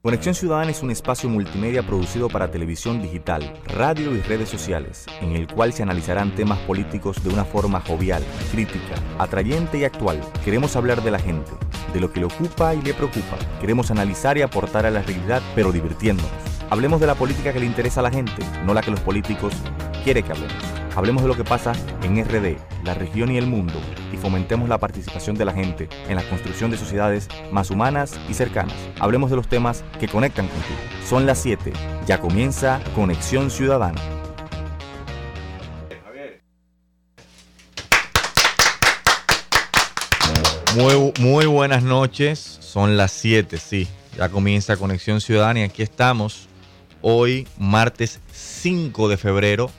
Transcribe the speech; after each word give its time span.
Conexión 0.00 0.32
Ciudadana 0.36 0.70
es 0.70 0.84
un 0.84 0.92
espacio 0.92 1.28
multimedia 1.28 1.82
producido 1.82 2.28
para 2.28 2.52
televisión 2.52 3.02
digital, 3.02 3.52
radio 3.66 4.14
y 4.14 4.20
redes 4.20 4.48
sociales, 4.48 5.06
en 5.20 5.32
el 5.32 5.48
cual 5.48 5.72
se 5.72 5.82
analizarán 5.82 6.36
temas 6.36 6.60
políticos 6.60 7.20
de 7.24 7.30
una 7.30 7.44
forma 7.44 7.80
jovial, 7.80 8.22
crítica, 8.52 8.94
atrayente 9.18 9.76
y 9.78 9.84
actual. 9.84 10.20
Queremos 10.44 10.76
hablar 10.76 11.02
de 11.02 11.10
la 11.10 11.18
gente, 11.18 11.50
de 11.92 11.98
lo 11.98 12.12
que 12.12 12.20
le 12.20 12.26
ocupa 12.26 12.76
y 12.76 12.82
le 12.82 12.94
preocupa. 12.94 13.36
Queremos 13.60 13.90
analizar 13.90 14.38
y 14.38 14.42
aportar 14.42 14.86
a 14.86 14.92
la 14.92 15.02
realidad, 15.02 15.42
pero 15.56 15.72
divirtiéndonos. 15.72 16.30
Hablemos 16.70 17.00
de 17.00 17.08
la 17.08 17.16
política 17.16 17.52
que 17.52 17.58
le 17.58 17.66
interesa 17.66 17.98
a 17.98 18.04
la 18.04 18.12
gente, 18.12 18.44
no 18.64 18.74
la 18.74 18.82
que 18.82 18.92
los 18.92 19.00
políticos 19.00 19.52
quieren 20.04 20.24
que 20.24 20.30
hablemos. 20.30 20.87
Hablemos 20.98 21.22
de 21.22 21.28
lo 21.28 21.36
que 21.36 21.44
pasa 21.44 21.74
en 22.02 22.20
RD, 22.24 22.56
la 22.82 22.92
región 22.92 23.30
y 23.30 23.36
el 23.36 23.46
mundo, 23.46 23.80
y 24.12 24.16
fomentemos 24.16 24.68
la 24.68 24.78
participación 24.78 25.36
de 25.36 25.44
la 25.44 25.52
gente 25.52 25.88
en 26.08 26.16
la 26.16 26.28
construcción 26.28 26.72
de 26.72 26.76
sociedades 26.76 27.28
más 27.52 27.70
humanas 27.70 28.18
y 28.28 28.34
cercanas. 28.34 28.74
Hablemos 28.98 29.30
de 29.30 29.36
los 29.36 29.46
temas 29.46 29.84
que 30.00 30.08
conectan 30.08 30.48
contigo. 30.48 30.74
Son 31.08 31.24
las 31.24 31.38
7. 31.38 31.72
Ya 32.04 32.20
comienza 32.20 32.80
Conexión 32.96 33.48
Ciudadana. 33.48 34.00
Muy, 40.74 41.12
muy 41.20 41.46
buenas 41.46 41.84
noches. 41.84 42.40
Son 42.40 42.96
las 42.96 43.12
7, 43.12 43.56
sí. 43.58 43.86
Ya 44.16 44.30
comienza 44.30 44.76
Conexión 44.76 45.20
Ciudadana 45.20 45.60
y 45.60 45.62
aquí 45.62 45.84
estamos 45.84 46.48
hoy, 47.02 47.46
martes 47.56 48.18
5 48.32 49.08
de 49.08 49.16
febrero 49.16 49.70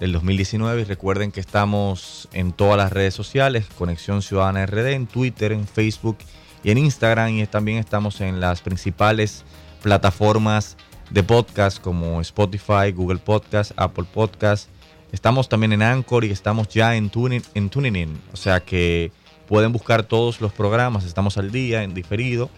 del 0.00 0.12
2019. 0.12 0.82
Y 0.82 0.84
recuerden 0.84 1.32
que 1.32 1.40
estamos 1.40 2.28
en 2.32 2.52
todas 2.52 2.76
las 2.76 2.92
redes 2.92 3.14
sociales, 3.14 3.66
Conexión 3.78 4.22
Ciudadana 4.22 4.66
RD, 4.66 4.92
en 4.92 5.06
Twitter, 5.06 5.52
en 5.52 5.66
Facebook 5.66 6.18
y 6.62 6.70
en 6.70 6.78
Instagram. 6.78 7.30
Y 7.30 7.46
también 7.46 7.78
estamos 7.78 8.20
en 8.20 8.40
las 8.40 8.60
principales 8.60 9.44
plataformas 9.82 10.76
de 11.10 11.22
podcast 11.22 11.80
como 11.80 12.20
Spotify, 12.20 12.92
Google 12.94 13.18
Podcast, 13.18 13.72
Apple 13.76 14.06
Podcast. 14.12 14.68
Estamos 15.12 15.48
también 15.48 15.72
en 15.72 15.82
Anchor 15.82 16.24
y 16.24 16.30
estamos 16.30 16.68
ya 16.68 16.96
en 16.96 17.10
Tuning, 17.10 17.42
en 17.54 17.70
Tuning 17.70 17.96
In. 17.96 18.20
O 18.32 18.36
sea 18.36 18.60
que 18.60 19.12
pueden 19.46 19.72
buscar 19.72 20.02
todos 20.02 20.40
los 20.40 20.52
programas. 20.52 21.04
Estamos 21.04 21.38
al 21.38 21.52
día, 21.52 21.82
en 21.82 21.94
diferido, 21.94 22.50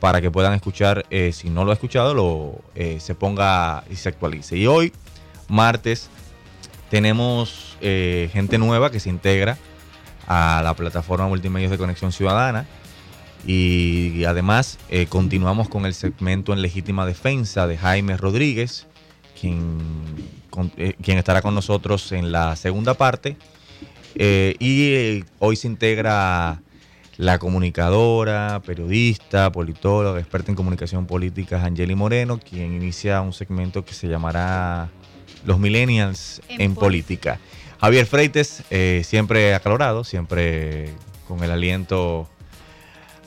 para 0.00 0.20
que 0.20 0.30
puedan 0.30 0.54
escuchar. 0.54 1.04
Eh, 1.10 1.32
si 1.32 1.50
no 1.50 1.64
lo 1.64 1.70
ha 1.70 1.74
escuchado, 1.74 2.14
lo, 2.14 2.60
eh, 2.74 3.00
se 3.00 3.14
ponga 3.14 3.84
y 3.90 3.96
se 3.96 4.08
actualice. 4.08 4.56
Y 4.56 4.66
hoy, 4.66 4.92
martes 5.48 6.08
tenemos 6.90 7.76
eh, 7.80 8.30
gente 8.32 8.58
nueva 8.58 8.90
que 8.90 9.00
se 9.00 9.10
integra 9.10 9.58
a 10.26 10.60
la 10.62 10.74
plataforma 10.74 11.28
Multimedios 11.28 11.70
de 11.70 11.78
Conexión 11.78 12.12
Ciudadana 12.12 12.66
y, 13.46 14.24
además 14.24 14.78
eh, 14.90 15.06
continuamos 15.06 15.68
con 15.68 15.86
el 15.86 15.94
segmento 15.94 16.52
en 16.52 16.60
legítima 16.60 17.06
defensa 17.06 17.66
de 17.66 17.78
Jaime 17.78 18.16
Rodríguez, 18.16 18.86
quien, 19.40 19.78
eh, 20.76 20.94
quien 21.02 21.18
estará 21.18 21.40
con 21.40 21.54
nosotros 21.54 22.12
en 22.12 22.32
la 22.32 22.56
segunda 22.56 22.94
parte. 22.94 23.36
y 24.16 25.24
hoy 25.38 25.56
se 25.56 25.68
integra 25.68 26.60
la 27.18 27.38
comunicadora, 27.38 28.60
periodista, 28.64 29.50
politóloga, 29.52 30.20
experta 30.20 30.50
en 30.52 30.56
comunicación 30.56 31.06
política, 31.06 31.62
Angeli 31.64 31.94
Moreno, 31.94 32.38
quien 32.38 32.74
inicia 32.74 33.20
un 33.20 33.32
segmento 33.32 33.84
que 33.84 33.92
se 33.92 34.08
llamará 34.08 34.88
los 35.44 35.58
millennials 35.58 36.42
en, 36.48 36.74
política. 36.74 37.38
Javier 37.80 38.06
Freites, 38.06 38.62
eh, 38.70 39.02
siempre 39.04 39.54
acalorado, 39.54 40.04
siempre 40.04 40.92
con 41.26 41.42
el 41.44 41.50
aliento 41.50 42.28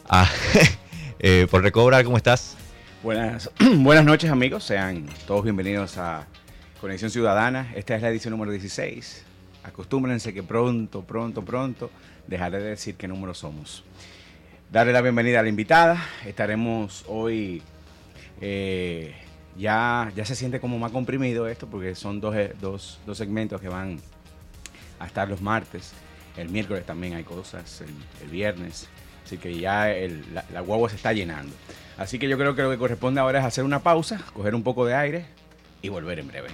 eh, 1.20 1.48
por 1.50 1.64
recobrar. 1.64 2.04
¿Cómo 2.04 2.18
estás? 2.18 2.58
Buenas, 3.04 3.50
buenas 3.78 4.06
noches 4.06 4.30
amigos, 4.30 4.64
sean 4.64 5.08
todos 5.26 5.44
bienvenidos 5.44 5.98
a 5.98 6.28
Conexión 6.80 7.10
Ciudadana. 7.12 7.72
Esta 7.76 7.96
es 7.96 8.02
la 8.02 8.10
edición 8.10 8.32
número 8.32 8.52
16. 8.52 9.24
Acostúmbrense 9.64 10.34
que 10.34 10.44
pronto, 10.44 11.04
pronto, 11.04 11.44
pronto 11.44 11.92
dejaré 12.28 12.60
de 12.60 12.70
decir 12.70 12.96
qué 12.96 13.08
número 13.08 13.34
somos. 13.34 13.84
Darle 14.72 14.94
la 14.94 15.02
bienvenida 15.02 15.40
a 15.40 15.44
la 15.44 15.50
invitada. 15.50 16.04
Estaremos 16.26 17.04
hoy 17.08 17.62
eh, 18.40 19.14
ya, 19.58 20.12
ya 20.16 20.26
se 20.26 20.36
siente 20.36 20.60
como 20.60 20.80
más 20.80 20.92
comprimido 20.92 21.48
esto 21.48 21.68
porque 21.68 21.96
son 21.96 22.20
dos, 22.22 22.36
eh, 22.36 22.54
dos, 22.60 23.00
dos 23.06 23.18
segmentos 23.18 23.62
que 23.62 23.70
van 23.70 24.00
a 25.00 25.06
estar 25.06 25.28
los 25.28 25.42
martes. 25.42 25.94
El 26.38 26.50
miércoles 26.50 26.86
también 26.86 27.16
hay 27.16 27.24
cosas, 27.24 27.84
el, 28.22 28.30
viernes. 28.30 28.88
Así 29.26 29.38
que 29.38 29.58
ya 29.58 29.88
la, 30.34 30.46
la 30.52 30.62
guagua 30.62 30.90
se 30.90 30.96
está 30.96 31.14
llenando. 31.14 31.54
Así 31.98 32.20
que 32.20 32.28
yo 32.28 32.38
creo 32.38 32.56
que 32.56 32.64
lo 32.64 32.72
que 32.72 32.78
corresponde 32.78 33.20
ahora 33.20 33.40
es 33.40 33.46
hacer 33.46 33.64
una 33.64 33.80
pausa, 33.80 34.22
coger 34.34 34.56
un 34.56 34.64
poco 34.64 34.86
de 34.86 34.96
aire 34.96 35.26
y 35.82 35.90
volver 35.90 36.20
en 36.20 36.28
breve. 36.28 36.50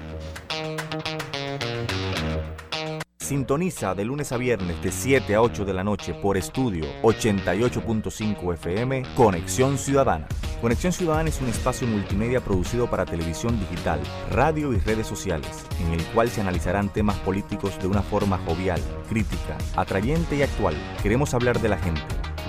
Sintoniza 3.27 3.93
de 3.93 4.05
lunes 4.05 4.31
a 4.31 4.37
viernes 4.37 4.81
de 4.81 4.89
7 4.89 5.35
a 5.35 5.41
8 5.41 5.65
de 5.65 5.73
la 5.73 5.83
noche 5.83 6.13
por 6.13 6.37
estudio 6.37 6.85
88.5 7.01 8.53
FM 8.53 9.03
Conexión 9.17 9.77
Ciudadana. 9.77 10.29
Conexión 10.61 10.93
Ciudadana 10.93 11.27
es 11.27 11.41
un 11.41 11.49
espacio 11.49 11.89
multimedia 11.89 12.39
producido 12.39 12.89
para 12.89 13.03
televisión 13.03 13.59
digital, 13.59 13.99
radio 14.31 14.71
y 14.71 14.77
redes 14.77 15.07
sociales, 15.07 15.65
en 15.85 15.91
el 15.91 16.01
cual 16.13 16.29
se 16.29 16.39
analizarán 16.39 16.87
temas 16.87 17.17
políticos 17.17 17.77
de 17.81 17.87
una 17.87 18.01
forma 18.01 18.37
jovial, 18.45 18.79
crítica, 19.09 19.57
atrayente 19.75 20.37
y 20.37 20.43
actual. 20.43 20.75
Queremos 21.03 21.33
hablar 21.33 21.59
de 21.59 21.67
la 21.67 21.77
gente, 21.79 22.01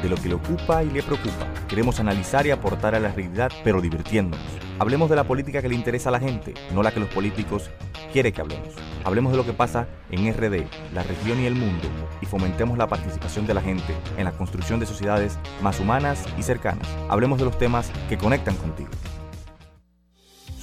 de 0.02 0.08
lo 0.08 0.16
que 0.16 0.28
le 0.28 0.34
ocupa 0.34 0.82
y 0.82 0.90
le 0.90 1.02
preocupa. 1.02 1.46
Queremos 1.68 2.00
analizar 2.00 2.46
y 2.46 2.50
aportar 2.50 2.94
a 2.94 3.00
la 3.00 3.12
realidad, 3.12 3.50
pero 3.64 3.80
divirtiéndonos. 3.80 4.46
Hablemos 4.78 5.10
de 5.10 5.16
la 5.16 5.24
política 5.24 5.60
que 5.60 5.68
le 5.68 5.74
interesa 5.74 6.08
a 6.08 6.12
la 6.12 6.20
gente, 6.20 6.54
no 6.72 6.82
la 6.82 6.92
que 6.92 7.00
los 7.00 7.08
políticos 7.08 7.70
quieren 8.12 8.32
que 8.32 8.40
hablemos. 8.40 8.68
Hablemos 9.04 9.32
de 9.32 9.38
lo 9.38 9.44
que 9.44 9.52
pasa 9.52 9.88
en 10.10 10.32
RD, 10.32 10.66
la 10.94 11.02
región 11.02 11.40
y 11.40 11.46
el 11.46 11.54
mundo, 11.54 11.88
y 12.20 12.26
fomentemos 12.26 12.78
la 12.78 12.86
participación 12.86 13.46
de 13.46 13.54
la 13.54 13.60
gente 13.60 13.94
en 14.16 14.24
la 14.24 14.32
construcción 14.32 14.80
de 14.80 14.86
sociedades 14.86 15.38
más 15.62 15.80
humanas 15.80 16.24
y 16.38 16.42
cercanas. 16.42 16.86
Hablemos 17.08 17.38
de 17.38 17.46
los 17.46 17.58
temas 17.58 17.90
que 18.08 18.18
conectan 18.18 18.56
contigo. 18.56 18.90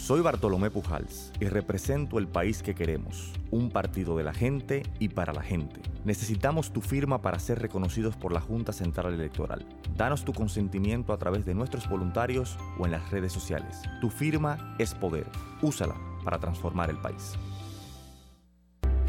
Soy 0.05 0.21
Bartolomé 0.21 0.69
Pujals 0.69 1.33
y 1.39 1.45
represento 1.45 2.19
el 2.19 2.27
país 2.27 2.61
que 2.61 2.75
queremos, 2.75 3.33
un 3.49 3.71
partido 3.71 4.15
de 4.15 4.23
la 4.23 4.35
gente 4.35 4.83
y 4.99 5.09
para 5.09 5.33
la 5.33 5.41
gente. 5.41 5.81
Necesitamos 6.03 6.71
tu 6.71 6.81
firma 6.81 7.23
para 7.23 7.39
ser 7.39 7.57
reconocidos 7.57 8.15
por 8.15 8.31
la 8.31 8.39
Junta 8.39 8.71
Central 8.71 9.15
Electoral. 9.15 9.65
Danos 9.97 10.23
tu 10.23 10.31
consentimiento 10.31 11.11
a 11.11 11.17
través 11.17 11.43
de 11.43 11.55
nuestros 11.55 11.89
voluntarios 11.89 12.55
o 12.77 12.85
en 12.85 12.91
las 12.91 13.09
redes 13.09 13.33
sociales. 13.33 13.81
Tu 13.99 14.11
firma 14.11 14.75
es 14.77 14.93
poder. 14.93 15.25
Úsala 15.63 15.95
para 16.23 16.37
transformar 16.37 16.91
el 16.91 16.99
país. 16.99 17.33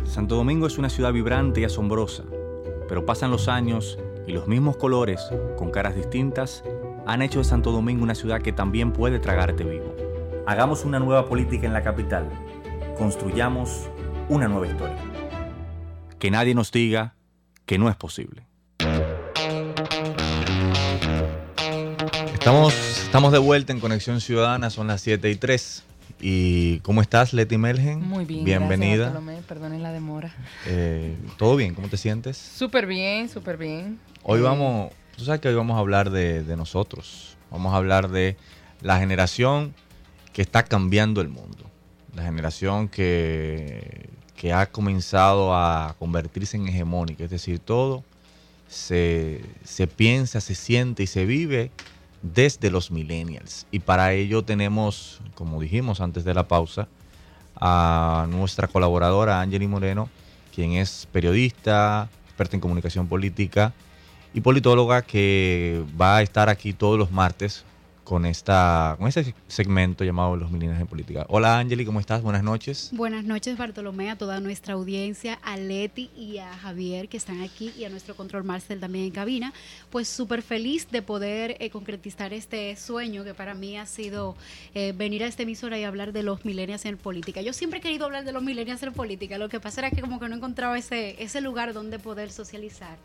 Santo 0.04 0.36
Domingo 0.36 0.66
es 0.66 0.78
una 0.78 0.88
ciudad 0.88 1.12
vibrante 1.12 1.60
y 1.60 1.64
asombrosa, 1.64 2.24
pero 2.88 3.04
pasan 3.04 3.30
los 3.30 3.48
años 3.48 3.98
y 4.26 4.32
los 4.32 4.48
mismos 4.48 4.78
colores, 4.78 5.20
con 5.58 5.70
caras 5.70 5.94
distintas, 5.94 6.64
han 7.06 7.20
hecho 7.20 7.40
de 7.40 7.44
Santo 7.44 7.70
Domingo 7.70 8.02
una 8.02 8.14
ciudad 8.14 8.40
que 8.40 8.54
también 8.54 8.94
puede 8.94 9.18
tragarte 9.18 9.62
vivo. 9.62 10.05
Hagamos 10.48 10.84
una 10.84 11.00
nueva 11.00 11.28
política 11.28 11.66
en 11.66 11.72
la 11.72 11.82
capital. 11.82 12.30
Construyamos 12.96 13.88
una 14.28 14.46
nueva 14.46 14.68
historia. 14.68 14.96
Que 16.20 16.30
nadie 16.30 16.54
nos 16.54 16.70
diga 16.70 17.14
que 17.64 17.78
no 17.78 17.88
es 17.88 17.96
posible. 17.96 18.46
Estamos, 22.32 22.74
estamos 23.02 23.32
de 23.32 23.38
vuelta 23.38 23.72
en 23.72 23.80
Conexión 23.80 24.20
Ciudadana, 24.20 24.70
son 24.70 24.86
las 24.86 25.00
7 25.00 25.28
y 25.28 25.34
3. 25.34 25.82
¿Y 26.20 26.78
cómo 26.78 27.02
estás, 27.02 27.32
Leti 27.32 27.58
Melgen? 27.58 28.06
Muy 28.06 28.24
bien. 28.24 28.44
Bienvenida. 28.44 29.10
Gracias, 29.10 29.44
Perdonen 29.46 29.82
la 29.82 29.90
demora. 29.90 30.32
Eh, 30.66 31.16
¿Todo 31.38 31.56
bien? 31.56 31.74
¿Cómo 31.74 31.88
te 31.88 31.96
sientes? 31.96 32.36
Súper 32.36 32.86
bien, 32.86 33.28
súper 33.28 33.56
bien. 33.56 33.98
Hoy 34.22 34.42
vamos, 34.42 34.92
tú 35.16 35.24
sabes 35.24 35.40
que 35.40 35.48
hoy 35.48 35.56
vamos 35.56 35.76
a 35.76 35.80
hablar 35.80 36.10
de, 36.10 36.44
de 36.44 36.56
nosotros. 36.56 37.36
Vamos 37.50 37.74
a 37.74 37.78
hablar 37.78 38.10
de 38.10 38.36
la 38.80 39.00
generación 39.00 39.74
que 40.36 40.42
está 40.42 40.64
cambiando 40.64 41.22
el 41.22 41.30
mundo. 41.30 41.64
La 42.14 42.22
generación 42.24 42.90
que, 42.90 44.10
que 44.36 44.52
ha 44.52 44.66
comenzado 44.66 45.54
a 45.54 45.96
convertirse 45.98 46.58
en 46.58 46.68
hegemónica, 46.68 47.24
es 47.24 47.30
decir, 47.30 47.58
todo 47.58 48.04
se, 48.68 49.40
se 49.64 49.86
piensa, 49.86 50.42
se 50.42 50.54
siente 50.54 51.04
y 51.04 51.06
se 51.06 51.24
vive 51.24 51.70
desde 52.20 52.70
los 52.70 52.90
millennials. 52.90 53.66
Y 53.70 53.78
para 53.78 54.12
ello 54.12 54.44
tenemos, 54.44 55.22
como 55.34 55.58
dijimos 55.58 56.02
antes 56.02 56.22
de 56.22 56.34
la 56.34 56.46
pausa, 56.46 56.86
a 57.58 58.26
nuestra 58.28 58.68
colaboradora 58.68 59.40
Angeli 59.40 59.66
Moreno, 59.66 60.10
quien 60.54 60.72
es 60.72 61.08
periodista, 61.12 62.10
experta 62.26 62.56
en 62.56 62.60
comunicación 62.60 63.08
política 63.08 63.72
y 64.34 64.42
politóloga 64.42 65.00
que 65.00 65.82
va 65.98 66.18
a 66.18 66.22
estar 66.22 66.50
aquí 66.50 66.74
todos 66.74 66.98
los 66.98 67.10
martes 67.10 67.64
con, 68.06 68.24
esta, 68.24 68.94
con 68.98 69.08
este 69.08 69.34
segmento 69.48 70.04
llamado 70.04 70.36
Los 70.36 70.50
Milenios 70.52 70.80
en 70.80 70.86
Política. 70.86 71.26
Hola 71.28 71.58
Angeli, 71.58 71.84
¿cómo 71.84 71.98
estás? 71.98 72.22
Buenas 72.22 72.44
noches. 72.44 72.90
Buenas 72.92 73.24
noches 73.24 73.58
Bartolomé, 73.58 74.10
a 74.10 74.16
toda 74.16 74.38
nuestra 74.38 74.74
audiencia, 74.74 75.40
a 75.42 75.56
Leti 75.56 76.08
y 76.16 76.38
a 76.38 76.56
Javier 76.56 77.08
que 77.08 77.16
están 77.16 77.42
aquí 77.42 77.72
y 77.76 77.84
a 77.84 77.88
nuestro 77.88 78.14
control 78.14 78.44
Marcel 78.44 78.78
también 78.78 79.06
en 79.06 79.10
cabina. 79.10 79.52
Pues 79.90 80.08
súper 80.08 80.42
feliz 80.42 80.88
de 80.90 81.02
poder 81.02 81.56
eh, 81.58 81.68
concretizar 81.70 82.32
este 82.32 82.76
sueño 82.76 83.24
que 83.24 83.34
para 83.34 83.54
mí 83.54 83.76
ha 83.76 83.86
sido 83.86 84.36
eh, 84.74 84.94
venir 84.96 85.24
a 85.24 85.26
esta 85.26 85.42
emisora 85.42 85.76
y 85.76 85.82
hablar 85.82 86.12
de 86.12 86.22
los 86.22 86.44
millennials 86.44 86.84
en 86.84 86.98
política. 86.98 87.42
Yo 87.42 87.52
siempre 87.52 87.80
he 87.80 87.82
querido 87.82 88.04
hablar 88.04 88.24
de 88.24 88.32
los 88.32 88.42
millennials 88.42 88.84
en 88.84 88.92
política, 88.92 89.36
lo 89.36 89.48
que 89.48 89.58
pasa 89.58 89.80
era 89.80 89.90
que 89.90 90.00
como 90.00 90.20
que 90.20 90.28
no 90.28 90.36
encontraba 90.36 90.78
ese, 90.78 91.20
ese 91.20 91.40
lugar 91.40 91.72
donde 91.72 91.98
poder 91.98 92.30
socializar 92.30 92.96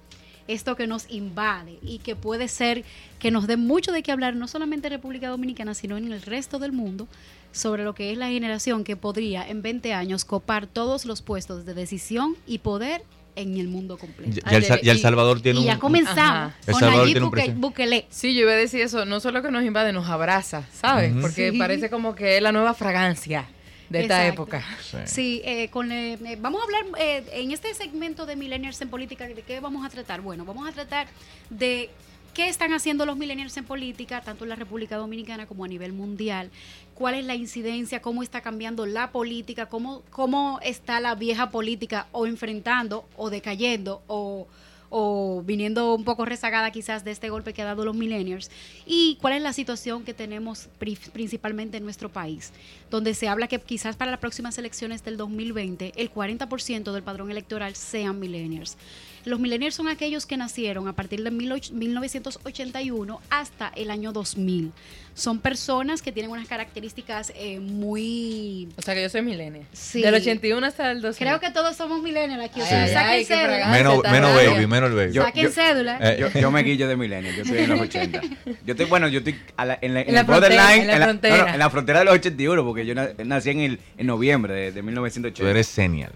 esto 0.54 0.76
que 0.76 0.88
nos 0.88 1.10
invade 1.10 1.80
y 1.82 2.00
que 2.00 2.16
puede 2.16 2.48
ser 2.48 2.84
que 3.20 3.32
nos 3.32 3.48
dé 3.48 3.58
mucho 3.58 3.92
de 3.92 4.04
qué 4.04 4.12
hablar, 4.12 4.36
no 4.36 4.48
solamente 4.48 4.88
en 4.88 4.94
República 4.94 5.30
Dominicana, 5.30 5.74
sino 5.74 5.98
en 5.98 6.12
el 6.12 6.22
resto 6.22 6.60
del 6.60 6.72
mundo, 6.72 7.08
sobre 7.52 7.84
lo 7.84 7.94
que 7.94 8.12
es 8.12 8.18
la 8.18 8.28
generación 8.30 8.84
que 8.84 8.96
podría 8.96 9.48
en 9.48 9.62
20 9.62 9.94
años 9.94 10.26
copar 10.26 10.68
todos 10.68 11.06
los 11.06 11.22
puestos 11.22 11.66
de 11.66 11.74
decisión 11.74 12.36
y 12.48 12.60
poder 12.60 13.04
en 13.36 13.58
el 13.58 13.68
mundo 13.68 13.98
completo. 13.98 14.42
Ya, 14.50 14.58
el, 14.58 15.00
Salvador 15.00 15.42
tiene 15.42 15.62
y 15.62 15.66
ya 15.66 15.80
comenzamos 15.80 16.54
con 16.70 16.82
Nayib 16.82 17.56
Bukele. 17.56 18.06
Sí, 18.10 18.34
yo 18.34 18.42
iba 18.42 18.52
a 18.52 18.56
decir 18.56 18.82
eso, 18.82 19.06
no 19.06 19.20
solo 19.20 19.42
que 19.42 19.52
nos 19.52 19.64
invade, 19.64 19.94
nos 19.94 20.10
abraza, 20.10 20.64
¿sabes? 20.74 21.14
Porque 21.22 21.54
parece 21.58 21.90
como 21.90 22.16
que 22.16 22.38
es 22.38 22.44
la 22.44 22.52
nueva 22.52 22.74
fragancia 22.74 23.48
de 23.92 24.02
esta 24.02 24.28
época. 24.28 24.64
Sí, 25.06 25.42
eh, 25.44 25.70
con, 25.70 25.92
eh, 25.92 26.14
eh, 26.14 26.38
vamos 26.40 26.62
a 26.62 26.64
hablar 26.64 27.02
en 27.34 27.52
este 27.52 27.74
segmento 27.74 28.26
de 28.26 28.36
Millennials 28.36 28.82
en 28.82 28.90
Política, 28.90 29.28
¿de 29.28 29.42
qué 29.42 29.60
vamos 29.60 29.86
a 29.86 29.90
tratar? 29.90 30.22
Bueno, 30.22 30.46
vamos 30.46 30.68
a 30.68 30.72
tratar 30.72 31.08
de 31.50 31.90
qué 32.34 32.48
están 32.48 32.74
haciendo 32.74 33.06
los 33.06 33.18
millennials 33.18 33.58
en 33.58 33.66
política, 33.66 34.22
tanto 34.22 34.46
en 34.46 34.50
la 34.50 34.56
República 34.56 34.96
Dominicana 34.96 35.46
como 35.46 35.66
a 35.66 35.68
nivel 35.68 35.92
mundial, 35.92 36.50
cuál 36.96 37.16
es 37.16 37.26
la 37.26 37.36
incidencia, 37.36 38.02
cómo 38.02 38.24
está 38.24 38.40
cambiando 38.42 38.86
la 38.86 39.12
política, 39.12 39.66
cómo, 39.66 40.02
cómo 40.10 40.60
está 40.64 41.02
la 41.02 41.16
vieja 41.16 41.50
política 41.50 42.08
o 42.14 42.26
enfrentando 42.26 43.06
o 43.18 43.30
decayendo 43.30 44.02
o 44.08 44.48
o 44.92 45.42
viniendo 45.44 45.96
un 45.96 46.04
poco 46.04 46.26
rezagada 46.26 46.70
quizás 46.70 47.04
de 47.04 47.12
este 47.12 47.30
golpe 47.30 47.54
que 47.54 47.64
ha 47.64 47.66
dado 47.66 47.86
los 47.86 47.96
millennials 47.96 48.52
y 48.86 49.18
cuál 49.22 49.34
es 49.34 49.42
la 49.42 49.54
situación 49.54 50.04
que 50.04 50.14
tenemos 50.14 50.70
principalmente 50.78 51.78
en 51.78 51.84
nuestro 51.84 52.10
país, 52.10 52.52
donde 52.92 53.16
se 53.16 53.28
habla 53.28 53.48
que 53.48 53.60
quizás 53.60 53.96
para 53.96 54.12
las 54.12 54.20
próximas 54.20 54.58
elecciones 54.58 55.04
del 55.04 55.18
2020 55.18 55.94
el 55.96 56.14
40% 56.14 56.92
del 56.92 57.04
padrón 57.04 57.32
electoral 57.32 57.76
sean 57.76 58.20
millennials. 58.20 58.78
Los 59.26 59.40
millennials 59.40 59.76
son 59.76 59.88
aquellos 59.88 60.26
que 60.26 60.38
nacieron 60.38 60.88
a 60.88 60.94
partir 60.94 61.24
de 61.24 61.32
1981 61.32 63.22
hasta 63.30 63.72
el 63.76 63.92
año 63.92 64.12
2000. 64.12 64.72
Son 65.14 65.40
personas 65.40 66.02
que 66.02 66.12
tienen 66.12 66.32
unas 66.32 66.48
características 66.48 67.34
eh, 67.36 67.60
muy... 67.60 68.70
O 68.78 68.82
sea 68.82 68.96
que 68.96 69.02
yo 69.02 69.10
soy 69.10 69.22
millennial. 69.22 69.66
Sí. 69.74 70.02
Del 70.02 70.16
81 70.16 70.66
hasta 70.66 70.92
el 70.92 71.02
2000. 71.02 71.28
Creo 71.28 71.40
que 71.40 71.52
todos 71.52 71.76
somos 71.76 72.02
millennials 72.02 72.44
aquí. 72.46 72.62
O 72.62 72.66
sea, 72.66 72.88
saquen 72.88 73.26
cédula. 73.26 73.68
Menos, 73.68 74.02
baby, 74.02 74.68
menos 74.68 74.90
el 74.90 74.96
baby. 74.96 75.14
saquen 75.14 75.52
cédula. 75.52 76.00
Eh, 76.02 76.32
yo, 76.40 76.50
me 76.50 76.64
guillo 76.64 76.88
de 76.88 76.96
millennial, 76.96 77.36
yo 77.36 77.44
estoy 77.44 77.60
en 77.60 77.70
los 77.70 77.82
80. 77.82 78.22
Yo 78.66 78.72
estoy, 78.72 78.86
bueno, 78.86 79.10
yo 79.10 79.20
estoy 79.20 79.36
en, 79.58 79.68
la, 79.68 79.78
en, 79.82 80.14
la 80.14 80.24
borderline, 80.24 80.90
en 80.90 81.00
la, 81.00 81.06
frontera. 81.06 81.54
en 81.54 81.60
la 81.60 81.70
frontera 81.70 82.00
de 82.00 82.06
los 82.06 82.14
81, 82.16 82.64
porque 82.64 82.86
yo 82.86 82.96
nací 82.96 83.50
en, 83.50 83.60
el, 83.60 83.80
en 83.98 84.08
noviembre 84.08 84.54
de, 84.54 84.72
de 84.72 84.82
1980. 84.82 85.44
Tú 85.44 85.48
eres 85.48 85.68
senial. 85.68 86.12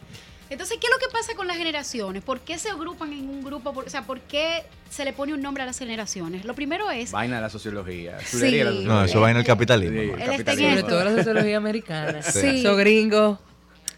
Entonces, 0.56 0.78
¿qué 0.80 0.88
es 0.88 0.94
lo 0.94 1.06
que 1.06 1.12
pasa 1.12 1.36
con 1.36 1.48
las 1.48 1.58
generaciones? 1.58 2.24
¿Por 2.24 2.40
qué 2.40 2.58
se 2.58 2.70
agrupan 2.70 3.12
en 3.12 3.28
un 3.28 3.44
grupo? 3.44 3.74
o 3.76 3.90
sea, 3.90 4.04
¿por 4.04 4.22
qué 4.22 4.64
se 4.90 5.04
le 5.04 5.12
pone 5.12 5.34
un 5.34 5.42
nombre 5.42 5.64
a 5.64 5.66
las 5.66 5.78
generaciones? 5.78 6.46
Lo 6.46 6.54
primero 6.54 6.90
es... 6.90 7.12
Vaina 7.12 7.36
de 7.36 7.42
la 7.42 7.50
sociología. 7.50 8.18
Sí. 8.24 8.62
No, 8.86 9.04
eso 9.04 9.20
va 9.20 9.32
en 9.32 9.36
el 9.36 9.44
capitalismo. 9.44 10.00
Sí, 10.00 10.24
el 10.24 10.30
capitalismo. 10.32 10.70
Sobre 10.70 10.84
todo 10.84 11.04
la 11.04 11.16
sociología 11.18 11.58
americana. 11.58 12.22
Sí. 12.22 12.62
Eso 12.62 12.74
gringo. 12.78 13.38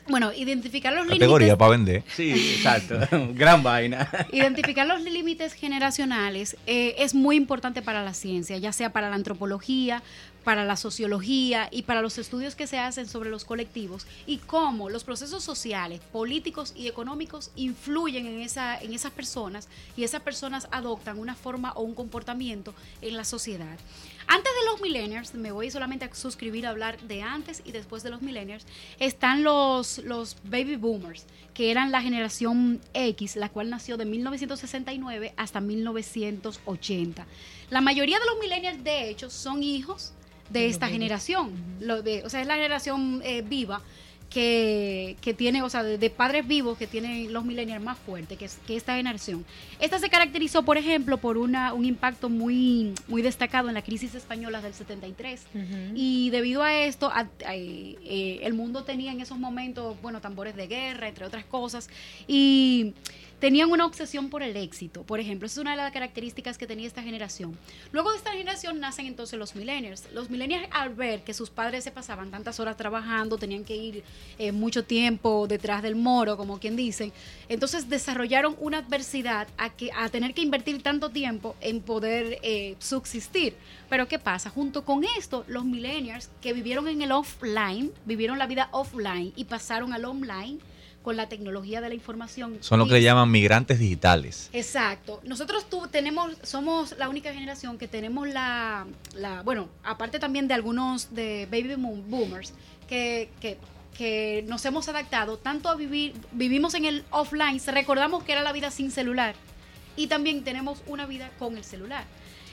Bueno, 0.10 0.34
identificar 0.34 0.94
los 0.94 1.04
límites. 1.04 1.20
Categoría 1.20 1.58
para 1.58 1.72
vender. 1.72 2.04
Sí, 2.08 2.32
exacto. 2.32 2.98
Gran 3.36 3.62
vaina. 3.62 4.10
Identificar 4.32 4.88
los 4.88 5.02
límites 5.02 5.54
generacionales 5.54 6.58
eh, 6.66 6.96
es 6.98 7.14
muy 7.14 7.36
importante 7.36 7.84
para 7.84 8.04
la 8.04 8.16
ciencia, 8.16 8.58
ya 8.58 8.74
sea 8.74 8.92
para 8.92 9.10
la 9.10 9.16
antropología, 9.16 10.02
para 10.48 10.64
la 10.64 10.78
sociología 10.78 11.68
y 11.74 11.82
para 11.82 12.02
los 12.02 12.18
estudios 12.18 12.56
que 12.56 12.68
se 12.68 12.80
hacen 12.80 13.06
sobre 13.06 13.30
los 13.30 13.44
colectivos 13.44 14.08
y 14.26 14.38
cómo 14.38 14.90
los 14.90 15.04
procesos 15.04 15.44
sociales, 15.44 16.00
políticos 16.14 16.72
y 16.74 16.88
económicos 16.88 17.52
influyen 17.58 18.26
en, 18.28 18.40
esa, 18.40 18.80
en 18.80 18.94
esas 18.94 19.12
personas 19.12 19.68
y 19.98 20.06
esas 20.06 20.22
personas 20.22 20.70
adoptan 20.72 21.20
una 21.20 21.36
forma 21.36 21.74
o 21.74 21.82
un 21.82 21.94
comportamiento 21.94 22.74
en 23.02 23.18
la 23.18 23.26
sociedad. 23.26 23.78
Antes 24.26 24.54
de 24.54 24.72
los 24.72 24.80
millennials, 24.80 25.34
me 25.34 25.52
voy 25.52 25.70
solamente 25.70 26.06
a 26.06 26.16
suscribir 26.16 26.66
a 26.66 26.70
hablar 26.70 26.98
de 27.02 27.24
antes 27.24 27.62
y 27.66 27.74
después 27.74 28.02
de 28.04 28.10
los 28.10 28.22
millennials, 28.22 28.66
están 29.00 29.44
los, 29.44 29.98
los 29.98 30.38
baby 30.46 30.78
boomers, 30.78 31.26
que 31.54 31.72
eran 31.72 31.92
la 31.92 32.02
generación 32.02 32.80
X, 32.94 33.36
la 33.36 33.50
cual 33.50 33.70
nació 33.70 33.98
de 33.98 34.06
1969 34.06 35.34
hasta 35.36 35.60
1980. 35.60 37.28
La 37.70 37.82
mayoría 37.82 38.18
de 38.18 38.26
los 38.28 38.40
millennials, 38.40 38.82
de 38.82 39.10
hecho, 39.10 39.30
son 39.30 39.62
hijos 39.62 40.14
de 40.50 40.68
esta 40.68 40.88
generación. 40.88 41.52
Lo 41.80 42.02
de, 42.02 42.24
o 42.24 42.30
sea, 42.30 42.42
es 42.42 42.48
la 42.48 42.56
generación 42.56 43.22
eh, 43.24 43.42
viva 43.42 43.82
que, 44.30 45.16
que, 45.22 45.34
tiene, 45.34 45.62
o 45.64 45.70
sea, 45.70 45.84
de, 45.84 46.10
padres 46.10 46.48
vivos 46.48 46.78
que 46.78 46.88
tienen 46.88 47.32
los 47.32 47.46
millennials 47.46 47.84
más 47.84 47.98
fuertes 47.98 48.38
que, 48.38 48.50
que, 48.66 48.76
esta 48.76 48.96
generación. 48.96 49.46
Esta 49.80 50.00
se 50.00 50.10
caracterizó, 50.10 50.64
por 50.64 50.78
ejemplo, 50.78 51.18
por 51.18 51.38
una, 51.38 51.74
un 51.74 51.86
impacto 51.86 52.30
muy, 52.30 52.94
muy 53.08 53.22
destacado 53.22 53.70
en 53.70 53.74
la 53.74 53.82
crisis 53.82 54.16
española 54.16 54.62
del 54.62 54.74
73. 54.74 55.46
Y 55.96 56.30
debido 56.30 56.64
a 56.64 56.74
esto, 56.74 57.12
eh, 57.50 58.40
el 58.44 58.54
mundo 58.54 58.84
tenía 58.84 59.12
en 59.12 59.22
esos 59.22 59.40
momentos, 59.40 59.96
bueno, 60.02 60.20
tambores 60.20 60.56
de 60.56 60.68
guerra, 60.68 61.08
entre 61.08 61.26
otras 61.26 61.46
cosas. 61.46 61.90
Y 62.28 62.94
tenían 63.40 63.72
una 63.72 63.86
obsesión 63.86 64.30
por 64.30 64.42
el 64.42 64.58
éxito. 64.58 65.04
Por 65.04 65.20
ejemplo, 65.20 65.46
es 65.46 65.58
una 65.58 65.72
de 65.72 65.78
las 65.78 65.92
características 65.92 66.58
que 66.58 66.66
tenía 66.68 66.88
esta 66.88 67.04
generación. 67.04 67.58
Luego 67.92 68.12
de 68.12 68.18
esta 68.18 68.32
generación 68.32 68.80
nacen 68.80 69.06
entonces 69.06 69.38
los 69.38 69.56
millennials. 69.56 70.08
Los 70.14 70.30
millennials 70.30 70.68
al 70.72 70.94
ver 70.94 71.24
que 71.24 71.34
sus 71.34 71.50
padres 71.50 71.84
se 71.84 71.92
pasaban 71.92 72.32
tantas 72.32 72.60
horas 72.60 72.78
trabajando, 72.78 73.38
tenían 73.38 73.64
que 73.64 73.76
ir 73.76 74.04
eh, 74.40 74.52
mucho 74.52 74.84
tiempo 74.84 75.48
detrás 75.48 75.84
del 75.84 75.96
moro, 75.96 76.38
como 76.38 76.60
quien 76.60 76.76
dicen, 76.76 77.14
entonces 77.50 77.90
desarrollaron 77.90 78.56
una 78.60 78.80
adversidad 78.80 79.48
a, 79.58 79.70
que, 79.70 79.92
a 79.96 80.10
tener 80.10 80.34
que 80.34 80.42
invertir 80.42 80.82
tanto 80.82 81.10
tiempo 81.10 81.56
en 81.62 81.82
poder 81.82 82.40
eh, 82.42 82.76
subsistir. 82.80 83.56
Pero 83.90 84.08
¿qué 84.08 84.20
pasa? 84.20 84.50
Junto 84.50 84.84
con 84.84 85.04
esto, 85.18 85.46
los 85.48 85.66
millennials 85.66 86.30
que 86.42 86.54
vivieron 86.54 86.88
en 86.88 87.02
el 87.02 87.12
offline, 87.12 87.92
vivieron 88.06 88.38
la 88.38 88.48
vida 88.48 88.70
offline 88.72 89.34
y 89.36 89.46
pasaron 89.46 89.94
al 89.94 90.06
online, 90.06 90.60
con 91.08 91.16
la 91.16 91.30
tecnología 91.30 91.80
de 91.80 91.88
la 91.88 91.96
información. 91.96 92.58
Son 92.60 92.80
lo 92.80 92.86
que 92.86 92.96
le 92.96 93.02
llaman 93.02 93.32
migrantes 93.32 93.80
digitales. 93.80 94.50
Exacto. 94.52 95.22
Nosotros 95.24 95.66
tenemos, 95.90 96.36
somos 96.44 96.98
la 96.98 97.08
única 97.08 97.34
generación 97.34 97.78
que 97.78 97.88
tenemos 97.88 98.28
la, 98.28 98.86
bueno, 99.46 99.70
aparte 99.86 100.20
también 100.20 100.50
de 100.50 100.54
algunos 100.54 101.16
de 101.16 101.48
baby 101.50 101.76
boomers, 101.76 102.54
que, 102.90 103.30
que, 103.40 103.58
que 103.98 104.44
nos 104.50 104.66
hemos 104.66 104.90
adaptado 104.90 105.38
tanto 105.38 105.70
a 105.70 105.76
vivir, 105.76 106.14
vivimos 106.34 106.74
en 106.74 106.84
el 106.84 107.06
offline, 107.12 107.62
recordamos 107.68 108.26
que 108.26 108.34
era 108.34 108.42
la 108.42 108.52
vida 108.52 108.70
sin 108.70 108.92
celular 108.92 109.34
y 109.96 110.08
también 110.08 110.44
tenemos 110.44 110.84
una 110.88 111.06
vida 111.06 111.32
con 111.40 111.56
el 111.56 111.64
celular. 111.64 112.04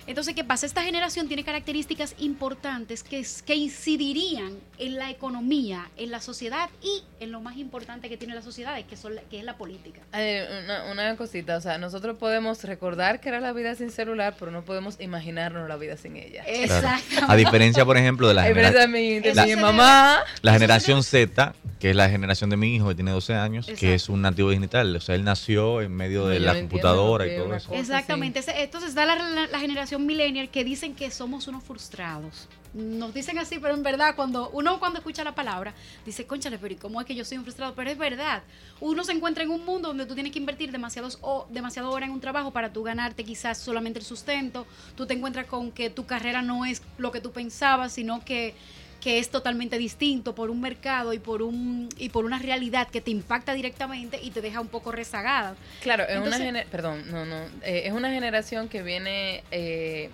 Entonces, 0.07 0.35
¿qué 0.35 0.45
pasa? 0.45 0.67
Esta 0.67 0.83
generación 0.83 1.29
tiene 1.29 1.45
características 1.45 2.15
importantes 2.19 3.03
que, 3.03 3.25
que 3.47 3.55
incidirían 3.55 4.53
en 4.79 4.97
la 4.97 5.11
economía, 5.11 5.91
en 5.97 6.11
la 6.11 6.21
sociedad 6.21 6.69
y 6.83 7.03
en 7.21 7.33
lo 7.33 7.41
más 7.41 7.57
importante 7.57 8.09
que 8.09 8.17
tiene 8.17 8.35
la 8.35 8.43
sociedad, 8.43 8.81
que, 8.85 8.97
son, 8.97 9.15
que 9.31 9.39
es 9.39 9.45
la 9.45 9.57
política. 9.57 10.01
una, 10.13 10.85
una, 10.93 11.17
cosita, 11.17 11.57
o 11.57 11.61
sea, 11.61 11.79
nosotros 11.79 12.19
podemos 12.19 12.63
recordar 12.65 13.21
que 13.21 13.29
era 13.29 13.41
la 13.41 13.53
vida 13.53 13.75
sin 13.75 13.91
celular, 13.91 14.35
pero 14.39 14.51
no 14.51 14.65
podemos 14.65 15.01
imaginarnos 15.01 15.69
la 15.69 15.77
vida 15.77 15.97
sin 15.97 16.17
ella. 16.17 16.45
Exacto. 16.47 17.27
A 17.29 17.37
diferencia, 17.37 17.85
por 17.85 17.97
ejemplo, 17.97 18.29
de 18.29 18.35
la 18.35 18.45
generación 18.45 18.93
de, 18.93 19.47
mi, 19.47 19.57
mamá. 19.57 20.19
La 20.43 20.53
generación 20.53 21.03
Z, 21.03 21.55
que 21.79 21.91
es 21.91 21.97
la 21.97 22.09
generación 22.09 22.51
de 22.51 22.57
mi 22.57 22.75
hijo 22.75 22.89
que 22.89 22.95
tiene 22.95 23.11
12 23.11 23.35
años, 23.35 23.67
que 23.79 23.95
es 23.95 24.09
un 24.09 24.23
nativo 24.23 24.51
digital. 24.51 24.95
O 24.97 25.01
sea, 25.01 25.15
él 25.15 25.25
nació 25.25 25.81
en 25.81 25.95
medio 25.95 26.27
de 26.27 26.41
la 26.41 26.55
computadora 26.55 27.27
y 27.27 27.37
todo 27.37 27.55
eso. 27.55 27.73
Exactamente. 27.75 28.41
Entonces 28.57 28.91
está 28.91 29.07
la 29.07 29.59
generación 29.59 29.94
millennial 29.99 30.49
que 30.51 30.65
dicen 30.65 30.95
que 30.95 31.11
somos 31.11 31.49
unos 31.49 31.63
frustrados. 31.65 32.49
Nos 32.75 33.15
dicen 33.15 33.39
así, 33.39 33.61
pero 33.61 33.75
en 33.75 33.85
verdad, 33.85 34.17
cuando 34.17 34.51
uno 34.51 34.81
cuando 34.81 34.99
escucha 34.99 35.23
la 35.23 35.35
palabra, 35.35 35.73
dice, 36.05 36.27
conchale, 36.27 36.59
pero 36.59 36.75
¿y 36.75 36.77
cómo 36.77 37.01
es 37.01 37.07
que 37.07 37.15
yo 37.15 37.25
soy 37.25 37.39
un 37.39 37.45
frustrado? 37.45 37.75
Pero 37.75 37.91
es 37.91 37.97
verdad. 37.97 38.43
Uno 38.81 39.05
se 39.05 39.13
encuentra 39.13 39.45
en 39.45 39.51
un 39.51 39.65
mundo 39.65 39.89
donde 39.89 40.07
tú 40.07 40.15
tienes 40.15 40.33
que 40.33 40.41
invertir 40.41 40.73
demasiados 40.73 41.19
o 41.21 41.47
demasiado 41.51 41.91
hora 41.91 42.07
en 42.07 42.13
un 42.13 42.21
trabajo 42.21 42.51
para 42.51 42.73
tú 42.73 42.83
ganarte 42.83 43.25
quizás 43.25 43.59
solamente 43.59 44.01
el 44.01 44.05
sustento. 44.05 44.67
Tú 44.97 45.07
te 45.07 45.15
encuentras 45.15 45.47
con 45.47 45.71
que 45.71 45.89
tu 45.89 46.05
carrera 46.05 46.43
no 46.43 46.65
es 46.65 46.83
lo 46.99 47.13
que 47.13 47.21
tú 47.21 47.31
pensabas, 47.31 47.93
sino 47.93 48.25
que 48.25 48.57
que 49.05 49.19
es 49.19 49.29
totalmente 49.29 49.77
distinto 49.77 50.35
por 50.35 50.49
un 50.49 50.63
mercado 50.63 51.13
y 51.13 51.19
por 51.19 51.43
un 51.43 51.91
y 51.99 52.09
por 52.09 52.25
una 52.25 52.39
realidad 52.39 52.89
que 52.89 53.03
te 53.03 53.11
impacta 53.11 53.53
directamente 53.53 54.19
y 54.21 54.31
te 54.31 54.41
deja 54.41 54.61
un 54.61 54.69
poco 54.69 54.93
rezagada. 54.93 55.57
Claro, 55.83 56.05
es 56.09 56.19
una 56.19 56.65
perdón, 56.71 57.05
no, 57.11 57.27
no, 57.27 57.37
eh, 57.63 57.83
es 57.85 57.93
una 57.93 58.11
generación 58.11 58.71
que 58.71 58.83
viene 58.83 59.45
eh, 59.51 60.09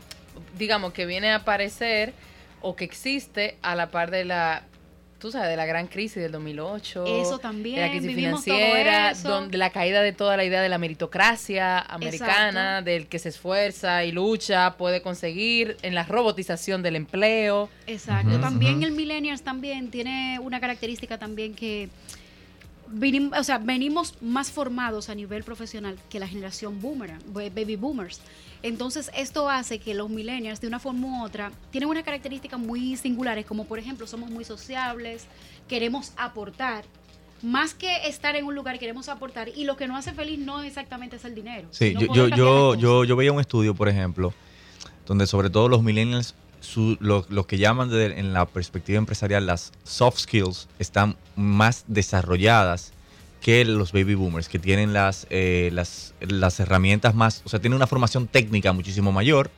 digamos, 0.59 0.93
que 0.93 1.07
viene 1.07 1.31
a 1.31 1.37
aparecer 1.37 2.15
o 2.61 2.75
que 2.75 2.85
existe 2.85 3.57
a 3.63 3.77
la 3.77 3.93
par 3.93 4.11
de 4.11 4.25
la 4.25 4.65
tú 5.21 5.31
sabes, 5.31 5.51
de 5.51 5.57
la 5.57 5.67
gran 5.67 5.87
crisis 5.87 6.17
del 6.17 6.33
2008. 6.33 7.05
Eso 7.07 7.39
también. 7.39 7.77
De 7.77 7.83
la 7.83 7.91
crisis 7.91 8.15
financiera, 8.15 9.13
donde 9.23 9.59
la 9.59 9.71
caída 9.71 10.03
de 10.03 10.13
toda 10.13 10.37
la 10.37 10.45
idea 10.45 10.63
de 10.63 10.69
la 10.69 10.79
meritocracia 10.79 11.79
americana, 11.79 12.83
del 12.83 13.07
que 13.07 13.19
se 13.19 13.29
esfuerza 13.29 14.05
y 14.05 14.13
lucha, 14.13 14.77
puede 14.77 15.03
conseguir, 15.03 15.77
en 15.83 15.95
la 15.95 16.05
robotización 16.05 16.83
del 16.83 16.97
empleo. 16.97 17.69
Exacto. 17.87 18.41
También 18.41 18.83
el 18.83 18.93
millennials 18.93 19.43
también 19.43 19.91
tiene 19.91 20.39
una 20.41 20.59
característica 20.59 21.19
también 21.19 21.55
que 21.55 21.89
venimos, 22.89 23.39
o 23.39 23.45
sea, 23.45 23.59
venimos 23.59 24.15
más 24.21 24.51
formados 24.51 25.09
a 25.09 25.15
nivel 25.15 25.45
profesional 25.45 25.99
que 26.09 26.19
la 26.19 26.27
generación 26.27 26.81
boomer, 26.81 27.13
baby 27.33 27.77
boomers. 27.77 28.21
Entonces, 28.63 29.11
esto 29.17 29.49
hace 29.49 29.79
que 29.79 29.95
los 29.95 30.11
millennials, 30.11 30.61
de 30.61 30.67
una 30.69 30.79
forma 30.79 31.07
u 31.07 31.25
otra, 31.25 31.51
tienen 31.71 31.89
unas 31.89 32.05
características 32.05 32.61
muy 32.61 32.97
singulares, 32.97 33.47
como 33.47 33.65
por 33.65 33.79
ejemplo, 33.79 34.07
somos 34.07 34.31
muy 34.31 34.45
sociables, 34.45 35.27
queremos 35.69 36.13
aportar. 36.17 36.85
Más 37.43 37.73
que 37.73 38.07
estar 38.07 38.37
en 38.37 38.45
un 38.45 38.55
lugar, 38.55 38.79
queremos 38.79 39.09
aportar. 39.09 39.49
Y 39.49 39.65
lo 39.65 39.77
que 39.77 39.89
nos 39.89 39.99
hace 39.99 40.13
feliz 40.13 40.39
no 40.39 40.63
exactamente 40.63 41.17
es 41.17 41.25
el 41.25 41.35
dinero. 41.35 41.69
Sí, 41.71 41.95
yo, 41.99 42.13
yo, 42.13 42.29
yo, 42.29 42.75
yo, 42.75 43.05
yo 43.05 43.17
veía 43.17 43.33
un 43.33 43.41
estudio, 43.41 43.75
por 43.75 43.89
ejemplo, 43.89 44.35
donde 45.07 45.27
sobre 45.27 45.49
todo 45.49 45.69
los 45.69 45.83
millennials 45.83 46.35
lo, 47.01 47.47
que 47.47 47.59
llaman 47.59 47.93
en 47.93 48.33
la 48.33 48.47
perspectiva 48.47 48.99
empresarial 48.99 49.47
las 49.47 49.73
soft 49.85 50.19
skills 50.19 50.69
están 50.79 51.17
más 51.37 51.85
desarrolladas 51.89 52.93
que 53.41 53.65
los 53.65 53.93
baby 53.93 54.15
boomers, 54.15 54.49
que 54.49 54.59
tienen 54.59 54.93
las, 54.93 55.27
eh, 55.31 55.71
las, 55.73 56.15
las 56.21 56.61
herramientas 56.61 57.15
más, 57.15 57.43
o 57.45 57.49
sea, 57.49 57.61
tienen 57.61 57.77
una 57.77 57.87
formación 57.87 58.27
técnica 58.27 58.73
muchísimo 58.73 59.13
mayor 59.13 59.51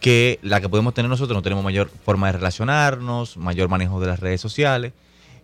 que 0.00 0.38
la 0.42 0.60
que 0.60 0.68
podemos 0.68 0.94
tener 0.94 1.10
nosotros. 1.10 1.36
No 1.36 1.42
tenemos 1.42 1.62
mayor 1.62 1.90
forma 2.04 2.28
de 2.28 2.32
relacionarnos, 2.32 3.36
mayor 3.36 3.68
manejo 3.68 4.00
de 4.00 4.06
las 4.06 4.20
redes 4.20 4.40
sociales 4.40 4.92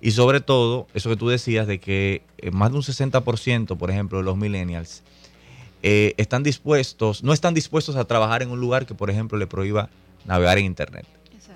y 0.00 0.12
sobre 0.12 0.40
todo, 0.40 0.86
eso 0.94 1.10
que 1.10 1.16
tú 1.16 1.28
decías 1.28 1.66
de 1.66 1.78
que 1.80 2.22
eh, 2.38 2.50
más 2.50 2.70
de 2.70 2.76
un 2.76 2.82
60%, 2.82 3.76
por 3.76 3.90
ejemplo, 3.90 4.18
de 4.18 4.24
los 4.24 4.36
millennials 4.36 5.02
eh, 5.82 6.14
están 6.16 6.42
dispuestos, 6.42 7.22
no 7.22 7.32
están 7.32 7.54
dispuestos 7.54 7.96
a 7.96 8.04
trabajar 8.04 8.42
en 8.42 8.50
un 8.50 8.60
lugar 8.60 8.86
que, 8.86 8.94
por 8.94 9.10
ejemplo, 9.10 9.38
le 9.38 9.46
prohíba 9.46 9.88
navegar 10.24 10.58
en 10.58 10.66
Internet. 10.66 11.06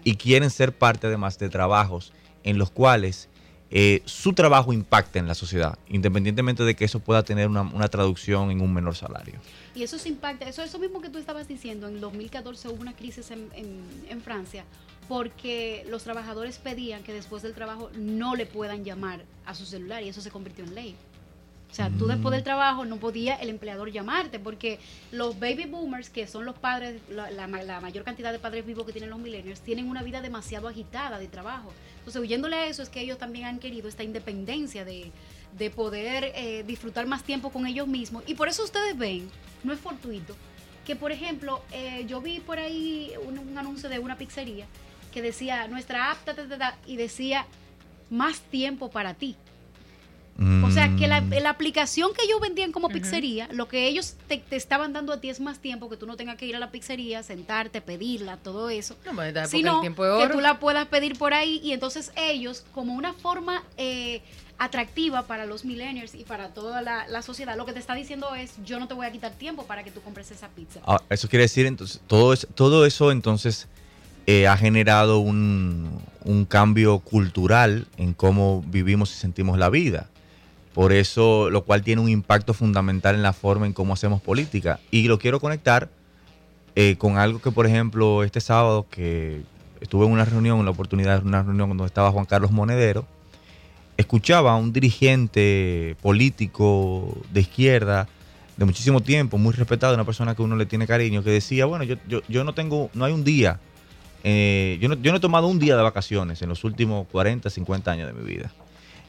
Y 0.04 0.16
quieren 0.16 0.50
ser 0.50 0.72
parte 0.72 1.06
además 1.06 1.38
de 1.38 1.48
trabajos 1.48 2.12
en 2.42 2.56
los 2.56 2.70
cuales 2.70 3.28
eh, 3.70 4.02
su 4.04 4.32
trabajo 4.32 4.72
impacte 4.72 5.18
en 5.18 5.28
la 5.28 5.34
sociedad, 5.34 5.78
independientemente 5.88 6.64
de 6.64 6.74
que 6.74 6.84
eso 6.84 7.00
pueda 7.00 7.22
tener 7.22 7.48
una, 7.48 7.88
traducción 7.88 8.50
en 8.50 8.60
un 8.60 8.74
menor 8.74 8.96
salario. 8.96 9.34
Y 9.74 9.82
eso 9.82 9.98
se 9.98 10.08
impacta, 10.08 10.48
eso, 10.48 10.62
eso 10.62 10.78
mismo 10.78 11.00
que 11.00 11.08
tú 11.08 11.18
estabas 11.18 11.46
diciendo, 11.46 11.86
en 11.86 12.00
2014 12.00 12.68
hubo 12.68 12.80
una 12.80 12.94
crisis 12.94 13.30
en, 13.30 13.48
en 14.08 14.20
Francia 14.22 14.64
porque 15.08 15.84
los 15.88 16.04
trabajadores 16.04 16.58
pedían 16.58 17.02
que 17.02 17.12
después 17.12 17.42
del 17.42 17.52
trabajo 17.52 17.90
no 17.96 18.36
le 18.36 18.46
puedan 18.46 18.84
llamar 18.84 19.24
a 19.44 19.56
su 19.56 19.66
celular 19.66 20.04
y 20.04 20.08
eso 20.08 20.20
se 20.20 20.30
convirtió 20.30 20.64
en 20.64 20.74
ley. 20.76 20.96
O 21.70 21.74
sea, 21.74 21.88
tú 21.90 22.06
después 22.06 22.32
del 22.32 22.40
mm. 22.40 22.44
trabajo 22.44 22.84
no 22.84 22.96
podía 22.96 23.36
el 23.36 23.48
empleador 23.48 23.92
llamarte 23.92 24.40
porque 24.40 24.80
los 25.12 25.38
baby 25.38 25.66
boomers, 25.66 26.10
que 26.10 26.26
son 26.26 26.44
los 26.44 26.56
padres, 26.56 27.00
la, 27.08 27.46
mayor 27.46 28.04
cantidad 28.04 28.32
de 28.32 28.38
padres 28.38 28.66
vivos 28.66 28.84
que 28.84 28.92
tienen 28.92 29.10
los 29.10 29.20
millennials, 29.20 29.60
tienen 29.60 29.88
una 29.88 30.02
vida 30.02 30.20
demasiado 30.20 30.66
agitada 30.66 31.18
de 31.18 31.28
trabajo. 31.28 31.72
Entonces, 32.10 32.28
huyéndole 32.28 32.56
a 32.56 32.66
eso 32.66 32.82
es 32.82 32.88
que 32.88 33.00
ellos 33.00 33.18
también 33.18 33.44
han 33.44 33.60
querido 33.60 33.88
esta 33.88 34.02
independencia 34.02 34.84
de, 34.84 35.12
poder 35.76 36.32
eh, 36.34 36.64
disfrutar 36.66 37.06
más 37.06 37.22
tiempo 37.22 37.50
con 37.50 37.68
ellos 37.68 37.86
mismos. 37.86 38.24
Y 38.26 38.34
por 38.34 38.48
eso 38.48 38.64
ustedes 38.64 38.98
ven, 38.98 39.30
no 39.62 39.72
es 39.72 39.78
fortuito, 39.78 40.34
que 40.84 40.96
por 40.96 41.12
ejemplo, 41.12 41.62
eh, 41.70 42.04
yo 42.08 42.20
vi 42.20 42.40
por 42.40 42.58
ahí 42.58 43.12
un, 43.24 43.56
anuncio 43.56 43.88
de 43.88 44.00
una 44.00 44.18
pizzería 44.18 44.66
que 45.12 45.22
decía 45.22 45.68
nuestra 45.68 46.10
app 46.10 46.18
y 46.84 46.96
decía 46.96 47.46
más 48.10 48.40
tiempo 48.40 48.90
para 48.90 49.14
ti. 49.14 49.36
O 50.64 50.70
sea, 50.70 50.96
que 50.96 51.06
la, 51.06 51.20
la, 51.20 51.50
aplicación 51.50 52.12
que 52.14 52.24
ellos 52.24 52.40
vendían 52.40 52.72
como 52.72 52.88
pizzería, 52.88 53.46
lo 53.52 53.68
que 53.68 53.86
ellos 53.86 54.14
te, 54.26 54.42
estaban 54.52 54.94
dando 54.94 55.12
a 55.12 55.20
ti 55.20 55.28
es 55.28 55.38
más 55.38 55.58
tiempo, 55.58 55.90
que 55.90 55.98
tú 55.98 56.06
no 56.06 56.16
tengas 56.16 56.36
que 56.36 56.46
ir 56.46 56.56
a 56.56 56.58
la 56.58 56.70
pizzería, 56.70 57.22
sentarte, 57.22 57.82
pedirla, 57.82 58.38
todo 58.38 58.70
eso. 58.70 58.96
No, 59.04 59.46
sino 59.46 59.82
que 59.82 59.90
tú 60.32 60.40
la 60.40 60.58
puedas 60.58 60.86
pedir 60.86 61.18
por 61.18 61.34
ahí 61.34 61.60
y 61.62 61.72
entonces 61.72 62.10
ellos, 62.16 62.64
como 62.72 62.94
una 62.94 63.12
forma 63.12 63.62
eh, 63.76 64.22
atractiva 64.56 65.26
para 65.26 65.44
los 65.44 65.66
millennials 65.66 66.14
y 66.14 66.24
para 66.24 66.48
toda 66.48 66.80
la, 66.80 67.22
sociedad, 67.22 67.54
lo 67.58 67.66
que 67.66 67.74
te 67.74 67.78
está 67.78 67.94
diciendo 67.94 68.34
es, 68.34 68.54
yo 68.64 68.80
no 68.80 68.88
te 68.88 68.94
voy 68.94 69.04
a 69.04 69.12
quitar 69.12 69.32
tiempo 69.32 69.66
para 69.66 69.84
que 69.84 69.90
tú 69.90 70.00
compres 70.00 70.30
esa 70.30 70.48
pizza. 70.48 70.80
Ah, 70.86 71.02
eso 71.10 71.28
quiere 71.28 71.42
decir, 71.42 71.66
entonces, 71.66 72.00
todo, 72.06 72.32
eso, 72.32 72.46
todo 72.54 72.86
eso 72.86 73.12
entonces... 73.12 73.68
Eh, 74.26 74.46
ha 74.46 74.56
generado 74.56 75.18
un, 75.18 75.98
un 76.24 76.44
cambio 76.44 77.00
cultural 77.00 77.88
en 77.96 78.12
cómo 78.12 78.62
vivimos 78.68 79.10
y 79.10 79.14
sentimos 79.14 79.58
la 79.58 79.70
vida. 79.70 80.08
Por 80.74 80.92
eso, 80.92 81.50
lo 81.50 81.64
cual 81.64 81.82
tiene 81.82 82.00
un 82.00 82.08
impacto 82.08 82.54
fundamental 82.54 83.14
en 83.14 83.22
la 83.22 83.32
forma 83.32 83.66
en 83.66 83.72
cómo 83.72 83.94
hacemos 83.94 84.20
política. 84.20 84.78
Y 84.90 85.08
lo 85.08 85.18
quiero 85.18 85.40
conectar 85.40 85.88
eh, 86.76 86.96
con 86.96 87.18
algo 87.18 87.40
que, 87.40 87.50
por 87.50 87.66
ejemplo, 87.66 88.22
este 88.22 88.40
sábado 88.40 88.86
que 88.88 89.42
estuve 89.80 90.06
en 90.06 90.12
una 90.12 90.24
reunión, 90.24 90.60
en 90.60 90.64
la 90.64 90.70
oportunidad 90.70 91.22
de 91.22 91.28
una 91.28 91.42
reunión 91.42 91.68
donde 91.70 91.86
estaba 91.86 92.12
Juan 92.12 92.24
Carlos 92.24 92.52
Monedero, 92.52 93.06
escuchaba 93.96 94.52
a 94.52 94.56
un 94.56 94.72
dirigente 94.72 95.96
político 96.00 97.18
de 97.32 97.40
izquierda 97.40 98.08
de 98.56 98.64
muchísimo 98.64 99.00
tiempo, 99.00 99.38
muy 99.38 99.54
respetado, 99.54 99.94
una 99.94 100.04
persona 100.04 100.34
que 100.34 100.42
uno 100.42 100.54
le 100.54 100.66
tiene 100.66 100.86
cariño, 100.86 101.22
que 101.22 101.30
decía, 101.30 101.64
bueno, 101.64 101.82
yo, 101.84 101.96
yo, 102.28 102.44
no 102.44 102.52
tengo, 102.52 102.90
no 102.92 103.06
hay 103.06 103.12
un 103.12 103.24
día, 103.24 103.58
eh, 104.22 104.78
yo, 104.82 104.88
no, 104.90 104.96
yo 104.96 105.12
no 105.12 105.16
he 105.16 105.20
tomado 105.20 105.46
un 105.46 105.58
día 105.58 105.76
de 105.76 105.82
vacaciones 105.82 106.42
en 106.42 106.50
los 106.50 106.62
últimos 106.62 107.06
40, 107.08 107.48
50 107.48 107.90
años 107.90 108.06
de 108.06 108.12
mi 108.12 108.22
vida. 108.22 108.52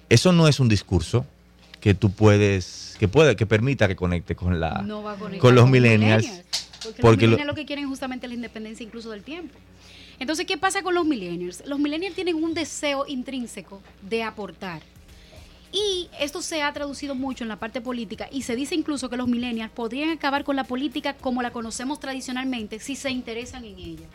Eso 0.07 0.31
no 0.31 0.47
es 0.47 0.61
un 0.61 0.69
discurso, 0.69 1.25
que 1.81 1.95
tú 1.95 2.11
puedes, 2.11 2.95
que 2.99 3.07
puede, 3.07 3.35
que 3.35 3.45
permita 3.45 3.87
que 3.87 3.95
conecte 3.95 4.35
con 4.35 4.59
la 4.59 4.85
con 5.39 5.55
los 5.55 5.69
millennials. 5.69 6.43
porque, 7.01 7.01
los 7.01 7.17
millennials 7.17 7.47
lo, 7.47 7.55
que 7.55 7.65
quieren 7.65 7.89
justamente 7.89 8.27
la 8.27 8.35
independencia 8.35 8.83
incluso 8.83 9.09
del 9.09 9.23
tiempo. 9.23 9.55
Entonces, 10.19 10.45
¿qué 10.45 10.57
pasa 10.57 10.83
con 10.83 10.93
los 10.93 11.05
millennials? 11.05 11.63
Los 11.65 11.79
millennials 11.79 12.15
tienen 12.15 12.35
un 12.35 12.53
deseo 12.53 13.05
intrínseco 13.07 13.81
de 14.03 14.21
aportar. 14.21 14.83
Y 15.73 16.09
esto 16.19 16.41
se 16.41 16.61
ha 16.61 16.71
traducido 16.71 17.15
mucho 17.15 17.43
en 17.43 17.47
la 17.47 17.55
parte 17.55 17.81
política 17.81 18.27
y 18.31 18.43
se 18.43 18.55
dice 18.55 18.75
incluso 18.75 19.09
que 19.09 19.17
los 19.17 19.27
millennials 19.27 19.71
podrían 19.71 20.09
acabar 20.09 20.43
con 20.43 20.55
la 20.55 20.65
política 20.65 21.15
como 21.15 21.41
la 21.41 21.51
conocemos 21.51 21.99
tradicionalmente 21.99 22.79
si 22.79 22.95
se 22.95 23.09
interesan 23.09 23.65
en 23.65 23.79
ella. 23.79 24.05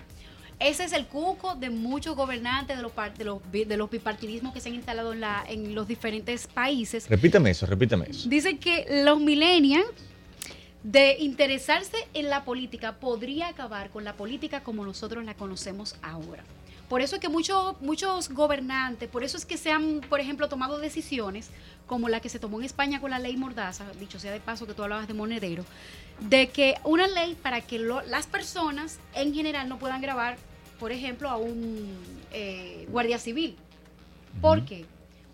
Ese 0.59 0.85
es 0.85 0.93
el 0.93 1.07
cuco 1.07 1.55
de 1.55 1.69
muchos 1.69 2.17
gobernantes 2.17 2.77
de 2.77 2.83
los, 2.83 2.93
de 3.19 3.25
los, 3.25 3.41
de 3.53 3.77
los 3.77 3.91
bipartidismos 3.91 4.55
que 4.55 4.61
se 4.61 4.71
han 4.71 4.75
instalado 4.75 5.13
en, 5.13 5.21
la, 5.21 5.45
en 5.47 5.75
los 5.75 5.87
diferentes 5.87 6.47
países. 6.47 7.09
Repítame 7.11 7.51
eso, 7.51 7.67
repítame 7.67 8.07
eso. 8.09 8.29
Dicen 8.29 8.59
que 8.59 8.87
los 9.05 9.21
millennials 9.21 9.87
de 10.83 11.17
interesarse 11.19 11.97
en 12.15 12.31
la 12.31 12.45
política 12.45 12.97
podría 12.97 13.49
acabar 13.49 13.91
con 13.91 14.05
la 14.05 14.15
política 14.15 14.63
como 14.63 14.85
nosotros 14.85 15.25
la 15.25 15.35
conocemos 15.35 15.97
ahora. 16.01 16.45
Por 16.89 17.01
eso 17.01 17.17
es 17.17 17.21
que 17.21 17.29
muchos, 17.29 17.81
muchos 17.83 18.29
gobernantes, 18.29 19.09
por 19.09 19.25
eso 19.25 19.37
es 19.37 19.45
que 19.45 19.57
se 19.57 19.73
han, 19.73 20.01
por 20.09 20.21
ejemplo, 20.21 20.49
tomado 20.49 20.79
decisiones 20.79 21.51
como 21.89 22.09
la 22.09 22.21
que 22.21 22.29
se 22.29 22.39
tomó 22.39 22.61
en 22.61 22.65
España 22.65 23.01
con 23.01 23.11
la 23.11 23.19
ley 23.19 23.37
Mordaza, 23.37 23.85
dicho 23.99 24.21
sea 24.21 24.31
de 24.31 24.39
paso 24.39 24.67
que 24.67 24.75
tú 24.75 24.85
hablabas 24.85 25.09
de 25.09 25.15
monedero, 25.15 25.65
de 26.21 26.49
que 26.49 26.75
una 26.85 27.07
ley 27.07 27.35
para 27.35 27.61
que 27.61 27.79
las 27.79 28.27
personas 28.27 28.99
en 29.15 29.35
general 29.35 29.69
no 29.69 29.79
puedan 29.79 30.01
grabar, 30.01 30.37
por 30.79 30.93
ejemplo, 30.93 31.29
a 31.29 31.37
un 31.37 31.95
eh, 32.33 32.87
guardia 32.91 33.19
civil. 33.19 33.57
¿Por 34.41 34.65
qué? 34.65 34.87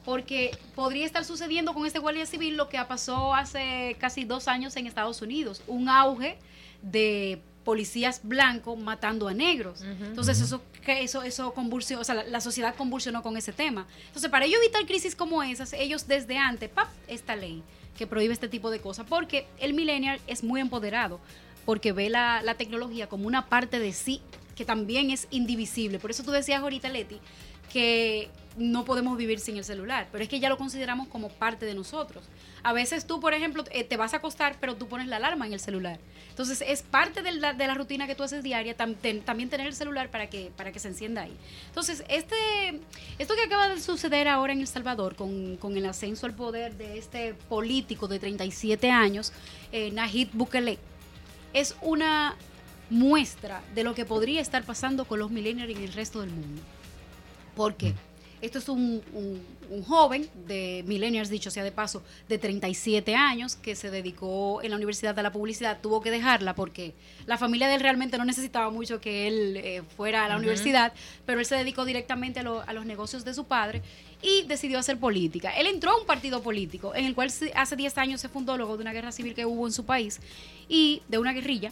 Porque 0.05 0.57
podría 0.75 1.07
estar 1.07 1.25
sucediendo 1.25 1.75
con 1.75 1.87
este 1.87 1.99
guardia 1.99 2.27
civil 2.27 2.57
lo 2.57 2.69
que 2.69 2.83
pasó 2.85 3.35
hace 3.35 3.97
casi 4.01 4.25
dos 4.25 4.49
años 4.49 4.77
en 4.77 4.87
Estados 4.87 5.23
Unidos, 5.23 5.63
un 5.67 5.89
auge 5.89 6.37
de 6.83 7.41
policías 7.65 8.21
blancos 8.25 8.79
matando 8.79 9.29
a 9.29 9.35
negros. 9.35 9.83
Entonces 9.83 10.41
eso 10.41 10.61
eso 10.87 11.23
eso 11.23 11.55
convulsionó, 11.55 12.01
o 12.01 12.05
sea, 12.05 12.25
la, 12.25 12.41
sociedad 12.41 12.75
convulsionó 12.75 13.23
con 13.23 13.37
ese 13.37 13.53
tema. 13.53 13.87
Entonces, 14.07 14.31
para 14.31 14.45
ellos 14.45 14.59
evitar 14.63 14.85
crisis 14.87 15.15
como 15.15 15.43
esas, 15.43 15.73
ellos 15.73 16.07
desde 16.09 16.39
antes, 16.39 16.69
¡pap! 16.69 16.89
esta 17.09 17.37
ley 17.37 17.63
que 17.97 18.07
prohíbe 18.07 18.33
este 18.33 18.49
tipo 18.49 18.71
de 18.71 18.81
cosas, 18.81 19.07
porque 19.09 19.47
el 19.59 19.75
millennial 19.75 20.21
es 20.27 20.43
muy 20.43 20.61
empoderado, 20.61 21.21
porque 21.65 21.93
ve 21.93 22.11
la, 22.11 22.43
la 22.43 22.55
tecnología 22.55 23.09
como 23.09 23.27
una 23.27 23.47
parte 23.47 23.79
de 23.79 23.93
sí 23.93 24.21
que 24.57 24.65
también 24.65 25.11
es 25.11 25.29
indivisible. 25.31 25.99
Por 25.99 26.11
eso 26.11 26.23
tú 26.23 26.31
decías 26.31 26.61
ahorita, 26.61 26.89
Leti, 26.89 27.21
que 27.71 28.31
no 28.57 28.85
podemos 28.85 29.17
vivir 29.17 29.41
sin 29.41 29.57
el 29.57 29.65
celular, 29.65 30.09
pero 30.13 30.23
es 30.23 30.29
que 30.29 30.41
ya 30.41 30.49
lo 30.49 30.59
consideramos 30.59 31.09
como 31.09 31.29
parte 31.29 31.67
de 31.67 31.75
nosotros. 31.75 32.25
A 32.63 32.73
veces 32.73 33.07
tú, 33.07 33.21
por 33.21 33.35
ejemplo, 33.35 33.65
eh, 33.71 33.85
te 33.85 33.97
vas 33.97 34.15
a 34.15 34.19
acostar, 34.19 34.57
pero 34.61 34.77
tú 34.77 34.87
pones 34.87 35.09
la 35.09 35.17
alarma 35.17 35.47
en 35.47 35.53
el 35.53 35.61
celular. 35.61 35.99
Entonces 36.29 36.63
es 36.67 36.83
parte 36.83 37.23
de 37.23 37.33
la, 37.33 37.53
de 37.55 37.67
la 37.67 37.75
rutina 37.75 38.07
que 38.07 38.15
tú 38.15 38.23
haces 38.23 38.43
diaria 38.43 38.77
también 38.77 39.49
tener 39.51 39.67
el 39.67 39.75
celular 39.75 40.11
para 40.11 40.29
que, 40.29 40.51
para 40.57 40.73
que 40.73 40.79
se 40.79 40.89
encienda 40.89 41.23
ahí. 41.23 41.37
Entonces, 41.69 42.05
este, 42.09 42.37
esto 43.19 43.35
que 43.35 43.43
acaba 43.43 43.69
de 43.69 43.81
suceder 43.81 44.29
ahora 44.29 44.53
en 44.53 44.61
El 44.61 44.67
Salvador 44.67 45.17
con, 45.17 45.57
con 45.57 45.77
el 45.77 45.87
ascenso 45.87 46.27
al 46.27 46.35
poder 46.35 46.77
de 46.77 46.99
este 46.99 47.35
político 47.35 48.09
de 48.09 48.19
37 48.19 48.91
años, 48.91 49.33
eh, 49.73 49.93
Bukele, 50.33 50.79
es 51.53 51.75
una 51.81 52.37
muestra 52.91 53.63
de 53.75 53.85
lo 53.85 53.95
que 53.95 54.05
podría 54.05 54.41
estar 54.41 54.65
pasando 54.65 55.07
con 55.07 55.19
los 55.19 55.31
millennials 55.31 55.71
en 55.71 55.83
el 55.83 55.93
resto 55.93 56.21
del 56.21 56.31
mundo. 56.31 56.63
¿Por 57.55 57.77
qué? 57.77 57.91
Mm. 57.91 58.13
Esto 58.43 58.59
es 58.59 58.69
un, 58.69 59.01
joven 59.87 60.29
de 60.49 60.83
millennials, 60.85 61.31
dicho 61.31 61.49
sea 61.49 61.63
de 61.63 61.71
paso, 61.71 62.03
de 62.29 62.39
37 62.39 63.15
años, 63.15 63.55
que 63.55 63.77
se 63.77 63.89
dedicó 63.89 64.61
en 64.63 64.71
la 64.71 64.77
Universidad 64.77 65.15
de 65.15 65.23
la 65.23 65.31
Publicidad. 65.31 65.79
Tuvo 65.81 66.03
que 66.03 66.11
dejarla 66.11 66.57
porque 66.57 66.93
la 67.27 67.39
familia 67.39 67.69
de 67.69 67.77
él 67.77 67.81
realmente 67.81 68.19
no 68.19 68.25
necesitaba 68.25 68.69
mucho 68.71 69.01
que 69.01 69.29
él 69.29 69.57
eh, 69.59 69.83
fuera 69.97 70.25
a 70.25 70.29
la 70.29 70.37
universidad, 70.37 70.93
pero 71.25 71.39
él 71.39 71.47
se 71.47 71.55
dedicó 71.55 71.85
directamente 71.85 72.41
a, 72.41 72.43
a, 72.43 72.73
los 72.73 72.85
negocios 72.85 73.25
de 73.25 73.33
su 73.33 73.45
padre 73.45 73.81
y 74.23 74.43
decidió 74.43 74.81
hacer 74.81 74.99
política. 74.99 75.53
Él 75.53 75.69
entró 75.69 75.93
a 75.93 76.01
un 76.01 76.05
partido 76.05 76.43
político 76.43 76.97
en 76.97 77.05
el 77.05 77.15
cual 77.15 77.31
hace 77.55 77.77
10 77.77 77.99
años 77.99 78.21
se 78.21 78.29
fundó 78.29 78.57
luego 78.57 78.77
de 78.77 78.83
una 78.83 78.93
guerra 78.93 79.13
civil 79.13 79.35
que 79.35 79.47
hubo 79.47 79.69
en 79.69 79.73
su 79.73 79.87
país 79.87 80.21
y 80.69 81.01
de 81.09 81.19
una 81.19 81.33
guerrilla 81.33 81.71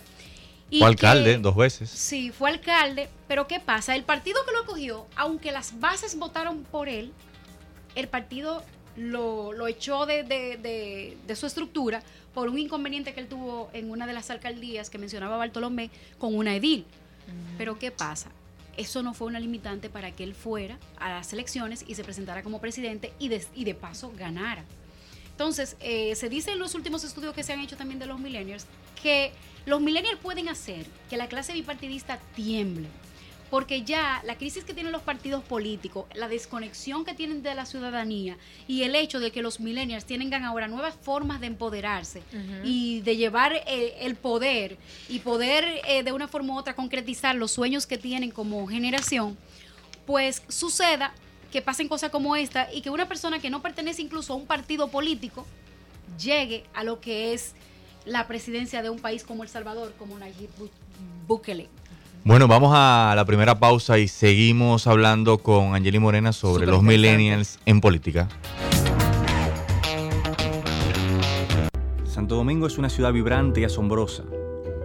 fue 0.78 0.86
alcalde 0.86 1.38
dos 1.38 1.56
veces. 1.56 1.90
Sí, 1.90 2.30
fue 2.30 2.50
alcalde, 2.50 3.08
pero 3.28 3.46
¿qué 3.46 3.60
pasa? 3.60 3.96
El 3.96 4.04
partido 4.04 4.44
que 4.44 4.52
lo 4.52 4.64
cogió, 4.66 5.06
aunque 5.16 5.52
las 5.52 5.80
bases 5.80 6.16
votaron 6.16 6.64
por 6.64 6.88
él, 6.88 7.12
el 7.94 8.08
partido 8.08 8.62
lo, 8.96 9.66
echó 9.66 10.06
de, 10.06 11.16
su 11.34 11.46
estructura 11.46 12.02
por 12.34 12.48
un 12.48 12.58
inconveniente 12.58 13.14
que 13.14 13.20
él 13.20 13.28
tuvo 13.28 13.70
en 13.72 13.90
una 13.90 14.06
de 14.06 14.12
las 14.12 14.30
alcaldías 14.30 14.90
que 14.90 14.98
mencionaba 14.98 15.36
Bartolomé 15.36 15.90
con 16.18 16.34
una 16.34 16.54
edil. 16.54 16.84
Pero 17.58 17.78
¿qué 17.78 17.90
pasa? 17.90 18.30
Eso 18.76 19.02
no 19.02 19.14
fue 19.14 19.28
una 19.28 19.40
limitante 19.40 19.90
para 19.90 20.10
que 20.10 20.24
él 20.24 20.34
fuera 20.34 20.78
a 20.98 21.10
las 21.10 21.32
elecciones 21.32 21.84
y 21.86 21.94
se 21.94 22.04
presentara 22.04 22.42
como 22.42 22.60
presidente 22.60 23.12
y 23.18 23.28
de, 23.28 23.44
y 23.54 23.64
de 23.64 23.74
paso 23.74 24.12
ganara. 24.16 24.64
Entonces, 25.30 25.76
eh, 25.80 26.14
se 26.16 26.28
dice 26.28 26.52
en 26.52 26.58
los 26.58 26.74
últimos 26.74 27.02
estudios 27.04 27.34
que 27.34 27.42
se 27.42 27.52
han 27.52 27.60
hecho 27.60 27.76
también 27.76 27.98
de 27.98 28.06
los 28.06 28.18
millennials 28.18 28.66
que 29.02 29.32
los 29.66 29.80
millennials 29.80 30.18
pueden 30.20 30.48
hacer 30.48 30.86
que 31.08 31.16
la 31.16 31.28
clase 31.28 31.52
bipartidista 31.52 32.18
tiemble, 32.34 32.88
porque 33.50 33.82
ya 33.82 34.22
la 34.24 34.36
crisis 34.36 34.64
que 34.64 34.74
tienen 34.74 34.92
los 34.92 35.02
partidos 35.02 35.42
políticos, 35.42 36.06
la 36.14 36.28
desconexión 36.28 37.04
que 37.04 37.14
tienen 37.14 37.42
de 37.42 37.54
la 37.54 37.66
ciudadanía 37.66 38.36
y 38.68 38.84
el 38.84 38.94
hecho 38.94 39.18
de 39.18 39.32
que 39.32 39.42
los 39.42 39.60
millennials 39.60 40.06
tienen 40.06 40.32
ahora 40.32 40.68
nuevas 40.68 40.94
formas 40.94 41.40
de 41.40 41.48
empoderarse 41.48 42.22
y 42.64 43.00
de 43.00 43.16
llevar 43.16 43.52
el 43.66 44.14
poder 44.14 44.78
y 45.08 45.18
poder 45.18 45.64
eh, 45.86 46.02
de 46.04 46.12
una 46.12 46.28
forma 46.28 46.54
u 46.54 46.58
otra 46.58 46.76
concretizar 46.76 47.34
los 47.34 47.50
sueños 47.50 47.86
que 47.86 47.98
tienen 47.98 48.30
como 48.30 48.66
generación, 48.68 49.36
pues 50.06 50.42
suceda 50.48 51.12
que 51.50 51.60
pasen 51.60 51.88
cosas 51.88 52.10
como 52.10 52.36
esta 52.36 52.72
y 52.72 52.80
que 52.80 52.90
una 52.90 53.08
persona 53.08 53.40
que 53.40 53.50
no 53.50 53.60
pertenece 53.60 54.02
incluso 54.02 54.32
a 54.32 54.36
un 54.36 54.46
partido 54.46 54.88
político 54.88 55.44
llegue 56.18 56.64
a 56.74 56.84
lo 56.84 57.00
que 57.00 57.32
es 57.32 57.54
la 58.04 58.26
presidencia 58.26 58.82
de 58.82 58.90
un 58.90 58.98
país 58.98 59.24
como 59.24 59.42
El 59.42 59.48
Salvador, 59.48 59.92
como 59.98 60.18
Nayib 60.18 60.50
Bukele. 61.26 61.68
Bueno, 62.22 62.48
vamos 62.48 62.72
a 62.74 63.14
la 63.16 63.24
primera 63.24 63.58
pausa 63.58 63.98
y 63.98 64.06
seguimos 64.06 64.86
hablando 64.86 65.38
con 65.38 65.74
Angeli 65.74 65.98
Morena 65.98 66.32
sobre 66.32 66.66
los 66.66 66.82
millennials 66.82 67.58
en 67.64 67.80
política. 67.80 68.28
Santo 72.04 72.34
Domingo 72.34 72.66
es 72.66 72.76
una 72.76 72.90
ciudad 72.90 73.12
vibrante 73.12 73.60
y 73.60 73.64
asombrosa, 73.64 74.24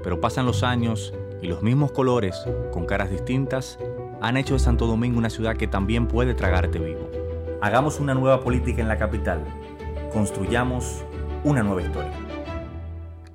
pero 0.01 0.21
pasan 0.21 0.45
los 0.45 0.63
años 0.63 1.13
y 1.41 1.47
los 1.47 1.61
mismos 1.61 1.91
colores, 1.91 2.35
con 2.71 2.85
caras 2.85 3.11
distintas, 3.11 3.77
han 4.21 4.37
hecho 4.37 4.53
de 4.53 4.59
Santo 4.59 4.87
Domingo 4.87 5.17
una 5.17 5.29
ciudad 5.29 5.57
que 5.57 5.67
también 5.67 6.07
puede 6.07 6.33
tragarte 6.33 6.79
vivo. 6.79 7.11
Hagamos 7.61 7.99
una 7.99 8.13
nueva 8.13 8.41
política 8.41 8.81
en 8.81 8.87
la 8.87 8.97
capital. 8.97 9.43
Construyamos 10.13 11.03
una 11.43 11.63
nueva 11.63 11.81
historia 11.81 12.24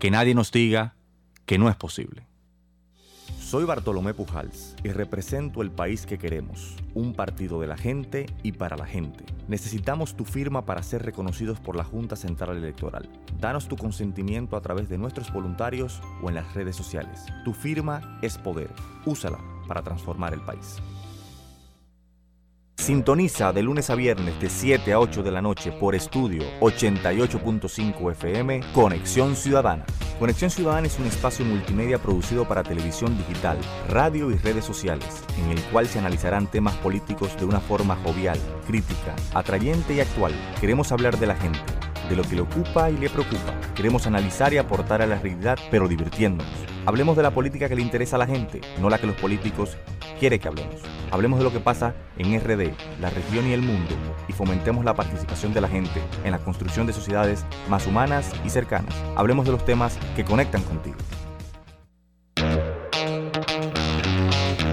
que 0.01 0.11
nadie 0.11 0.35
nos 0.35 0.51
diga 0.51 0.95
que 1.45 1.59
no 1.59 1.69
es 1.69 1.77
posible. 1.77 2.27
Soy 3.39 3.65
Bartolomé 3.65 4.15
Pujals 4.15 4.75
y 4.83 4.89
represento 4.89 5.61
el 5.61 5.71
país 5.71 6.07
que 6.07 6.17
queremos, 6.17 6.77
un 6.95 7.13
partido 7.13 7.61
de 7.61 7.67
la 7.67 7.77
gente 7.77 8.27
y 8.43 8.53
para 8.53 8.79
la 8.79 8.87
gente. 8.87 9.25
Necesitamos 9.47 10.17
tu 10.17 10.25
firma 10.25 10.65
para 10.65 10.83
ser 10.83 11.05
reconocidos 11.05 11.61
por 11.61 11.77
la 11.77 11.85
Junta 11.85 12.17
Central 12.17 12.57
Electoral. 12.57 13.11
Danos 13.39 13.69
tu 13.69 13.77
consentimiento 13.77 14.57
a 14.57 14.63
través 14.63 14.89
de 14.89 14.97
nuestros 14.97 15.31
voluntarios 15.33 16.01
o 16.23 16.31
en 16.31 16.37
las 16.37 16.55
redes 16.55 16.77
sociales. 16.77 17.27
Tu 17.45 17.53
firma 17.53 18.19
es 18.23 18.39
poder. 18.39 18.71
Úsala 19.05 19.39
para 19.69 19.83
transformar 19.83 20.33
el 20.33 20.41
país. 20.41 20.79
Sintoniza 22.81 23.53
de 23.53 23.63
lunes 23.63 23.91
a 23.91 23.95
viernes 23.95 24.41
de 24.41 24.49
7 24.49 24.95
a 24.95 24.99
8 24.99 25.23
de 25.23 25.31
la 25.31 25.43
noche 25.43 25.71
por 25.71 25.95
estudio 25.95 26.43
88.5 26.61 28.13
FM 28.13 28.63
Conexión 28.73 29.37
Ciudadana. 29.37 29.85
Conexión 30.19 30.51
Ciudadana 30.51 30.87
es 30.87 30.99
un 30.99 31.05
espacio 31.05 31.45
multimedia 31.45 31.99
producido 31.99 32.49
para 32.49 32.63
televisión 32.63 33.19
digital, 33.19 33.59
radio 33.91 34.31
y 34.31 34.37
redes 34.37 34.65
sociales, 34.65 35.23
en 35.45 35.51
el 35.51 35.63
cual 35.65 35.89
se 35.89 35.99
analizarán 35.99 36.47
temas 36.47 36.75
políticos 36.77 37.37
de 37.39 37.45
una 37.45 37.61
forma 37.61 37.97
jovial, 37.97 38.39
crítica, 38.67 39.15
atrayente 39.35 39.93
y 39.93 40.01
actual. 40.01 40.33
Queremos 40.59 40.91
hablar 40.91 41.19
de 41.19 41.27
la 41.27 41.37
gente, 41.37 41.61
de 42.11 42.17
lo 42.17 42.23
que 42.25 42.35
le 42.35 42.43
ocupa 42.43 42.91
y 42.91 42.97
le 42.99 43.09
preocupa. 43.09 43.55
Queremos 43.75 44.07
analizar 44.07 44.53
y 44.53 44.59
aportar 44.59 45.01
a 45.01 45.07
la 45.07 45.19
realidad, 45.19 45.59
pero 45.71 45.89
divirtiéndonos. 45.89 46.53
Hablemos 46.85 47.17
de 47.17 47.23
la 47.23 47.31
política 47.31 47.69
que 47.69 47.77
le 47.77 47.83
interesa 47.83 48.17
a 48.17 48.19
la 48.19 48.27
gente, 48.27 48.61
no 48.81 48.91
la 48.91 48.99
que 48.99 49.07
los 49.07 49.17
políticos 49.17 49.79
quieren 50.19 50.41
que 50.41 50.49
hablemos. 50.49 50.83
Hablemos 51.13 51.39
de 51.39 51.45
lo 51.45 51.53
que 51.53 51.61
pasa 51.61 51.95
en 52.19 52.39
RD, 52.39 52.73
la 53.01 53.11
región 53.11 53.47
y 53.47 53.53
el 53.53 53.63
mundo, 53.63 53.95
y 54.29 54.33
fomentemos 54.33 54.85
la 54.85 54.95
participación 54.95 55.55
de 55.55 55.61
la 55.61 55.69
gente 55.69 56.03
en 56.25 56.33
la 56.33 56.39
construcción 56.39 56.87
de 56.87 56.93
sociedades 56.93 57.47
más 57.69 57.87
humanas 57.87 58.33
y 58.45 58.51
cercanas. 58.51 58.95
Hablemos 59.17 59.47
de 59.47 59.53
los 59.53 59.65
temas 59.65 59.97
que 60.17 60.25
conectan 60.25 60.63
contigo. 60.63 60.97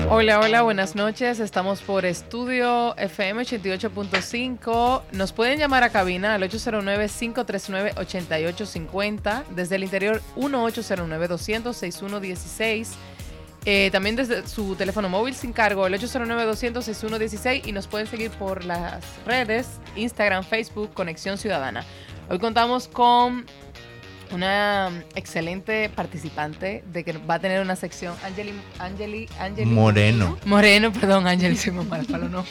Hola, 0.09 0.39
hola, 0.39 0.61
buenas 0.61 0.95
noches. 0.95 1.41
Estamos 1.41 1.81
por 1.81 2.05
Estudio 2.05 2.95
FM 2.95 3.41
88.5. 3.41 5.01
Nos 5.11 5.33
pueden 5.33 5.59
llamar 5.59 5.83
a 5.83 5.89
cabina 5.89 6.35
al 6.35 6.43
809-539-8850. 6.43 9.43
Desde 9.49 9.75
el 9.75 9.83
interior 9.83 10.21
1809-200-6116. 10.37 12.87
Eh, 13.65 13.89
también 13.91 14.15
desde 14.15 14.47
su 14.47 14.77
teléfono 14.77 15.09
móvil 15.09 15.35
sin 15.35 15.51
cargo, 15.51 15.85
el 15.85 15.95
809-200-6116 15.95 17.67
y 17.67 17.73
nos 17.73 17.87
pueden 17.87 18.07
seguir 18.07 18.31
por 18.31 18.63
las 18.63 19.03
redes, 19.25 19.67
Instagram, 19.97 20.45
Facebook, 20.45 20.93
Conexión 20.93 21.37
Ciudadana. 21.37 21.83
Hoy 22.29 22.39
contamos 22.39 22.87
con 22.87 23.45
una 24.31 24.91
excelente 25.15 25.89
participante 25.89 26.83
de 26.91 27.03
que 27.03 27.13
va 27.13 27.35
a 27.35 27.39
tener 27.39 27.61
una 27.61 27.75
sección, 27.75 28.15
Angeli, 28.23 28.53
Angeli, 28.79 29.29
Angeli 29.39 29.69
Moreno. 29.69 30.37
Moreno, 30.45 30.91
perdón, 30.91 31.27
Angeli, 31.27 31.57
soy 31.57 31.73
mamá, 31.73 31.99
no 32.29 32.43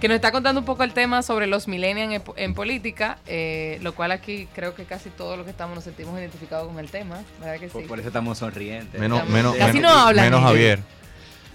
que 0.00 0.08
nos 0.08 0.14
está 0.14 0.32
contando 0.32 0.60
un 0.60 0.64
poco 0.64 0.82
el 0.82 0.92
tema 0.92 1.22
sobre 1.22 1.46
los 1.46 1.68
millennials 1.68 2.22
en, 2.36 2.54
política, 2.54 3.18
eh, 3.26 3.78
lo 3.82 3.94
cual 3.94 4.12
aquí 4.12 4.48
creo 4.54 4.74
que 4.74 4.84
casi 4.84 5.10
todos 5.10 5.36
los 5.36 5.44
que 5.44 5.50
estamos 5.50 5.74
nos 5.74 5.84
sentimos 5.84 6.18
identificados 6.18 6.68
con 6.68 6.78
el 6.78 6.90
tema, 6.90 7.22
¿verdad 7.38 7.60
que 7.60 7.68
sí? 7.68 7.86
Por, 7.86 7.98
eso 7.98 8.08
estamos 8.08 8.38
sonrientes. 8.38 8.98
Menos, 8.98 9.28
menos, 9.28 9.54
casi 9.56 9.78
no 9.78 9.90
hablan. 9.90 10.24
Menos 10.24 10.42
Javier. 10.42 10.80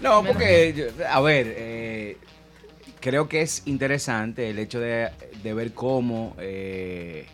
No, 0.00 0.22
porque, 0.22 0.92
a 1.10 1.20
ver, 1.20 1.54
eh, 1.56 2.18
creo 3.00 3.28
que 3.28 3.42
es 3.42 3.62
interesante 3.66 4.50
el 4.50 4.58
hecho 4.60 4.78
de, 4.78 5.10
ver 5.42 5.72
cómo 5.72 6.36
eh, 6.38 7.26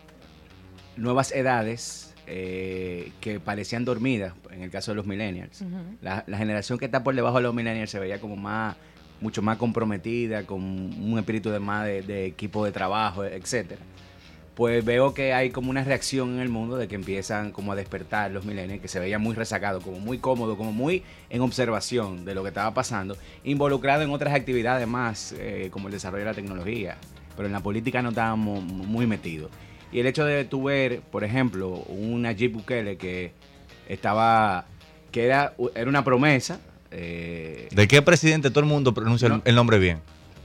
nuevas 0.97 1.31
edades 1.31 2.13
que 2.25 3.41
parecían 3.43 3.83
dormidas, 3.83 4.33
en 4.49 4.63
el 4.63 4.71
caso 4.71 4.91
de 4.91 4.95
los 4.95 5.05
millennials, 5.05 5.63
la, 6.01 6.23
la 6.25 6.37
generación 6.37 6.79
que 6.79 6.85
está 6.85 7.03
por 7.03 7.13
debajo 7.13 7.37
de 7.37 7.43
los 7.43 7.53
millennials 7.53 7.91
se 7.91 7.99
veía 7.99 8.21
como 8.21 8.37
más 8.37 8.77
mucho 9.23 9.41
más 9.41 9.57
comprometida, 9.57 10.45
con 10.45 10.61
un 10.61 11.17
espíritu 11.17 11.49
de 11.49 11.59
más 11.59 11.85
de, 11.85 12.25
equipo 12.25 12.65
de 12.65 12.71
trabajo, 12.71 13.23
etcétera. 13.23 13.81
Pues 14.53 14.85
veo 14.85 15.15
que 15.15 15.33
hay 15.33 15.49
como 15.49 15.71
una 15.71 15.83
reacción 15.83 16.35
en 16.35 16.39
el 16.41 16.49
mundo 16.49 16.75
de 16.75 16.87
que 16.87 16.93
empiezan 16.93 17.51
como 17.51 17.71
a 17.71 17.75
despertar 17.75 18.29
los 18.29 18.45
milenios, 18.45 18.81
que 18.81 18.87
se 18.87 18.99
veían 18.99 19.21
muy 19.21 19.33
rezagados, 19.33 19.83
como 19.83 19.99
muy 19.99 20.19
cómodos, 20.19 20.57
como 20.57 20.71
muy 20.71 21.01
en 21.31 21.41
observación 21.41 22.23
de 22.23 22.35
lo 22.35 22.43
que 22.43 22.49
estaba 22.49 22.71
pasando, 22.73 23.17
involucrado 23.43 24.03
en 24.03 24.11
otras 24.11 24.35
actividades 24.35 24.87
más, 24.87 25.33
eh, 25.39 25.69
como 25.71 25.87
el 25.87 25.93
desarrollo 25.93 26.25
de 26.25 26.31
la 26.31 26.35
tecnología. 26.35 26.97
Pero 27.35 27.47
en 27.47 27.53
la 27.53 27.61
política 27.61 28.03
no 28.03 28.09
estábamos 28.09 28.61
muy 28.61 29.07
metidos. 29.07 29.49
Y 29.93 29.99
el 29.99 30.07
hecho 30.07 30.25
de 30.25 30.43
tu 30.43 30.63
ver, 30.63 31.01
por 31.01 31.23
ejemplo, 31.23 31.69
una 31.69 32.31
Jeep 32.31 32.53
Bukele 32.53 32.97
que 32.97 33.31
estaba, 33.87 34.65
que 35.11 35.25
era, 35.25 35.53
era 35.75 35.87
una 35.87 36.03
promesa, 36.03 36.59
eh, 36.95 37.67
¿De 37.71 37.87
qué 37.87 38.01
presidente 38.03 38.51
todo 38.51 38.59
el 38.59 38.67
mundo 38.67 38.93
pronuncia 38.93 39.41
el 39.43 39.55
nombre 39.55 39.79
bien? 39.79 39.99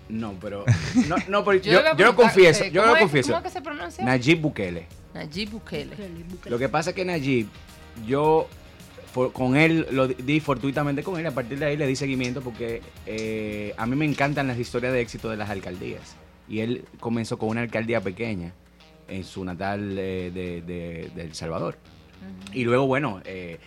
No, 0.08 0.34
pero. 0.40 0.64
No, 1.28 1.44
pero 1.44 1.60
yo, 1.60 1.82
yo, 1.96 2.06
lo 2.06 2.16
confieso. 2.16 2.64
yo 2.64 2.86
lo 2.86 2.96
confieso. 2.96 3.32
¿Cómo 3.32 3.42
que 3.42 3.50
se 3.50 3.60
pronuncia? 3.60 4.02
Nayib 4.02 4.40
Bukele. 4.40 4.86
Nayib 5.12 5.50
Bukele. 5.50 5.94
Lo 6.46 6.58
que 6.58 6.68
pasa 6.70 6.90
es 6.90 6.96
que 6.96 7.04
Nayib, 7.04 7.48
yo 8.06 8.48
con 9.32 9.56
él 9.56 9.86
lo 9.90 10.08
di 10.08 10.40
fortuitamente 10.40 11.02
con 11.02 11.20
él. 11.20 11.26
A 11.26 11.32
partir 11.32 11.58
de 11.58 11.66
ahí 11.66 11.76
le 11.76 11.86
di 11.86 11.96
seguimiento 11.96 12.40
porque 12.40 12.80
eh, 13.04 13.74
a 13.76 13.84
mí 13.84 13.94
me 13.94 14.06
encantan 14.06 14.46
las 14.46 14.58
historias 14.58 14.94
de 14.94 15.02
éxito 15.02 15.28
de 15.28 15.36
las 15.36 15.50
alcaldías. 15.50 16.16
Y 16.48 16.60
él 16.60 16.86
comenzó 16.98 17.38
con 17.38 17.50
una 17.50 17.60
alcaldía 17.60 18.00
pequeña 18.00 18.54
en 19.08 19.24
su 19.24 19.44
natal 19.44 19.96
eh, 19.98 20.30
de, 20.34 21.22
El 21.22 21.34
Salvador. 21.34 21.78
Y 22.52 22.64
luego, 22.64 22.86
bueno. 22.86 23.20
Eh, 23.24 23.58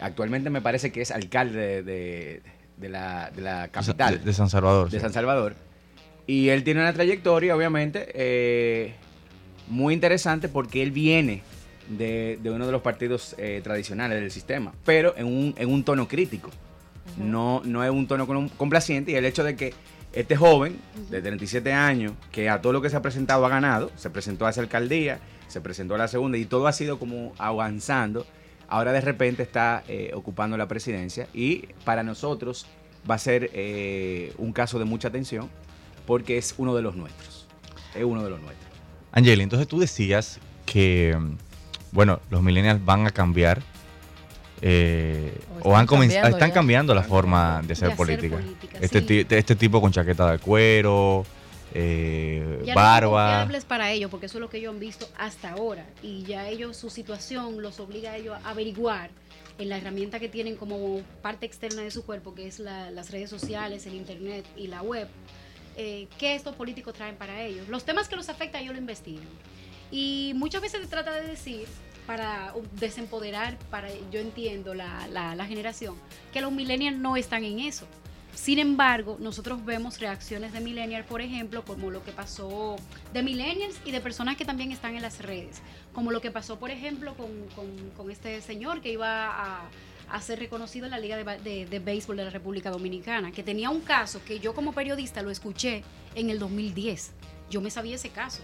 Actualmente 0.00 0.48
me 0.48 0.62
parece 0.62 0.90
que 0.90 1.02
es 1.02 1.10
alcalde 1.10 1.82
de, 1.82 2.42
de 2.78 2.88
la, 2.88 3.30
de 3.30 3.42
la 3.42 3.68
capital. 3.68 4.18
De, 4.18 4.24
de 4.24 4.32
San 4.32 4.48
Salvador. 4.48 4.88
de 4.88 4.96
sí. 4.98 5.02
San 5.02 5.12
Salvador. 5.12 5.54
Y 6.26 6.48
él 6.48 6.64
tiene 6.64 6.80
una 6.80 6.92
trayectoria, 6.92 7.54
obviamente, 7.54 8.08
eh, 8.14 8.94
muy 9.68 9.92
interesante 9.92 10.48
porque 10.48 10.82
él 10.82 10.90
viene 10.90 11.42
de, 11.88 12.38
de 12.42 12.50
uno 12.50 12.64
de 12.64 12.72
los 12.72 12.80
partidos 12.80 13.34
eh, 13.36 13.60
tradicionales 13.62 14.20
del 14.20 14.30
sistema, 14.30 14.72
pero 14.86 15.14
en 15.18 15.26
un, 15.26 15.54
en 15.58 15.70
un 15.70 15.84
tono 15.84 16.08
crítico. 16.08 16.50
no, 17.18 17.60
no 17.64 17.84
es 17.84 17.90
un 17.90 18.06
tono 18.06 18.26
complaciente 18.56 19.10
y 19.12 19.16
el 19.16 19.24
hecho 19.26 19.44
de 19.44 19.56
que 19.56 19.74
este 20.12 20.36
joven 20.36 20.78
de 21.10 21.22
37 21.22 21.72
años, 21.72 22.12
que 22.32 22.48
a 22.48 22.60
todo 22.60 22.72
lo 22.72 22.82
que 22.82 22.90
se 22.90 22.96
ha 22.96 23.02
presentado 23.02 23.46
ha 23.46 23.48
ganado, 23.48 23.90
se 23.96 24.10
presentó 24.10 24.46
a 24.46 24.50
esa 24.50 24.60
alcaldía, 24.60 25.20
se 25.48 25.60
presentó 25.60 25.94
a 25.94 25.98
la 25.98 26.08
segunda 26.08 26.38
y 26.38 26.44
todo 26.44 26.66
ha 26.66 26.72
sido 26.72 26.98
como 26.98 27.32
avanzando, 27.38 28.26
ahora 28.68 28.92
de 28.92 29.00
repente 29.00 29.42
está 29.42 29.84
eh, 29.88 30.12
ocupando 30.14 30.56
la 30.56 30.68
presidencia 30.68 31.28
y 31.32 31.68
para 31.84 32.02
nosotros 32.02 32.66
va 33.08 33.14
a 33.16 33.18
ser 33.18 33.50
eh, 33.54 34.32
un 34.38 34.52
caso 34.52 34.78
de 34.78 34.84
mucha 34.84 35.08
atención 35.08 35.48
porque 36.06 36.38
es 36.38 36.54
uno 36.58 36.74
de 36.74 36.82
los 36.82 36.96
nuestros. 36.96 37.46
Es 37.94 38.04
uno 38.04 38.22
de 38.22 38.30
los 38.30 38.40
nuestros. 38.40 38.70
Angeli, 39.12 39.42
entonces 39.42 39.66
tú 39.66 39.78
decías 39.78 40.38
que, 40.66 41.16
mm, 41.18 41.36
bueno, 41.92 42.20
los 42.30 42.42
millennials 42.42 42.84
van 42.84 43.06
a 43.06 43.10
cambiar 43.10 43.62
eh, 44.62 45.32
O 45.62 45.74
han 45.76 45.84
están 45.84 45.98
comenz- 45.98 46.12
cambiando 46.12 46.28
están 46.36 46.50
cambiando 46.50 46.94
la 46.94 47.02
forma 47.02 47.62
de 47.64 47.72
hacer 47.72 47.88
De 47.88 47.94
hacer 47.94 47.96
política. 47.96 48.38
Este, 48.80 49.00
sí. 49.06 49.26
este 49.30 49.56
tipo 49.56 49.80
con 49.80 49.90
chaqueta 49.92 50.32
de 50.32 50.38
cuero, 50.38 51.24
eh, 51.74 52.62
Ya 52.64 52.74
barba. 52.74 53.48
para 53.68 53.90
ellos, 53.92 54.10
porque 54.10 54.26
eso 54.26 54.38
es 54.38 54.40
lo 54.42 54.50
que 54.50 54.58
ellos 54.58 54.72
han 54.74 54.80
visto 54.80 55.08
hasta 55.18 55.50
ahora. 55.52 55.86
Y 56.02 56.22
ya 56.24 56.48
ellos, 56.48 56.76
su 56.76 56.90
situación 56.90 57.62
los 57.62 57.80
obliga 57.80 58.12
a 58.12 58.16
ellos 58.16 58.36
a 58.44 58.50
averiguar 58.50 59.10
en 59.58 59.68
la 59.68 59.76
herramienta 59.76 60.18
que 60.18 60.28
tienen 60.28 60.56
como 60.56 61.00
parte 61.22 61.46
externa 61.46 61.82
de 61.82 61.90
su 61.90 62.04
cuerpo, 62.04 62.34
que 62.34 62.46
es 62.46 62.58
la- 62.58 62.90
las 62.90 63.10
redes 63.10 63.30
sociales, 63.30 63.86
el 63.86 63.94
internet 63.94 64.44
y 64.56 64.66
la 64.68 64.82
web, 64.82 65.06
eh, 65.76 66.08
qué 66.18 66.34
estos 66.34 66.54
políticos 66.54 66.94
traen 66.94 67.16
para 67.16 67.42
ellos. 67.42 67.68
Los 67.68 67.84
temas 67.84 68.08
que 68.08 68.16
los 68.16 68.28
afectan 68.28 68.62
ellos 68.62 68.74
lo 68.74 68.80
investigan. 68.80 69.24
Y 69.90 70.32
muchas 70.36 70.62
veces 70.62 70.80
se 70.82 70.86
trata 70.86 71.12
de 71.12 71.26
decir, 71.26 71.66
para 72.10 72.52
desempoderar, 72.80 73.56
para 73.70 73.88
yo 74.10 74.18
entiendo 74.18 74.74
la, 74.74 75.06
la- 75.06 75.36
la 75.36 75.46
generación, 75.46 75.94
que 76.32 76.40
los 76.40 76.50
millennials 76.50 76.98
no 76.98 77.16
están 77.16 77.44
en 77.44 77.60
eso. 77.60 77.86
Sin 78.34 78.58
embargo, 78.58 79.16
nosotros 79.20 79.64
vemos 79.64 80.00
reacciones 80.00 80.52
de 80.52 80.58
millennials, 80.60 81.06
por 81.06 81.20
ejemplo, 81.20 81.64
como 81.64 81.88
lo 81.92 82.02
que 82.02 82.10
pasó 82.10 82.74
de 83.12 83.22
millennials 83.22 83.76
y 83.84 83.92
de 83.92 84.00
personas 84.00 84.36
que 84.36 84.44
también 84.44 84.72
están 84.72 84.96
en 84.96 85.02
las 85.02 85.20
redes, 85.20 85.62
como 85.92 86.10
lo 86.10 86.20
que 86.20 86.32
pasó, 86.32 86.58
por 86.58 86.72
ejemplo, 86.72 87.14
con, 87.14 87.28
con- 87.54 87.90
con 87.96 88.10
este 88.10 88.40
señor 88.42 88.80
que 88.80 88.90
iba 88.90 89.28
a, 89.28 89.68
a 90.10 90.20
ser 90.20 90.40
reconocido 90.40 90.86
en 90.86 90.90
la 90.90 90.98
Liga 90.98 91.16
de, 91.16 91.24
de- 91.38 91.66
de 91.66 91.78
Béisbol 91.78 92.16
de 92.16 92.24
la 92.24 92.30
República 92.30 92.70
Dominicana, 92.70 93.30
que 93.30 93.44
tenía 93.44 93.70
un 93.70 93.82
caso 93.82 94.20
que 94.24 94.40
yo 94.40 94.52
como 94.52 94.72
periodista 94.72 95.22
lo 95.22 95.30
escuché 95.30 95.84
en 96.16 96.28
el 96.30 96.40
2010. 96.40 97.12
Yo 97.50 97.60
me 97.60 97.70
sabía 97.70 97.94
ese 97.94 98.08
caso, 98.08 98.42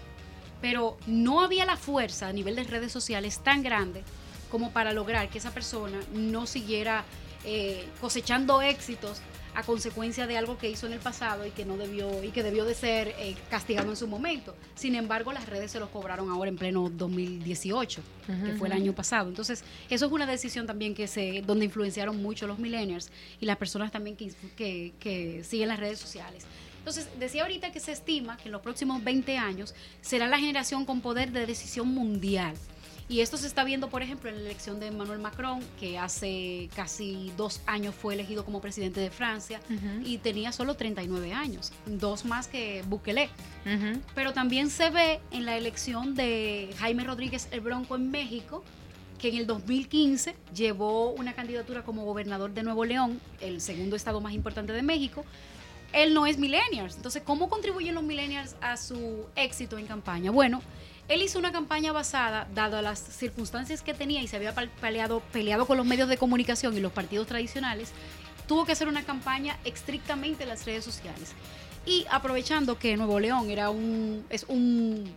pero 0.61 0.97
no 1.05 1.41
había 1.41 1.65
la 1.65 1.77
fuerza 1.77 2.27
a 2.27 2.33
nivel 2.33 2.55
de 2.55 2.63
redes 2.63 2.91
sociales 2.91 3.39
tan 3.39 3.63
grande 3.63 4.03
como 4.49 4.71
para 4.71 4.93
lograr 4.93 5.29
que 5.29 5.37
esa 5.37 5.51
persona 5.51 5.99
no 6.13 6.47
siguiera 6.47 7.03
eh, 7.43 7.85
cosechando 8.01 8.61
éxitos 8.61 9.21
a 9.57 9.63
consecuencia 9.63 10.27
de 10.27 10.37
algo 10.37 10.59
que 10.59 10.69
hizo 10.69 10.85
en 10.85 10.93
el 10.93 10.99
pasado 10.99 11.43
y 11.45 11.49
que 11.49 11.65
no 11.65 11.77
debió 11.77 12.23
y 12.23 12.29
que 12.29 12.43
debió 12.43 12.63
de 12.63 12.75
ser 12.75 13.15
eh, 13.17 13.35
castigado 13.49 13.89
en 13.89 13.95
su 13.95 14.07
momento. 14.07 14.55
Sin 14.75 14.93
embargo, 14.93 15.33
las 15.33 15.47
redes 15.47 15.71
se 15.71 15.79
lo 15.79 15.89
cobraron 15.89 16.29
ahora 16.29 16.49
en 16.49 16.57
pleno 16.57 16.89
2018, 16.89 18.01
que 18.45 18.53
fue 18.53 18.67
el 18.67 18.73
año 18.73 18.93
pasado. 18.93 19.29
Entonces, 19.29 19.63
eso 19.89 20.05
es 20.05 20.11
una 20.11 20.27
decisión 20.27 20.67
también 20.67 20.93
que 20.93 21.07
se 21.07 21.41
donde 21.41 21.65
influenciaron 21.65 22.21
mucho 22.21 22.45
los 22.45 22.59
millennials 22.59 23.09
y 23.41 23.47
las 23.47 23.57
personas 23.57 23.91
también 23.91 24.15
que, 24.15 24.31
que, 24.55 24.93
que 24.99 25.43
siguen 25.43 25.69
las 25.69 25.79
redes 25.79 25.97
sociales. 25.97 26.45
Entonces, 26.87 27.09
decía 27.19 27.41
ahorita 27.41 27.73
que 27.73 27.81
se 27.81 27.91
estima 27.91 28.37
que 28.37 28.47
en 28.47 28.53
los 28.53 28.61
próximos 28.61 29.03
20 29.03 29.37
años 29.37 29.75
será 29.99 30.25
la 30.25 30.39
generación 30.39 30.85
con 30.85 31.01
poder 31.01 31.33
de 31.33 31.45
decisión 31.45 31.89
mundial. 31.89 32.55
Y 33.09 33.19
esto 33.19 33.35
se 33.35 33.45
está 33.45 33.65
viendo, 33.65 33.89
por 33.89 34.03
ejemplo, 34.03 34.29
en 34.29 34.37
la 34.37 34.41
elección 34.43 34.79
de 34.79 34.87
Emmanuel 34.87 35.19
Macron, 35.19 35.59
que 35.81 35.99
hace 35.99 36.69
casi 36.77 37.33
dos 37.35 37.59
años 37.65 37.93
fue 37.93 38.13
elegido 38.13 38.45
como 38.45 38.61
presidente 38.61 39.01
de 39.01 39.09
Francia 39.09 39.59
y 40.05 40.19
tenía 40.19 40.53
solo 40.53 40.75
39 40.75 41.33
años, 41.33 41.73
dos 41.85 42.23
más 42.23 42.47
que 42.47 42.83
Bukele. 42.87 43.29
Pero 44.15 44.31
también 44.31 44.69
se 44.69 44.89
ve 44.89 45.19
en 45.31 45.43
la 45.43 45.57
elección 45.57 46.15
de 46.15 46.73
Jaime 46.79 47.03
Rodríguez 47.03 47.49
el 47.51 47.59
Bronco 47.59 47.97
en 47.97 48.11
México, 48.11 48.63
que 49.19 49.27
en 49.27 49.35
el 49.35 49.45
2015 49.45 50.35
llevó 50.55 51.09
una 51.09 51.33
candidatura 51.33 51.83
como 51.83 52.05
gobernador 52.05 52.53
de 52.53 52.63
Nuevo 52.63 52.85
León, 52.85 53.19
el 53.41 53.59
segundo 53.59 53.97
estado 53.97 54.21
más 54.21 54.31
importante 54.31 54.71
de 54.71 54.83
México. 54.83 55.25
Él 55.93 56.13
no 56.13 56.25
es 56.25 56.37
millennials. 56.37 56.95
Entonces, 56.95 57.23
¿cómo 57.25 57.49
contribuyen 57.49 57.95
los 57.95 58.03
millennials 58.03 58.55
a 58.61 58.77
su 58.77 59.25
éxito 59.35 59.77
en 59.77 59.87
campaña? 59.87 60.31
Bueno, 60.31 60.61
él 61.07 61.21
hizo 61.21 61.39
una 61.39 61.51
campaña 61.51 61.93
basada, 61.93 62.47
dado 62.53 62.81
las 62.81 62.99
circunstancias 62.99 63.81
que 63.81 63.93
tenía 63.93 64.21
y 64.21 64.27
se 64.27 64.35
había 64.35 64.53
peleado, 64.53 65.21
peleado 65.31 65.65
con 65.65 65.77
los 65.77 65.85
medios 65.85 66.09
de 66.09 66.17
comunicación 66.17 66.75
y 66.75 66.81
los 66.81 66.91
partidos 66.91 67.27
tradicionales, 67.27 67.91
tuvo 68.47 68.65
que 68.65 68.73
hacer 68.73 68.87
una 68.87 69.03
campaña 69.03 69.57
estrictamente 69.63 70.43
en 70.43 70.49
las 70.49 70.65
redes 70.65 70.83
sociales. 70.83 71.33
Y 71.85 72.05
aprovechando 72.11 72.77
que 72.77 72.97
Nuevo 72.97 73.19
León 73.19 73.49
era 73.49 73.69
un, 73.69 74.25
es 74.29 74.45
un, 74.49 75.15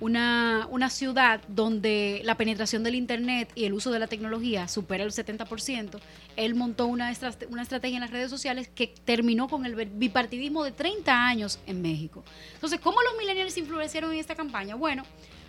una, 0.00 0.66
una 0.70 0.90
ciudad 0.90 1.40
donde 1.48 2.20
la 2.24 2.36
penetración 2.36 2.82
del 2.82 2.94
Internet 2.94 3.50
y 3.54 3.64
el 3.64 3.72
uso 3.72 3.90
de 3.90 3.98
la 3.98 4.06
tecnología 4.06 4.68
supera 4.68 5.04
el 5.04 5.10
70%, 5.12 5.98
él 6.36 6.54
montó 6.54 6.86
una, 6.86 7.12
una 7.48 7.62
estrategia 7.62 7.96
en 7.96 8.02
las 8.02 8.10
redes 8.10 8.30
sociales 8.30 8.68
que 8.74 8.88
terminó 9.04 9.48
con 9.48 9.64
el 9.64 9.74
bipartidismo 9.86 10.64
de 10.64 10.72
30 10.72 11.26
años 11.26 11.58
en 11.66 11.80
México. 11.80 12.24
Entonces, 12.54 12.78
¿cómo 12.80 12.98
los 13.02 13.16
millennials 13.18 13.56
influenciaron 13.56 14.12
en 14.12 14.18
esta 14.18 14.34
campaña? 14.34 14.74
Bueno, 14.74 15.04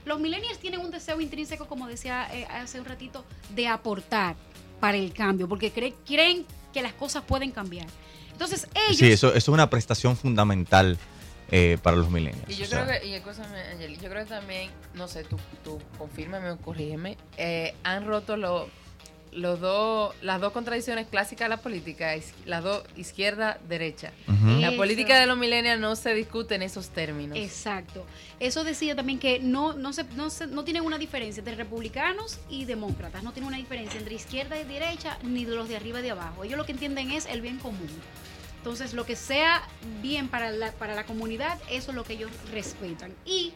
los 0.06 0.20
millennials 0.20 0.60
tienen 0.60 0.80
un 0.80 0.92
deseo 0.92 1.20
intrínseco, 1.20 1.68
como 1.68 1.86
decía 1.88 2.28
eh, 2.34 2.46
hace 2.50 2.80
un 2.80 2.86
ratito, 2.86 3.26
de 3.54 3.68
aportar 3.68 4.36
para 4.80 4.98
el 4.98 5.12
cambio, 5.12 5.50
porque 5.50 5.74
cree- 5.74 5.96
creen 6.06 6.46
que 6.72 6.82
las 6.82 6.94
cosas 6.94 7.24
pueden 7.24 7.52
cambiar. 7.52 7.88
Entonces, 8.32 8.68
ellos... 8.76 8.98
Sí, 8.98 9.08
eso, 9.12 9.28
eso 9.30 9.38
es 9.38 9.48
una 9.50 9.70
prestación 9.70 10.16
fundamental 10.16 10.98
eh, 11.52 11.78
para 11.82 11.96
los 11.98 12.10
millennials. 12.10 12.50
Y 12.50 12.56
yo 12.56 12.66
o 12.66 12.68
sea, 12.68 12.86
creo 12.86 13.00
que, 13.02 13.08
y 13.08 13.14
escúchame, 13.14 13.60
Angeli, 13.74 13.96
yo 13.98 14.10
creo 14.10 14.24
que 14.24 14.30
también, 14.30 14.70
no 14.96 15.08
sé, 15.08 15.24
tú, 15.24 15.38
tú 15.64 15.80
confírmame 15.98 16.52
o 16.52 16.58
corrígeme, 16.58 17.18
eh, 17.38 17.74
han 17.84 18.06
roto 18.06 18.36
lo- 18.38 18.70
los 19.34 19.60
dos, 19.60 20.16
las 20.24 20.42
dos 20.42 20.52
contradicciones 20.52 21.06
clásicas 21.08 21.46
de 21.46 21.50
la 21.50 21.62
política, 21.62 22.16
is- 22.16 22.34
las 22.46 22.64
dos 22.64 22.84
izquierda-derecha. 22.96 24.12
La 24.60 24.70
Eso. 24.70 24.78
política 24.78 25.20
de 25.20 25.28
los 25.28 25.38
millennials 25.38 25.80
no 25.80 25.96
se 25.96 26.14
discute 26.16 26.56
en 26.56 26.64
esos 26.64 26.90
términos. 26.90 27.38
Exacto. 27.38 28.06
Eso 28.40 28.64
decía 28.64 28.96
también 28.96 29.20
que 29.20 29.40
no, 29.40 29.74
no, 29.74 29.94
se, 29.94 30.06
no, 30.16 30.30
se- 30.30 30.48
no 30.48 30.64
tienen 30.64 30.84
una 30.84 30.98
diferencia 30.98 31.42
entre 31.42 31.56
republicanos 31.56 32.40
y 32.50 32.66
demócratas. 32.66 33.22
No 33.22 33.32
tienen 33.32 33.50
una 33.50 33.58
diferencia 33.58 34.00
entre 34.00 34.16
izquierda 34.16 34.60
y 34.60 34.64
derecha, 34.64 35.18
ni 35.24 35.46
de 35.46 35.56
los 35.56 35.70
de 35.70 35.76
arriba 35.76 36.00
y 36.00 36.04
de 36.04 36.12
abajo. 36.12 36.44
Ellos 36.44 36.58
lo 36.58 36.66
que 36.66 36.72
entienden 36.72 37.12
es 37.12 37.26
el 37.28 37.42
bien 37.42 37.58
común. 37.60 37.90
Entonces, 38.58 38.93
lo 38.93 39.06
que 39.06 39.15
sea 39.15 39.63
bien 40.02 40.28
para 40.28 40.52
la, 40.52 40.72
para 40.74 40.93
la 40.96 41.06
comunidad, 41.06 41.58
eso 41.70 41.91
es 41.91 41.96
lo 41.96 42.04
que 42.04 42.13
ellos 42.13 42.32
respetan. 42.52 43.13
Y 43.26 43.54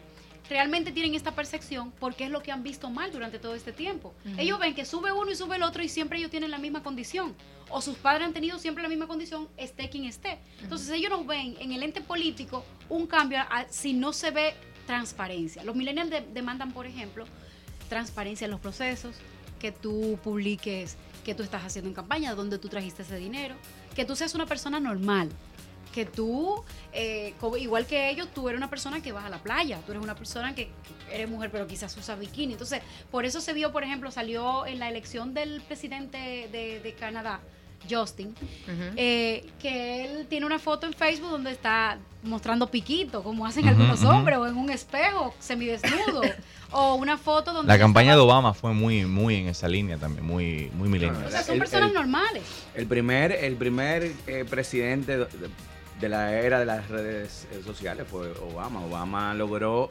realmente 0.48 0.90
tienen 0.92 1.14
esta 1.14 1.34
percepción 1.34 1.92
porque 2.00 2.24
es 2.24 2.30
lo 2.30 2.42
que 2.42 2.50
han 2.52 2.62
visto 2.62 2.90
mal 2.90 3.12
durante 3.12 3.38
todo 3.38 3.54
este 3.54 3.72
tiempo. 3.72 4.14
Ellos 4.38 4.58
ven 4.58 4.74
que 4.74 4.84
sube 4.84 5.12
uno 5.12 5.30
y 5.30 5.36
sube 5.36 5.56
el 5.56 5.62
otro 5.62 5.82
y 5.82 5.88
siempre 5.88 6.18
ellos 6.18 6.30
tienen 6.30 6.50
la 6.50 6.58
misma 6.58 6.82
condición. 6.82 7.34
O 7.70 7.80
sus 7.80 7.96
padres 7.96 8.26
han 8.26 8.32
tenido 8.34 8.58
siempre 8.58 8.82
la 8.82 8.88
misma 8.88 9.06
condición, 9.06 9.48
esté 9.56 9.88
quien 9.88 10.04
esté. 10.04 10.38
Entonces 10.62 10.90
ellos 10.90 11.10
no 11.10 11.24
ven 11.24 11.56
en 11.58 11.72
el 11.72 11.82
ente 11.82 12.00
político 12.00 12.64
un 12.90 13.06
cambio 13.06 13.38
a- 13.40 13.66
si 13.70 13.92
no 13.94 14.12
se 14.12 14.30
ve 14.30 14.54
transparencia. 14.86 15.62
Los 15.64 15.74
millennials 15.76 16.10
de- 16.10 16.20
demandan, 16.32 16.72
por 16.72 16.86
ejemplo, 16.86 17.24
transparencia 17.88 18.44
en 18.46 18.50
los 18.50 18.60
procesos, 18.60 19.14
que 19.58 19.72
tú 19.72 20.18
publiques 20.24 20.96
qué 21.24 21.34
tú 21.34 21.42
estás 21.44 21.62
haciendo 21.64 21.88
en 21.88 21.94
campaña, 21.94 22.34
dónde 22.34 22.58
tú 22.58 22.68
trajiste 22.68 23.02
ese 23.02 23.16
dinero, 23.16 23.54
que 23.94 24.04
tú 24.04 24.16
seas 24.16 24.34
una 24.34 24.46
persona 24.46 24.80
normal, 24.80 25.30
que 25.92 26.06
tú, 26.06 26.64
eh, 26.92 27.34
igual 27.58 27.86
que 27.86 28.10
ellos, 28.10 28.28
tú 28.34 28.48
eres 28.48 28.58
una 28.58 28.70
persona 28.70 29.02
que 29.02 29.12
vas 29.12 29.24
a 29.24 29.28
la 29.28 29.38
playa, 29.42 29.78
tú 29.84 29.92
eres 29.92 30.02
una 30.02 30.14
persona 30.14 30.54
que 30.54 30.70
eres 31.10 31.28
mujer 31.28 31.50
pero 31.50 31.66
quizás 31.66 31.96
usa 31.96 32.16
bikini. 32.16 32.54
Entonces, 32.54 32.80
por 33.10 33.24
eso 33.24 33.40
se 33.40 33.52
vio, 33.52 33.72
por 33.72 33.84
ejemplo, 33.84 34.10
salió 34.10 34.66
en 34.66 34.78
la 34.78 34.88
elección 34.88 35.34
del 35.34 35.60
presidente 35.60 36.48
de, 36.50 36.80
de 36.80 36.94
Canadá, 36.94 37.40
Justin, 37.90 38.34
eh, 38.96 39.46
que 39.60 40.04
él 40.04 40.26
tiene 40.28 40.46
una 40.46 40.58
foto 40.58 40.86
en 40.86 40.92
Facebook 40.92 41.30
donde 41.30 41.50
está 41.50 41.98
mostrando 42.22 42.68
piquito, 42.70 43.22
como 43.22 43.46
hacen 43.46 43.66
algunos 43.68 44.02
hombres, 44.04 44.38
o 44.38 44.46
en 44.46 44.56
un 44.56 44.70
espejo, 44.70 45.34
semidesnudo, 45.40 46.22
o 46.70 46.94
una 46.94 47.18
foto 47.18 47.52
donde... 47.52 47.72
La 47.72 47.78
campaña 47.78 48.14
de 48.14 48.20
Obama 48.20 48.54
fue 48.54 48.72
muy, 48.72 49.04
muy 49.06 49.36
en 49.36 49.48
esa 49.48 49.68
línea 49.68 49.96
también, 49.98 50.24
muy, 50.26 50.70
muy. 50.74 51.04
O 51.04 51.30
sea, 51.30 51.42
son 51.42 51.54
El- 51.54 51.60
personas 51.60 51.88
el- 51.88 51.94
normales. 51.94 52.42
El 52.74 52.86
primer, 52.86 53.32
el 53.32 53.56
primer 53.56 54.12
eh, 54.26 54.44
presidente 54.48 55.18
de, 55.18 55.26
de 56.00 56.08
la 56.08 56.32
era 56.40 56.60
de 56.60 56.66
las 56.66 56.88
redes 56.88 57.46
eh, 57.52 57.60
sociales 57.64 58.06
fue 58.08 58.30
Obama. 58.40 58.84
Obama 58.84 59.34
logró 59.34 59.90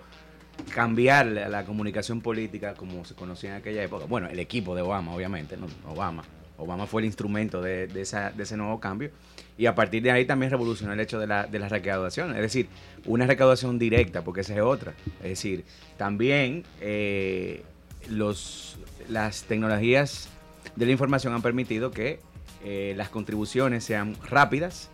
cambiar 0.74 1.26
la, 1.26 1.50
la 1.50 1.66
comunicación 1.66 2.22
política 2.22 2.76
como 2.76 3.04
se 3.06 3.16
conocía 3.16 3.52
en 3.52 3.56
aquella 3.58 3.84
época. 3.84 4.06
Bueno, 4.06 4.28
el 4.28 4.40
equipo 4.40 4.76
de 4.76 4.82
Obama, 4.82 5.14
obviamente, 5.14 5.58
no 5.58 5.68
Obama. 5.90 6.24
Obama 6.58 6.86
fue 6.88 7.02
el 7.02 7.06
instrumento 7.06 7.62
de, 7.62 7.90
ese 7.96 8.58
nuevo 8.58 8.80
cambio. 8.80 9.12
Y 9.58 9.66
a 9.66 9.76
partir 9.76 10.02
de 10.04 10.12
ahí 10.12 10.26
también 10.26 10.52
revolucionó 10.52 10.94
el 10.94 11.00
hecho 11.00 11.20
de 11.20 11.28
la, 11.28 11.46
recaudación. 11.46 12.36
Es 12.36 12.42
decir, 12.42 12.68
una 13.06 13.26
recaudación 13.26 13.78
directa, 13.80 14.24
porque 14.24 14.42
esa 14.42 14.56
es 14.56 14.62
otra. 14.62 14.94
Es 15.22 15.30
decir, 15.30 15.64
también 15.98 16.64
eh, 16.80 17.64
las 18.10 19.44
tecnologías 19.48 20.30
de 20.76 20.86
la 20.86 20.92
información 20.92 21.34
han 21.34 21.42
permitido 21.42 21.92
que 21.92 22.20
eh, 22.64 22.94
las 22.96 23.10
contribuciones 23.10 23.84
sean 23.84 24.16
rápidas 24.30 24.90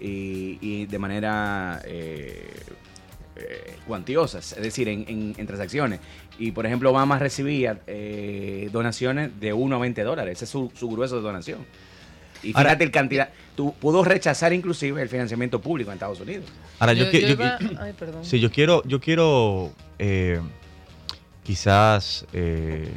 y, 0.00 0.58
y 0.60 0.86
de 0.86 0.98
manera 0.98 1.80
eh, 1.84 2.50
eh, 3.36 3.76
cuantiosas, 3.86 4.52
es 4.52 4.62
decir, 4.62 4.88
en, 4.88 5.04
en- 5.08 5.34
en 5.36 5.46
transacciones. 5.46 6.00
Y 6.38 6.50
por 6.52 6.66
ejemplo, 6.66 6.90
Obama 6.90 7.18
recibía 7.18 7.80
eh, 7.86 8.68
donaciones 8.72 9.30
de 9.40 9.52
1 9.52 9.76
a 9.76 9.78
20 9.78 10.02
dólares, 10.02 10.34
ese 10.36 10.44
es 10.44 10.50
su, 10.50 10.70
su 10.74 10.88
grueso 10.88 11.16
de 11.16 11.22
donación. 11.22 11.58
Y 12.42 12.48
Ahora- 12.54 12.70
fíjate 12.70 12.84
el 12.84 12.90
cantidad, 12.90 13.28
tú 13.56 13.72
pudo 13.80 14.04
rechazar 14.04 14.52
inclusive 14.52 15.00
el 15.00 15.08
financiamiento 15.08 15.60
público 15.60 15.90
en 15.90 15.94
Estados 15.94 16.20
Unidos. 16.20 16.44
Ahora, 16.78 16.92
yo, 16.92 17.10
yo- 17.10 17.28
iba- 17.28 17.58
Ay, 17.80 17.92
perdón. 17.98 18.24
Sí, 18.24 18.38
yo 18.40 18.50
quiero, 18.50 18.82
yo 18.84 19.00
quiero 19.00 19.72
eh, 19.98 20.40
quizás 21.42 22.26
eh, 22.32 22.88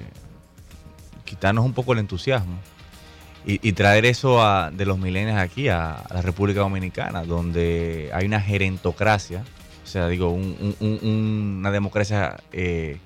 quitarnos 1.26 1.66
un 1.66 1.74
poco 1.74 1.94
el 1.94 2.00
entusiasmo 2.00 2.58
y, 3.46 3.66
y 3.68 3.74
traer 3.74 4.06
eso 4.06 4.42
a- 4.44 4.72
de 4.72 4.86
los 4.86 4.98
milenios 4.98 5.38
aquí 5.38 5.70
a, 5.70 5.92
a 5.94 6.14
la 6.14 6.22
República 6.22 6.60
Dominicana, 6.62 7.24
donde 7.24 8.10
hay 8.14 8.26
una 8.26 8.42
gerentocracia, 8.42 9.44
o 9.88 9.90
sea, 9.90 10.10
digo, 10.10 10.30
un- 10.32 10.76
un- 10.82 11.00
un- 11.02 11.56
una 11.60 11.72
democracia 11.72 12.36
eh, 12.52 12.98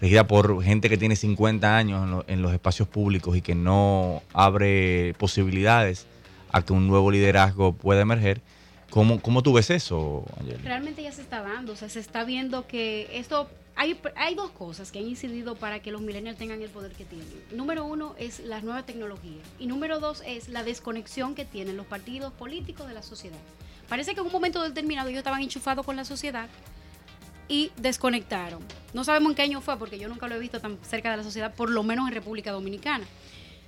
regida 0.00 0.26
por 0.26 0.62
gente 0.64 0.88
que 0.88 0.96
tiene 0.96 1.16
50 1.16 1.76
años 1.76 2.02
en, 2.02 2.10
lo- 2.12 2.24
en 2.28 2.40
los 2.40 2.50
espacios 2.54 2.88
públicos 2.88 3.36
y 3.36 3.42
que 3.42 3.54
no 3.54 4.22
abre 4.32 5.12
posibilidades 5.18 6.06
a 6.50 6.62
que 6.62 6.72
un 6.72 6.86
nuevo 6.88 7.10
liderazgo 7.10 7.74
pueda 7.74 8.00
emerger. 8.00 8.40
¿Cómo, 8.88 9.20
cómo 9.20 9.42
tú 9.42 9.52
ves 9.52 9.68
eso, 9.68 10.24
Angel? 10.40 10.58
Realmente 10.64 11.02
ya 11.02 11.12
se 11.12 11.20
está 11.20 11.42
dando, 11.42 11.72
o 11.72 11.76
sea, 11.76 11.90
se 11.90 12.00
está 12.00 12.24
viendo 12.24 12.66
que 12.66 13.08
esto, 13.12 13.50
hay, 13.76 13.98
hay 14.16 14.34
dos 14.34 14.50
cosas 14.52 14.90
que 14.92 15.00
han 15.00 15.06
incidido 15.06 15.56
para 15.56 15.80
que 15.80 15.90
los 15.90 16.00
millennials 16.00 16.38
tengan 16.38 16.62
el 16.62 16.70
poder 16.70 16.92
que 16.92 17.04
tienen. 17.04 17.26
Número 17.52 17.84
uno 17.84 18.14
es 18.18 18.38
las 18.40 18.62
nuevas 18.62 18.86
tecnologías 18.86 19.44
y 19.58 19.66
número 19.66 20.00
dos 20.00 20.22
es 20.26 20.48
la 20.48 20.62
desconexión 20.62 21.34
que 21.34 21.44
tienen 21.44 21.76
los 21.76 21.84
partidos 21.86 22.32
políticos 22.32 22.86
de 22.88 22.94
la 22.94 23.02
sociedad. 23.02 23.38
Parece 23.88 24.14
que 24.14 24.20
en 24.20 24.26
un 24.26 24.32
momento 24.32 24.62
determinado 24.62 25.08
ellos 25.08 25.18
estaban 25.18 25.42
enchufados 25.42 25.84
con 25.84 25.96
la 25.96 26.04
sociedad 26.04 26.48
y 27.48 27.70
desconectaron. 27.76 28.62
No 28.92 29.04
sabemos 29.04 29.30
en 29.30 29.36
qué 29.36 29.42
año 29.42 29.60
fue 29.60 29.78
porque 29.78 29.98
yo 29.98 30.08
nunca 30.08 30.28
lo 30.28 30.34
he 30.34 30.38
visto 30.38 30.60
tan 30.60 30.78
cerca 30.82 31.10
de 31.10 31.18
la 31.18 31.22
sociedad, 31.22 31.54
por 31.54 31.70
lo 31.70 31.82
menos 31.82 32.08
en 32.08 32.14
República 32.14 32.52
Dominicana. 32.52 33.04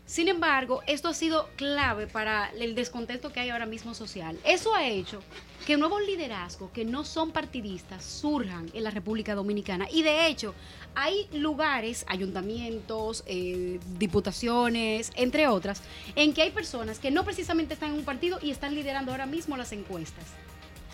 Sin 0.07 0.29
embargo, 0.29 0.83
esto 0.87 1.09
ha 1.09 1.15
sido 1.15 1.49
clave 1.57 2.07
para 2.07 2.51
el 2.51 2.77
descontento 2.77 3.33
que 3.33 3.41
hay 3.41 3.51
ahora 3.51 3.67
mismo 3.67 3.93
social. 3.93 4.39
Eso 4.45 4.73
ha 4.73 4.87
hecho 4.87 5.21
que 5.67 5.77
nuevos 5.77 6.01
liderazgos 6.07 6.71
que 6.71 6.85
no 6.85 7.05
son 7.05 7.33
partidistas 7.33 8.05
surjan 8.05 8.71
en 8.73 8.85
la 8.85 8.93
República 8.93 9.35
Dominicana. 9.35 9.89
Y 9.91 10.05
de 10.05 10.29
hecho, 10.29 10.55
hay 10.97 11.29
lugares, 11.33 12.05
ayuntamientos, 12.09 13.23
eh, 13.27 13.79
diputaciones, 13.99 15.13
entre 15.15 15.47
otras, 15.47 15.83
en 16.17 16.33
que 16.33 16.41
hay 16.41 16.51
personas 16.51 16.99
que 16.99 17.11
no 17.11 17.23
precisamente 17.23 17.75
están 17.75 17.91
en 17.91 17.99
un 17.99 18.05
partido 18.05 18.39
y 18.43 18.51
están 18.51 18.75
liderando 18.75 19.13
ahora 19.13 19.27
mismo 19.27 19.59
las 19.59 19.73
encuestas. 19.73 20.25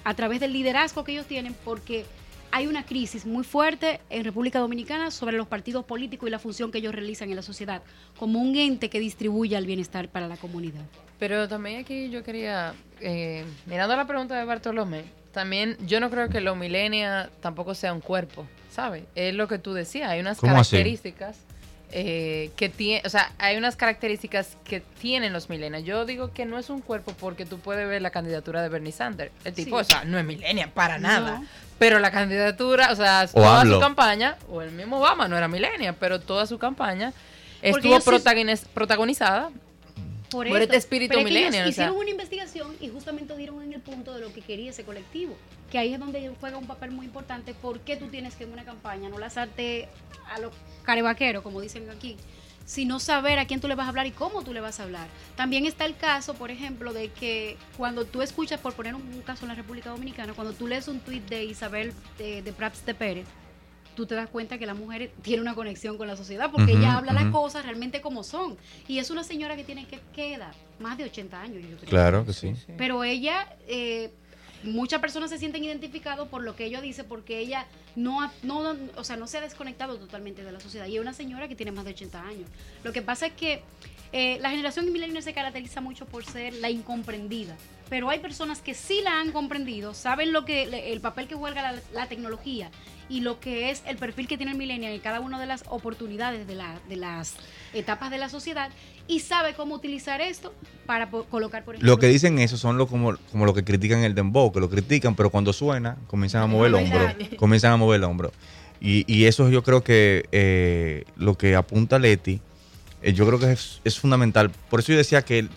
A 0.03 0.15
través 0.15 0.41
del 0.41 0.53
liderazgo 0.53 1.05
que 1.05 1.12
ellos 1.12 1.27
tienen, 1.27 1.55
porque 1.65 2.05
hay 2.51 2.67
una 2.67 2.85
crisis 2.85 3.25
muy 3.25 3.45
fuerte 3.45 4.01
en 4.11 4.25
República 4.25 4.59
Dominicana 4.59 5.12
sobre 5.12 5.37
los 5.37 5.47
partidos 5.47 5.85
políticos 5.85 6.29
y 6.29 6.33
la 6.33 6.41
función 6.41 6.73
que 6.73 6.79
ellos 6.79 6.93
realizan 6.93 7.31
en 7.31 7.37
la 7.37 7.43
sociedad, 7.43 7.81
como 8.19 8.41
un 8.41 8.57
ente 8.57 8.91
que 8.91 8.99
distribuya 8.99 9.57
el 9.57 9.67
bienestar 9.67 10.09
para 10.09 10.27
la 10.27 10.37
comunidad. 10.37 10.83
Pero 11.21 11.47
también 11.47 11.79
aquí 11.79 12.11
yo 12.11 12.25
quería, 12.25 12.75
eh, 13.01 13.45
mirando 13.67 13.95
la 13.95 14.07
pregunta 14.09 14.37
de 14.37 14.45
Bartolomé, 14.45 15.05
también 15.31 15.79
yo 15.87 16.01
no 16.01 16.11
creo 16.11 16.29
que 16.29 16.41
los 16.41 16.57
millennials 16.57 17.31
tampoco 17.41 17.77
sea 17.77 17.95
un 17.95 18.01
cuerpo, 18.01 18.47
¿sabes? 18.72 19.04
Es 19.14 19.35
lo 19.35 19.46
que 19.48 19.58
tú 19.58 19.74
decías, 19.74 20.11
hay 20.11 20.20
unas 20.20 20.38
características 20.40 21.37
eh, 21.94 22.50
que 22.56 22.70
tiene, 22.70 23.02
o 23.04 23.11
sea, 23.11 23.32
hay 23.38 23.56
unas 23.58 23.76
características 23.76 24.56
que 24.64 24.80
tienen 24.80 25.32
los 25.35 25.50
millennials. 25.50 25.85
Yo 25.85 26.06
digo 26.06 26.32
que 26.32 26.46
no 26.46 26.58
es 26.58 26.70
un 26.70 26.80
cuerpo 26.80 27.12
porque 27.20 27.44
tú 27.44 27.58
puedes 27.58 27.87
ver 27.87 28.00
la 28.00 28.08
candidatura 28.11 28.62
de 28.62 28.70
Bernie 28.70 28.92
Sanders. 28.92 29.30
El 29.44 29.52
tipo, 29.52 29.76
Sí. 29.78 29.82
o 29.82 29.85
sea, 29.85 30.04
no 30.04 30.18
es 30.18 30.24
millennial 30.24 30.70
para 30.70 30.98
nada. 30.98 31.42
Pero 31.78 31.98
la 31.98 32.11
candidatura, 32.11 32.92
o 32.92 32.96
sea, 32.96 33.26
O 33.32 33.42
toda 33.42 33.64
su 33.66 33.78
campaña, 33.78 34.37
o 34.48 34.62
el 34.62 34.70
mismo 34.72 34.98
Obama 35.00 35.28
no 35.28 35.37
era 35.37 35.48
millennial, 35.48 35.94
pero 36.00 36.18
toda 36.20 36.46
su 36.46 36.58
campaña 36.58 37.12
Porque 37.61 37.94
estuvo 37.94 37.98
protagoniz- 38.14 38.64
protagonizada 38.72 39.50
Por, 40.33 40.49
Por 40.49 40.62
este 40.62 40.77
espíritu 40.77 41.11
Pero 41.14 41.25
que 41.25 41.31
ellos 41.31 41.40
millennial, 41.40 41.68
o 41.68 41.73
sea. 41.73 41.85
Hicieron 41.85 41.97
una 41.97 42.11
investigación 42.11 42.75
y 42.81 42.88
justamente 42.88 43.37
dieron 43.37 43.62
en 43.62 43.75
el 43.75 43.81
punto 43.81 44.14
de 44.14 44.21
lo 44.21 44.33
que 44.33 44.40
quería 44.40 44.71
ese 44.71 44.83
colectivo. 44.83 45.37
Que 45.71 45.79
ahí 45.79 45.92
es 45.92 46.01
donde 46.01 46.33
juega 46.40 46.57
un 46.57 46.66
papel 46.66 46.90
muy 46.90 47.07
importante. 47.07 47.55
¿Por 47.55 47.81
qué 47.81 47.97
tú 47.97 48.09
tienes 48.09 48.35
que 48.35 48.45
en 48.45 48.53
una 48.53 48.64
campaña 48.64 49.09
no 49.09 49.18
lanzarte 49.18 49.88
a 50.31 50.40
los 50.40 50.53
carevaqueros, 50.83 51.42
como 51.42 51.61
dicen 51.61 51.88
aquí? 51.90 52.16
sino 52.64 53.01
saber 53.01 53.38
a 53.38 53.47
quién 53.47 53.61
tú 53.61 53.68
le 53.68 53.75
vas 53.75 53.87
a 53.87 53.88
hablar 53.88 54.07
y 54.07 54.12
cómo 54.12 54.42
tú 54.42 54.53
le 54.53 54.61
vas 54.61 54.81
a 54.81 54.85
hablar. 54.85 55.09
También 55.37 55.66
está 55.66 55.85
el 55.85 55.97
caso, 55.97 56.35
por 56.35 56.51
ejemplo, 56.51 56.92
de 56.92 57.09
que 57.09 57.57
cuando 57.77 58.05
tú 58.05 58.23
escuchas, 58.23 58.61
por 58.61 58.73
poner 58.75 58.95
un, 58.95 59.03
un 59.03 59.23
caso 59.23 59.45
en 59.45 59.49
la 59.49 59.55
República 59.55 59.90
Dominicana, 59.90 60.33
cuando 60.33 60.53
tú 60.53 60.68
lees 60.68 60.88
un 60.88 61.01
tuit 61.01 61.29
de 61.29 61.45
Isabel 61.45 61.92
de, 62.18 62.40
de 62.40 62.53
Prats 62.53 62.87
de 62.87 62.95
Pérez, 62.95 63.27
tú 63.94 64.07
te 64.07 64.14
das 64.14 64.28
cuenta 64.28 64.59
que 64.59 64.66
la 64.66 64.74
mujer 64.74 65.11
tiene 65.22 65.42
una 65.42 65.55
conexión 65.55 65.98
con 65.98 66.07
la 66.07 66.16
sociedad 66.16 66.50
porque 66.50 66.72
ella 66.72 66.96
habla 66.96 67.12
las 67.12 67.26
cosas 67.26 67.64
realmente 67.64 68.00
como 68.00 68.22
son. 68.24 68.57
Y 68.88 68.98
es 68.98 69.11
una 69.11 69.22
señora 69.24 69.57
que 69.57 69.64
tiene 69.64 69.87
que 69.87 70.00
¿qué 70.14 70.35
edad? 70.35 70.55
Más 70.81 70.96
de 70.98 71.05
80 71.05 71.40
años, 71.40 71.62
yo 71.62 71.76
creo. 71.76 71.88
Claro 71.90 72.24
que 72.26 72.33
sí. 72.33 72.55
Pero 72.78 73.05
ella, 73.05 73.55
eh, 73.68 74.11
muchas 74.64 75.00
personas 75.00 75.28
se 75.31 75.38
sienten 75.38 75.64
identificados 75.64 76.28
por 76.28 76.42
lo 76.42 76.55
que 76.57 76.64
ella 76.64 76.81
dice, 76.81 77.05
porque 77.05 77.38
ella 77.38 77.66
no, 77.96 78.22
ha- 78.22 78.33
no, 78.42 78.76
o 78.96 79.05
sea, 79.05 79.16
no 79.16 79.26
se 79.26 79.38
ha 79.38 79.40
desconectado 79.40 79.96
totalmente 79.98 80.42
de 80.44 80.52
la 80.52 80.61
sociedad. 80.61 80.87
Y 80.87 80.94
es 80.96 81.00
una 81.02 81.12
señora 81.12 81.48
que 81.48 81.57
tiene 81.57 81.72
más 81.72 81.85
de 81.85 81.90
80 81.90 82.22
años. 82.22 82.48
Lo 82.85 82.92
que 82.92 83.02
pasa 83.02 83.26
es 83.26 83.33
que 83.35 83.62
eh, 84.12 84.38
la 84.40 84.50
generación 84.50 84.90
millennial 84.92 85.22
se 85.22 85.33
caracteriza 85.33 85.81
mucho 85.81 86.07
por 86.07 86.24
ser 86.24 86.55
la 86.55 86.70
incomprendida. 86.70 87.57
Pero 87.90 88.09
hay 88.09 88.20
personas 88.20 88.61
que 88.62 88.72
sí 88.72 89.00
la 89.02 89.20
han 89.20 89.33
comprendido, 89.33 89.92
saben 89.92 90.33
lo 90.33 90.44
que 90.46 90.92
el 90.92 91.00
papel 91.02 91.28
que 91.28 91.35
juega 91.35 91.61
la, 91.72 91.81
la 91.92 92.07
tecnología 92.09 92.70
y 93.09 93.21
lo 93.21 93.41
que 93.41 93.71
es 93.71 93.83
el 93.87 93.97
perfil 93.97 94.27
que 94.29 94.37
tiene 94.37 94.53
el 94.53 94.59
millennial 94.59 94.93
en 94.93 95.01
cada 95.01 95.21
una 95.21 95.38
de 95.41 95.47
las 95.47 95.65
oportunidades 95.69 96.47
de, 96.47 96.55
la- 96.55 96.81
de 96.88 96.97
las 96.97 97.35
etapas 97.75 98.11
de 98.11 98.19
la 98.19 98.29
sociedad 98.29 98.71
y 99.09 99.21
sabe 99.21 99.55
cómo 99.55 99.75
utilizar 99.75 100.21
esto 100.21 100.55
para 100.87 101.11
po- 101.11 101.25
colocar, 101.25 101.65
por 101.65 101.75
ejemplo, 101.75 101.93
Lo 101.93 101.99
que 101.99 102.07
dicen 102.09 102.38
eso 102.38 102.57
son 102.57 102.79
lo, 102.79 102.87
como, 102.87 103.17
como 103.31 103.45
lo 103.47 103.55
que 103.55 103.65
critican 103.65 104.01
el 104.05 104.15
dembow, 104.15 104.53
que 104.53 104.61
lo 104.61 104.71
critican, 104.71 105.15
pero 105.15 105.31
cuando 105.31 105.53
suena 105.53 105.97
comienzan 106.07 106.43
a 106.43 106.47
mover 106.47 106.69
el 106.69 106.75
hombro, 106.77 107.01
comienzan 107.37 107.73
a 107.73 107.77
mover 107.77 107.99
el 107.99 108.05
hombro. 108.05 108.33
Y, 108.81 109.05
y 109.12 109.27
eso 109.27 109.49
yo 109.49 109.62
creo 109.62 109.85
que 109.85 110.25
eh, 110.33 111.05
lo 111.17 111.37
que 111.37 111.55
apunta 111.55 111.99
Leti, 111.99 112.41
eh, 113.03 113.12
yo 113.12 113.27
creo 113.27 113.38
que 113.38 113.53
es, 113.53 113.81
es 113.85 113.99
fundamental. 113.99 114.51
Por 114.71 114.81
eso 114.81 114.93
yo 114.93 114.99
decía 114.99 115.23
que 115.23 115.41
el, 115.41 115.51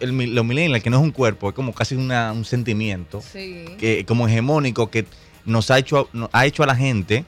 el, 0.00 0.12
mi- 0.12 0.26
los 0.26 0.44
millennials, 0.44 0.82
que 0.82 0.90
no 0.90 0.98
es 0.98 1.02
un 1.02 1.10
cuerpo, 1.12 1.48
es 1.50 1.54
como 1.54 1.72
casi 1.74 1.94
una- 1.94 2.32
un 2.32 2.44
sentimiento, 2.44 3.20
Sí. 3.22 3.64
que, 3.78 4.04
como 4.06 4.28
hegemónico, 4.28 4.90
que 4.90 5.06
nos 5.48 5.70
ha 5.72 5.78
hecho, 5.78 6.08
ha 6.32 6.46
hecho 6.46 6.62
a 6.62 6.66
la 6.66 6.76
gente, 6.76 7.24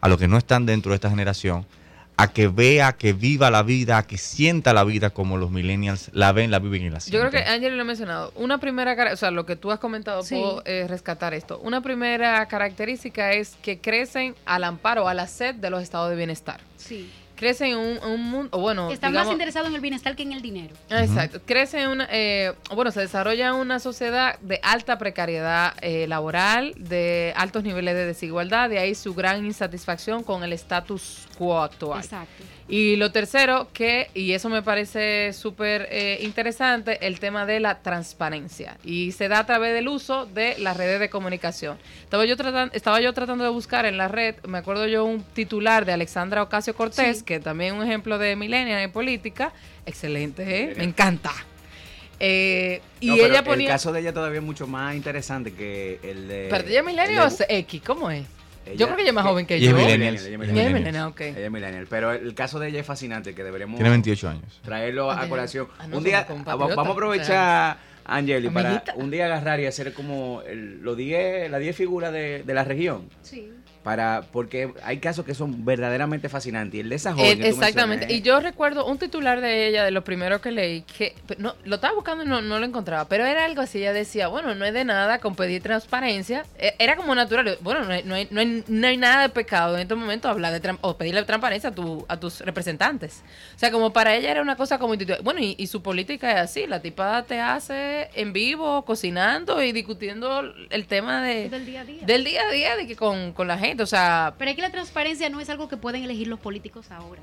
a 0.00 0.08
los 0.08 0.18
que 0.18 0.28
no 0.28 0.36
están 0.36 0.66
dentro 0.66 0.90
de 0.90 0.96
esta 0.96 1.08
generación, 1.10 1.66
a 2.16 2.28
que 2.28 2.48
vea, 2.48 2.92
que 2.92 3.14
viva 3.14 3.50
la 3.50 3.62
vida, 3.62 3.96
a 3.96 4.06
que 4.06 4.18
sienta 4.18 4.74
la 4.74 4.84
vida 4.84 5.08
como 5.08 5.38
los 5.38 5.50
millennials 5.50 6.10
la 6.12 6.32
ven, 6.32 6.50
la 6.50 6.58
viven 6.58 6.82
y 6.82 6.90
la 6.90 6.96
Yo 6.98 7.00
sienten. 7.00 7.30
creo 7.30 7.42
que 7.44 7.48
Ángel 7.48 7.76
lo 7.76 7.80
ha 7.82 7.84
mencionado. 7.86 8.30
Una 8.36 8.58
primera, 8.58 8.94
o 9.10 9.16
sea, 9.16 9.30
lo 9.30 9.46
que 9.46 9.56
tú 9.56 9.70
has 9.72 9.78
comentado, 9.78 10.22
Sí. 10.22 10.34
puedo 10.34 10.62
eh, 10.66 10.84
rescatar 10.86 11.32
esto. 11.32 11.58
Una 11.64 11.80
primera 11.80 12.46
característica 12.46 13.32
es 13.32 13.56
que 13.62 13.78
crecen 13.78 14.34
al 14.44 14.64
amparo, 14.64 15.08
a 15.08 15.14
la 15.14 15.26
sed 15.28 15.54
de 15.54 15.70
los 15.70 15.82
estados 15.82 16.10
de 16.10 16.16
bienestar. 16.16 16.60
Sí. 16.76 17.10
Crecen 17.40 17.68
en 17.72 17.78
un, 17.78 17.98
un 18.04 18.22
mundo, 18.30 18.50
o 18.52 18.60
bueno, 18.60 18.90
Están 18.90 19.12
digamos- 19.12 19.28
más 19.28 19.32
interesados 19.32 19.68
en 19.70 19.74
el 19.74 19.80
bienestar 19.80 20.14
que 20.14 20.22
en 20.24 20.32
el 20.32 20.42
dinero. 20.42 20.74
Ah, 20.90 21.02
Exacto. 21.02 21.40
Crece 21.46 21.80
en 21.80 21.88
una, 21.88 22.06
eh, 22.12 22.52
bueno, 22.74 22.90
se 22.90 23.00
desarrolla 23.00 23.54
una 23.54 23.78
sociedad 23.80 24.38
de 24.40 24.60
alta 24.62 24.98
precariedad 24.98 25.72
eh, 25.80 26.06
laboral, 26.06 26.74
de 26.76 27.32
altos 27.36 27.64
niveles 27.64 27.94
de 27.94 28.04
desigualdad, 28.04 28.68
de 28.68 28.78
ahí 28.78 28.94
su 28.94 29.14
gran 29.14 29.44
insatisfacción 29.46 30.22
con 30.22 30.44
el 30.44 30.52
status 30.52 31.26
quo 31.38 31.58
actual. 31.62 32.00
Exacto. 32.00 32.44
Y 32.72 32.94
lo 32.94 33.10
tercero, 33.10 33.68
que, 33.72 34.10
y 34.14 34.30
eso 34.32 34.48
me 34.48 34.62
parece 34.62 35.32
súper 35.32 35.88
eh, 35.90 36.20
interesante, 36.22 37.04
el 37.04 37.18
tema 37.18 37.44
de 37.44 37.58
la 37.58 37.80
transparencia. 37.82 38.76
Y 38.84 39.10
se 39.10 39.26
da 39.26 39.40
a 39.40 39.46
través 39.46 39.74
del 39.74 39.88
uso 39.88 40.24
de 40.26 40.54
las 40.58 40.76
redes 40.76 41.00
de 41.00 41.10
comunicación. 41.10 41.78
Estaba 42.04 42.24
yo, 42.26 42.36
tratando, 42.36 42.72
estaba 42.72 43.00
yo 43.00 43.12
tratando 43.12 43.42
de 43.42 43.50
buscar 43.50 43.86
en 43.86 43.96
la 43.98 44.06
red, 44.06 44.36
me 44.46 44.58
acuerdo 44.58 44.86
yo 44.86 45.04
un 45.04 45.20
titular 45.24 45.84
de 45.84 45.92
Alexandra 45.92 46.44
Ocasio 46.44 46.72
Cortés, 46.76 47.18
Sí. 47.18 47.24
que 47.24 47.40
también 47.40 47.74
un 47.74 47.82
ejemplo 47.82 48.18
de 48.18 48.36
millennial 48.36 48.80
en 48.80 48.92
política. 48.92 49.52
Excelente, 49.84 50.42
¿eh? 50.70 50.74
Me 50.76 50.84
encanta. 50.84 51.32
Eh, 52.20 52.80
y 53.00 53.08
No, 53.08 53.14
ella 53.16 53.42
ponía... 53.42 53.66
El 53.66 53.72
caso 53.72 53.92
de 53.92 54.00
ella 54.00 54.12
todavía 54.12 54.38
es 54.38 54.44
mucho 54.44 54.66
más 54.68 54.94
interesante 54.94 55.52
que 55.54 55.98
el 56.04 56.28
de. 56.28 56.46
¿Pero 56.50 56.68
ella 56.68 56.78
es 56.80 56.84
millennial 56.84 57.24
o 57.24 57.28
el 57.30 57.36
de- 57.36 57.44
es 57.48 57.50
X? 57.64 57.82
¿Cómo 57.84 58.10
es? 58.10 58.24
Yo 58.76 58.86
creo 58.86 58.96
que 58.96 59.02
ella 59.02 59.10
es 59.10 59.14
más 59.14 59.24
joven 59.24 59.46
que 59.46 59.58
yo. 59.60 59.74
millennial. 59.74 60.14
Ella 60.14 60.20
es 60.20 60.26
Ella 60.26 60.34
Ella 60.34 60.34
es 60.34 60.48
millennial. 60.50 60.74
millennial, 60.74 61.06
ok. 61.08 61.20
Ella 61.22 61.44
es 61.46 61.50
millennial. 61.50 61.86
Pero 61.90 62.12
el 62.12 62.34
caso 62.34 62.58
de 62.58 62.68
ella 62.68 62.80
es 62.80 62.86
fascinante, 62.86 63.34
que 63.34 63.42
deberíamos 63.42 63.76
Tiene 63.76 63.90
28 63.90 64.28
años. 64.28 64.60
traerlo 64.62 65.10
a 65.10 65.28
colación. 65.28 65.68
Ah, 65.78 65.86
no, 65.86 65.98
un 65.98 66.04
día, 66.04 66.26
compatriotas, 66.26 66.76
vamos 66.76 66.90
a 66.90 66.92
aprovechar, 66.92 67.76
Angeli, 68.04 68.48
para 68.50 68.82
un 68.96 69.10
día 69.10 69.26
agarrar 69.26 69.60
y 69.60 69.66
hacer 69.66 69.92
como 69.92 70.42
el- 70.46 70.80
los 70.82 70.96
10, 70.96 71.50
las 71.50 71.60
10 71.60 71.74
figuras 71.76 72.12
de, 72.12 72.42
de 72.44 72.54
la 72.54 72.64
región. 72.64 73.08
Sí. 73.22 73.50
Para 73.82 74.22
Porque 74.32 74.72
hay 74.84 74.98
casos 74.98 75.24
que 75.24 75.34
son 75.34 75.64
verdaderamente 75.64 76.28
fascinantes. 76.28 76.74
Y 76.78 76.80
el 76.80 76.88
de 76.90 76.96
esa 76.96 77.10
Eh, 77.10 77.14
joven 77.14 77.44
exactamente. 77.44 78.06
mencionas, 78.06 78.10
Y 78.12 78.22
yo 78.22 78.40
recuerdo 78.40 78.84
un 78.86 78.98
titular 78.98 79.40
de 79.40 79.66
ella, 79.68 79.84
de 79.84 79.90
lo 79.90 80.04
primero 80.04 80.40
que 80.40 80.50
leí, 80.50 80.82
que 80.82 81.14
no, 81.38 81.54
lo 81.64 81.76
estaba 81.76 81.94
buscando 81.94 82.24
y 82.24 82.26
no, 82.26 82.40
no 82.42 82.58
lo 82.58 82.66
encontraba, 82.66 83.06
pero 83.08 83.24
era 83.24 83.44
algo 83.46 83.62
así. 83.62 83.78
Ella 83.78 83.92
decía, 83.92 84.28
bueno, 84.28 84.54
no 84.54 84.64
es 84.64 84.74
de 84.74 84.84
nada 84.84 85.18
con 85.18 85.34
pedir 85.34 85.62
transparencia. 85.62 86.44
E- 86.58 86.74
Era 86.78 86.96
como 86.96 87.14
natural. 87.14 87.56
Bueno, 87.62 87.84
no 87.84 87.92
hay, 87.92 88.02
no 88.04 88.14
hay, 88.14 88.28
no 88.30 88.40
hay, 88.40 88.64
no 88.68 88.86
hay 88.86 88.96
nada 88.96 89.22
de 89.22 89.28
pecado 89.30 89.76
en 89.76 89.82
este 89.82 89.94
momento 89.94 90.28
hablar 90.28 90.52
de 90.60 90.76
o 90.82 90.96
pedirle 90.96 91.22
transparencia 91.24 91.70
a, 91.70 91.74
tu, 91.74 92.04
a 92.08 92.20
tus 92.20 92.40
representantes. 92.40 93.22
O 93.56 93.58
sea, 93.58 93.70
como 93.70 93.92
para 93.92 94.14
ella 94.14 94.30
era 94.30 94.42
una 94.42 94.56
cosa 94.56 94.78
como. 94.78 94.94
Bueno, 95.22 95.40
y, 95.40 95.54
y 95.58 95.66
su 95.68 95.82
política 95.82 96.30
es 96.32 96.36
así. 96.38 96.66
La 96.66 96.80
tipa 96.80 97.22
te 97.22 97.40
hace 97.40 98.10
en 98.14 98.32
vivo, 98.32 98.84
cocinando 98.84 99.62
y 99.62 99.72
discutiendo 99.72 100.42
el 100.68 100.86
tema 100.86 101.22
de, 101.22 101.48
Del 101.48 101.64
día 101.66 101.80
a 101.80 101.84
día. 101.84 102.02
del 102.04 102.24
día 102.24 102.42
a 102.46 102.50
día 102.52 102.76
de 102.76 102.86
que 102.86 102.94
con, 102.96 103.32
con 103.32 103.48
la 103.48 103.56
gente. 103.56 103.69
O 103.78 103.86
sea, 103.86 104.34
Pero 104.38 104.50
es 104.50 104.56
que 104.56 104.62
la 104.62 104.70
transparencia 104.70 105.28
no 105.28 105.40
es 105.40 105.48
algo 105.50 105.68
que 105.68 105.76
pueden 105.76 106.02
elegir 106.04 106.26
los 106.28 106.40
políticos 106.40 106.90
ahora. 106.90 107.20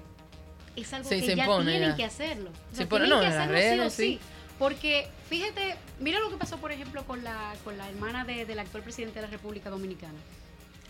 Es 0.76 0.94
algo 0.94 1.10
Sí, 1.10 1.20
que 1.20 1.26
se 1.26 1.36
ya 1.36 1.44
impone, 1.46 1.72
tienen 1.72 1.90
ya. 1.90 1.96
que 1.96 2.06
hacerlo. 2.06 2.50
O 2.52 2.70
Se 2.72 2.78
sea, 2.78 2.88
tienen 2.90 3.10
no, 3.10 3.20
que 3.20 3.26
en 3.28 3.36
las 3.36 3.48
hacerlo 3.50 3.58
sí 3.58 3.68
o 3.74 3.80
redes, 3.80 3.94
sí. 3.94 4.04
sí. 4.04 4.20
Porque, 4.60 5.08
fíjate, 5.30 5.76
mira 6.00 6.20
lo 6.20 6.30
que 6.30 6.38
pasó, 6.38 6.58
por 6.58 6.72
ejemplo, 6.72 7.04
con 7.06 7.24
la, 7.24 7.54
con 7.64 7.78
la 7.78 7.88
hermana 7.90 8.26
de- 8.26 8.46
del 8.46 8.60
actual 8.60 8.84
presidente 8.84 9.16
de 9.20 9.26
la 9.26 9.32
República 9.32 9.70
Dominicana. 9.70 10.18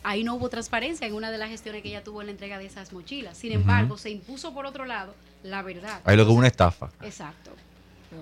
Ahí 0.03 0.23
no 0.23 0.35
hubo 0.35 0.47
transparencia 0.49 1.05
en 1.07 1.13
una 1.13 1.31
de 1.31 1.37
las 1.37 1.49
gestiones 1.49 1.81
que 1.81 1.89
ella 1.89 2.03
tuvo 2.03 2.21
en 2.21 2.27
la 2.27 2.31
entrega 2.31 2.57
de 2.59 2.65
esas 2.65 2.93
mochilas. 2.93 3.37
Sin 3.37 3.51
embargo, 3.51 3.97
se 3.97 4.09
impuso 4.09 4.53
por 4.53 4.65
otro 4.65 4.85
lado 4.85 5.13
la 5.43 5.61
verdad. 5.63 5.99
Ahí 6.05 6.15
lo 6.15 6.25
que 6.25 6.31
es 6.31 6.37
una 6.37 6.47
estafa. 6.47 6.89
Exacto. 7.01 7.51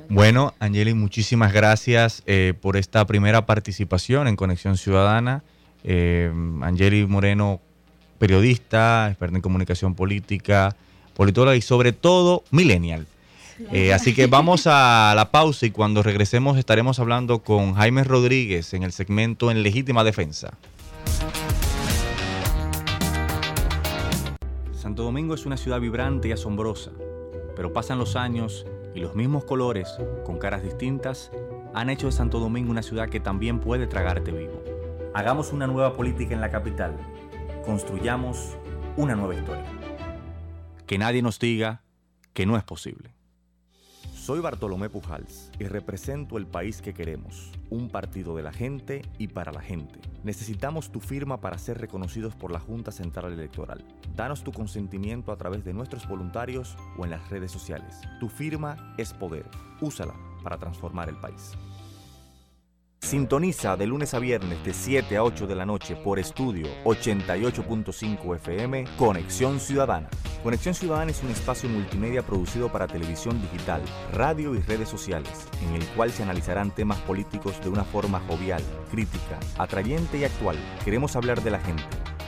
Bueno, 0.09 0.53
Angeli, 0.59 0.93
muchísimas 0.95 1.53
gracias 1.53 2.23
eh, 2.25 2.53
por 2.59 2.75
esta 2.75 3.05
primera 3.05 3.45
participación 3.45 4.27
en 4.27 4.35
Conexión 4.35 4.77
Ciudadana. 4.77 5.43
Eh, 5.87 6.31
Angeli 6.63 7.05
Moreno, 7.05 7.61
periodista, 8.17 9.07
experta 9.09 9.35
en 9.35 9.41
comunicación 9.43 9.93
política, 9.93 10.75
politóloga 11.13 11.55
y 11.55 11.61
sobre 11.61 11.93
todo 11.93 12.43
millennial. 12.49 13.05
Eh, 13.71 13.93
así 13.93 14.15
que 14.15 14.25
vamos 14.25 14.65
a 14.65 15.13
la 15.15 15.31
pausa 15.31 15.67
y 15.67 15.71
cuando 15.71 16.01
regresemos 16.01 16.57
estaremos 16.57 16.99
hablando 16.99 17.39
con 17.39 17.75
Jaime 17.75 18.03
Rodríguez 18.03 18.73
en 18.73 18.81
el 18.83 18.91
segmento 18.91 19.51
En 19.51 19.61
Legítima 19.61 20.03
Defensa. 20.03 20.57
Santo 24.73 25.03
Domingo 25.03 25.35
es 25.35 25.45
una 25.45 25.55
ciudad 25.55 25.79
vibrante 25.79 26.29
y 26.29 26.31
asombrosa, 26.31 26.91
pero 27.55 27.73
pasan 27.73 27.99
los 27.99 28.15
años 28.15 28.65
y 28.95 29.01
los 29.01 29.15
mismos 29.15 29.45
colores, 29.45 29.87
con 30.25 30.39
caras 30.39 30.63
distintas, 30.63 31.31
han 31.75 31.91
hecho 31.91 32.07
de 32.07 32.11
Santo 32.11 32.39
Domingo 32.39 32.71
una 32.71 32.83
ciudad 32.83 33.07
que 33.09 33.19
también 33.19 33.59
puede 33.59 33.85
tragarte 33.85 34.31
vivo. 34.31 34.74
Hagamos 35.15 35.53
una 35.53 35.65
nueva 35.65 35.93
política 35.93 36.33
en 36.33 36.41
la 36.41 36.49
capital. 36.49 36.93
Construyamos 37.65 38.57
una 38.97 39.15
nueva 39.15 39.33
historia. 39.33 39.63
Que 40.85 40.97
nadie 40.97 41.21
nos 41.21 41.39
diga 41.39 41.83
que 42.33 42.45
no 42.45 42.57
es 42.57 42.65
posible. 42.65 43.15
Soy 44.13 44.41
Bartolomé 44.41 44.89
Pujals 44.89 45.51
y 45.57 45.67
represento 45.67 46.37
el 46.37 46.45
país 46.47 46.81
que 46.81 46.93
queremos, 46.93 47.53
un 47.69 47.87
partido 47.87 48.35
de 48.35 48.43
la 48.43 48.51
gente 48.51 49.03
y 49.17 49.29
para 49.29 49.53
la 49.53 49.61
gente. 49.61 50.01
Necesitamos 50.25 50.91
tu 50.91 50.99
firma 50.99 51.39
para 51.39 51.59
ser 51.59 51.77
reconocidos 51.79 52.35
por 52.35 52.51
la 52.51 52.59
Junta 52.59 52.91
Central 52.91 53.31
Electoral. 53.31 53.85
Danos 54.17 54.43
tu 54.43 54.51
consentimiento 54.51 55.31
a 55.31 55.37
través 55.37 55.63
de 55.63 55.73
nuestros 55.73 56.05
voluntarios 56.09 56.75
o 56.97 57.05
en 57.05 57.11
las 57.11 57.29
redes 57.29 57.53
sociales. 57.53 58.01
Tu 58.19 58.27
firma 58.27 58.93
es 58.97 59.13
poder. 59.13 59.45
Úsala 59.79 60.15
para 60.43 60.57
transformar 60.57 61.07
el 61.07 61.15
país. 61.15 61.53
Sintoniza 63.05 63.77
de 63.77 63.85
lunes 63.85 64.15
a 64.15 64.19
viernes 64.19 64.63
de 64.65 64.73
7 64.73 65.15
a 65.17 65.23
8 65.23 65.45
de 65.45 65.53
la 65.53 65.63
noche 65.63 65.95
por 65.95 66.17
estudio 66.17 66.65
88.5 66.85 68.35
FM 68.37 68.85
Conexión 68.97 69.59
Ciudadana. 69.59 70.09
Conexión 70.41 70.73
Ciudadana 70.73 71.11
es 71.11 71.21
un 71.21 71.29
espacio 71.29 71.69
multimedia 71.69 72.23
producido 72.23 72.71
para 72.71 72.87
televisión 72.87 73.39
digital, 73.39 73.83
radio 74.11 74.55
y 74.55 74.59
redes 74.59 74.89
sociales, 74.89 75.29
en 75.67 75.75
el 75.75 75.85
cual 75.89 76.09
se 76.09 76.23
analizarán 76.23 76.71
temas 76.71 76.97
políticos 77.01 77.61
de 77.61 77.69
una 77.69 77.83
forma 77.83 78.21
jovial, 78.21 78.63
crítica, 78.89 79.39
atrayente 79.59 80.17
y 80.17 80.23
actual. 80.23 80.57
Queremos 80.83 81.15
hablar 81.15 81.43
de 81.43 81.51
la 81.51 81.59
gente, 81.59 81.83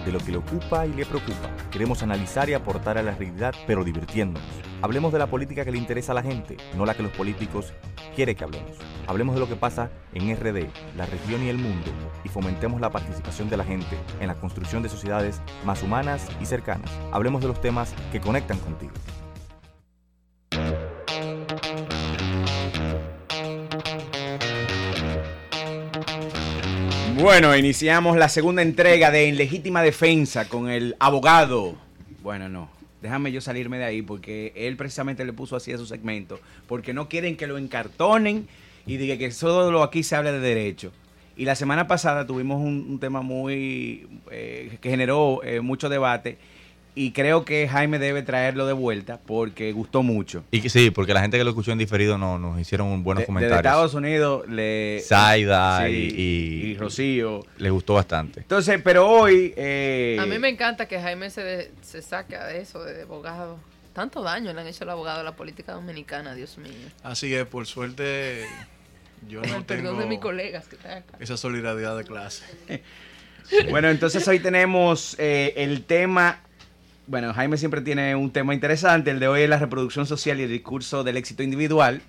de 0.07 0.13
lo 0.13 0.19
que 0.19 0.31
le 0.31 0.37
ocupa 0.37 0.85
y 0.85 0.93
le 0.93 1.05
preocupa. 1.05 1.49
Queremos 1.69 2.01
analizar 2.01 2.49
y 2.49 2.53
aportar 2.53 2.97
a 2.97 3.03
la 3.03 3.11
realidad, 3.11 3.53
pero 3.67 3.83
divirtiéndonos. 3.83 4.47
Hablemos 4.81 5.11
de 5.11 5.19
la 5.19 5.27
política 5.27 5.65
que 5.65 5.71
le 5.71 5.77
interesa 5.77 6.13
a 6.13 6.15
la 6.15 6.23
gente, 6.23 6.55
no 6.75 6.85
la 6.85 6.95
que 6.95 7.03
los 7.03 7.11
políticos 7.11 7.73
quieren 8.15 8.35
que 8.35 8.43
hablemos. 8.45 8.77
Hablemos 9.05 9.35
de 9.35 9.41
lo 9.41 9.49
que 9.49 9.57
pasa 9.57 9.91
en 10.13 10.33
RD, 10.33 10.69
la 10.95 11.05
región 11.05 11.43
y 11.43 11.49
el 11.49 11.57
mundo, 11.57 11.91
y 12.23 12.29
fomentemos 12.29 12.79
la 12.79 12.89
participación 12.89 13.49
de 13.49 13.57
la 13.57 13.65
gente 13.65 13.97
en 14.21 14.27
la 14.27 14.35
construcción 14.35 14.81
de 14.81 14.89
sociedades 14.89 15.41
más 15.65 15.83
humanas 15.83 16.25
y 16.41 16.45
cercanas. 16.45 16.89
Hablemos 17.11 17.41
de 17.41 17.49
los 17.49 17.59
temas 17.59 17.93
que 18.11 18.21
conectan 18.21 18.59
contigo. 18.59 18.93
Bueno, 27.19 27.57
iniciamos 27.57 28.15
la 28.15 28.29
segunda 28.29 28.61
entrega 28.61 29.09
de 29.09 29.27
En 29.27 29.37
Legítima 29.37 29.81
Defensa 29.81 30.47
con 30.47 30.69
el 30.69 30.95
abogado. 30.99 31.75
Bueno, 32.21 32.47
no. 32.47 32.69
Déjame 33.01 33.31
yo 33.31 33.41
salirme 33.41 33.79
de 33.79 33.85
ahí 33.85 34.01
porque 34.03 34.53
él 34.55 34.77
precisamente 34.77 35.25
le 35.25 35.33
puso 35.33 35.55
así 35.55 35.71
a 35.73 35.79
su 35.79 35.87
segmento. 35.87 36.39
Porque 36.67 36.93
no 36.93 37.09
quieren 37.09 37.35
que 37.35 37.47
lo 37.47 37.57
encartonen 37.57 38.47
y 38.85 38.97
diga 38.97 39.17
que 39.17 39.31
solo 39.31 39.81
aquí 39.81 40.03
se 40.03 40.15
habla 40.15 40.31
de 40.31 40.39
derecho. 40.39 40.91
Y 41.35 41.45
la 41.45 41.55
semana 41.55 41.87
pasada 41.87 42.27
tuvimos 42.27 42.61
un, 42.61 42.85
un 42.87 42.99
tema 42.99 43.21
muy. 43.21 44.07
eh, 44.29 44.77
que 44.79 44.89
generó 44.91 45.41
eh, 45.43 45.61
mucho 45.61 45.89
debate. 45.89 46.37
Y 46.99 47.11
creo 47.11 47.45
que 47.45 47.67
Jaime 47.67 47.99
debe 47.99 48.23
traerlo 48.23 48.65
de 48.65 48.73
vuelta 48.73 49.19
porque 49.23 49.71
gustó 49.71 50.01
mucho. 50.01 50.43
Y 50.49 50.61
que 50.61 50.69
sí, 50.69 50.89
porque 50.89 51.13
la 51.13 51.21
gente 51.21 51.37
que 51.37 51.43
lo 51.43 51.51
escuchó 51.51 51.71
en 51.71 51.77
diferido 51.77 52.17
no, 52.17 52.39
nos 52.39 52.59
hicieron 52.59 53.03
buenos 53.03 53.21
De- 53.21 53.25
comentarios. 53.27 53.57
Estados 53.59 53.93
Unidos 53.93 54.49
le. 54.49 55.01
Zaida 55.05 55.85
sí, 55.85 55.91
y, 55.91 56.21
y- 56.21 56.71
y 56.71 56.77
Rocío. 56.77 57.45
les 57.59 57.71
gustó 57.71 57.93
bastante. 57.93 58.39
Entonces, 58.39 58.81
pero 58.83 59.07
hoy. 59.07 59.53
eh, 59.55 60.17
A 60.19 60.25
mí 60.25 60.39
me 60.39 60.49
encanta 60.49 60.87
que 60.87 60.99
Jaime 60.99 61.29
se, 61.29 61.43
de- 61.43 61.71
se 61.83 62.01
saca 62.01 62.47
de 62.47 62.61
eso, 62.61 62.83
de 62.83 63.03
abogado. 63.03 63.59
Tanto 63.93 64.23
daño 64.23 64.51
le 64.53 64.61
han 64.61 64.67
hecho 64.67 64.83
al 64.83 64.89
abogado 64.91 65.19
a 65.21 65.23
la 65.23 65.35
política 65.35 65.73
dominicana, 65.73 66.33
Dios 66.33 66.57
mío. 66.57 66.71
Así 67.03 67.33
es, 67.33 67.45
por 67.45 67.65
suerte 67.67 68.45
yo 69.27 69.41
no 69.41 69.55
el 69.57 69.63
perdón 69.65 69.85
tengo 69.85 69.99
de 69.99 70.05
mis 70.07 70.19
colegas 70.19 70.67
que 70.67 70.75
están 70.77 70.99
acá. 70.99 71.17
esa 71.19 71.37
solidaridad 71.37 71.95
de 71.95 72.03
clase. 72.05 72.43
Bueno, 73.69 73.89
entonces 73.89 74.27
hoy 74.27 74.39
tenemos 74.39 75.15
eh, 75.19 75.53
el 75.55 75.83
tema. 75.85 76.41
Bueno, 77.07 77.33
Jaime 77.33 77.57
siempre 77.57 77.81
tiene 77.81 78.15
un 78.15 78.31
tema 78.31 78.53
interesante. 78.53 79.11
El 79.11 79.19
de 79.19 79.27
hoy 79.27 79.41
es 79.43 79.49
la 79.49 79.57
reproducción 79.59 80.05
social 80.05 80.39
y 80.39 80.43
el 80.43 80.49
discurso 80.49 81.03
del 81.03 81.15
éxito 81.17 81.41
individual. 81.41 82.01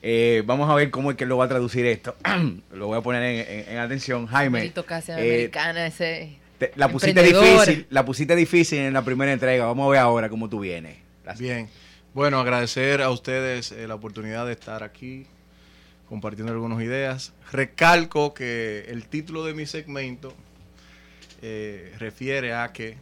Eh, 0.00 0.42
vamos 0.46 0.70
a 0.70 0.74
ver 0.74 0.90
cómo 0.90 1.10
es 1.10 1.16
que 1.16 1.26
lo 1.26 1.36
va 1.36 1.46
a 1.46 1.48
traducir 1.48 1.86
esto. 1.86 2.14
lo 2.72 2.86
voy 2.86 2.98
a 2.98 3.00
poner 3.00 3.22
en, 3.22 3.40
en- 3.48 3.68
en 3.74 3.78
atención. 3.78 4.26
Jaime, 4.26 4.60
eh, 4.60 5.12
americana, 5.12 5.86
ese. 5.86 6.36
te- 6.58 6.72
la 6.76 6.88
pusiste 6.88 7.20
difícil. 7.22 7.86
La 7.90 8.04
pusiste 8.04 8.36
difícil 8.36 8.78
en 8.78 8.92
la 8.92 9.02
primera 9.04 9.32
entrega. 9.32 9.64
Vamos 9.66 9.86
a 9.86 9.90
ver 9.90 9.98
ahora 10.00 10.28
cómo 10.28 10.48
tú 10.48 10.60
vienes. 10.60 10.96
Las- 11.24 11.38
Bien, 11.40 11.68
bueno, 12.14 12.38
agradecer 12.40 13.02
a 13.02 13.10
ustedes 13.10 13.72
eh, 13.72 13.86
la 13.88 13.94
oportunidad 13.96 14.46
de 14.46 14.52
estar 14.52 14.82
aquí 14.84 15.26
compartiendo 16.08 16.52
algunas 16.52 16.80
ideas. 16.82 17.32
Recalco 17.50 18.34
que 18.34 18.84
el 18.88 19.06
título 19.06 19.44
de 19.44 19.54
mi 19.54 19.66
segmento 19.66 20.32
eh, 21.42 21.92
refiere 21.98 22.54
a 22.54 22.72
que 22.72 22.96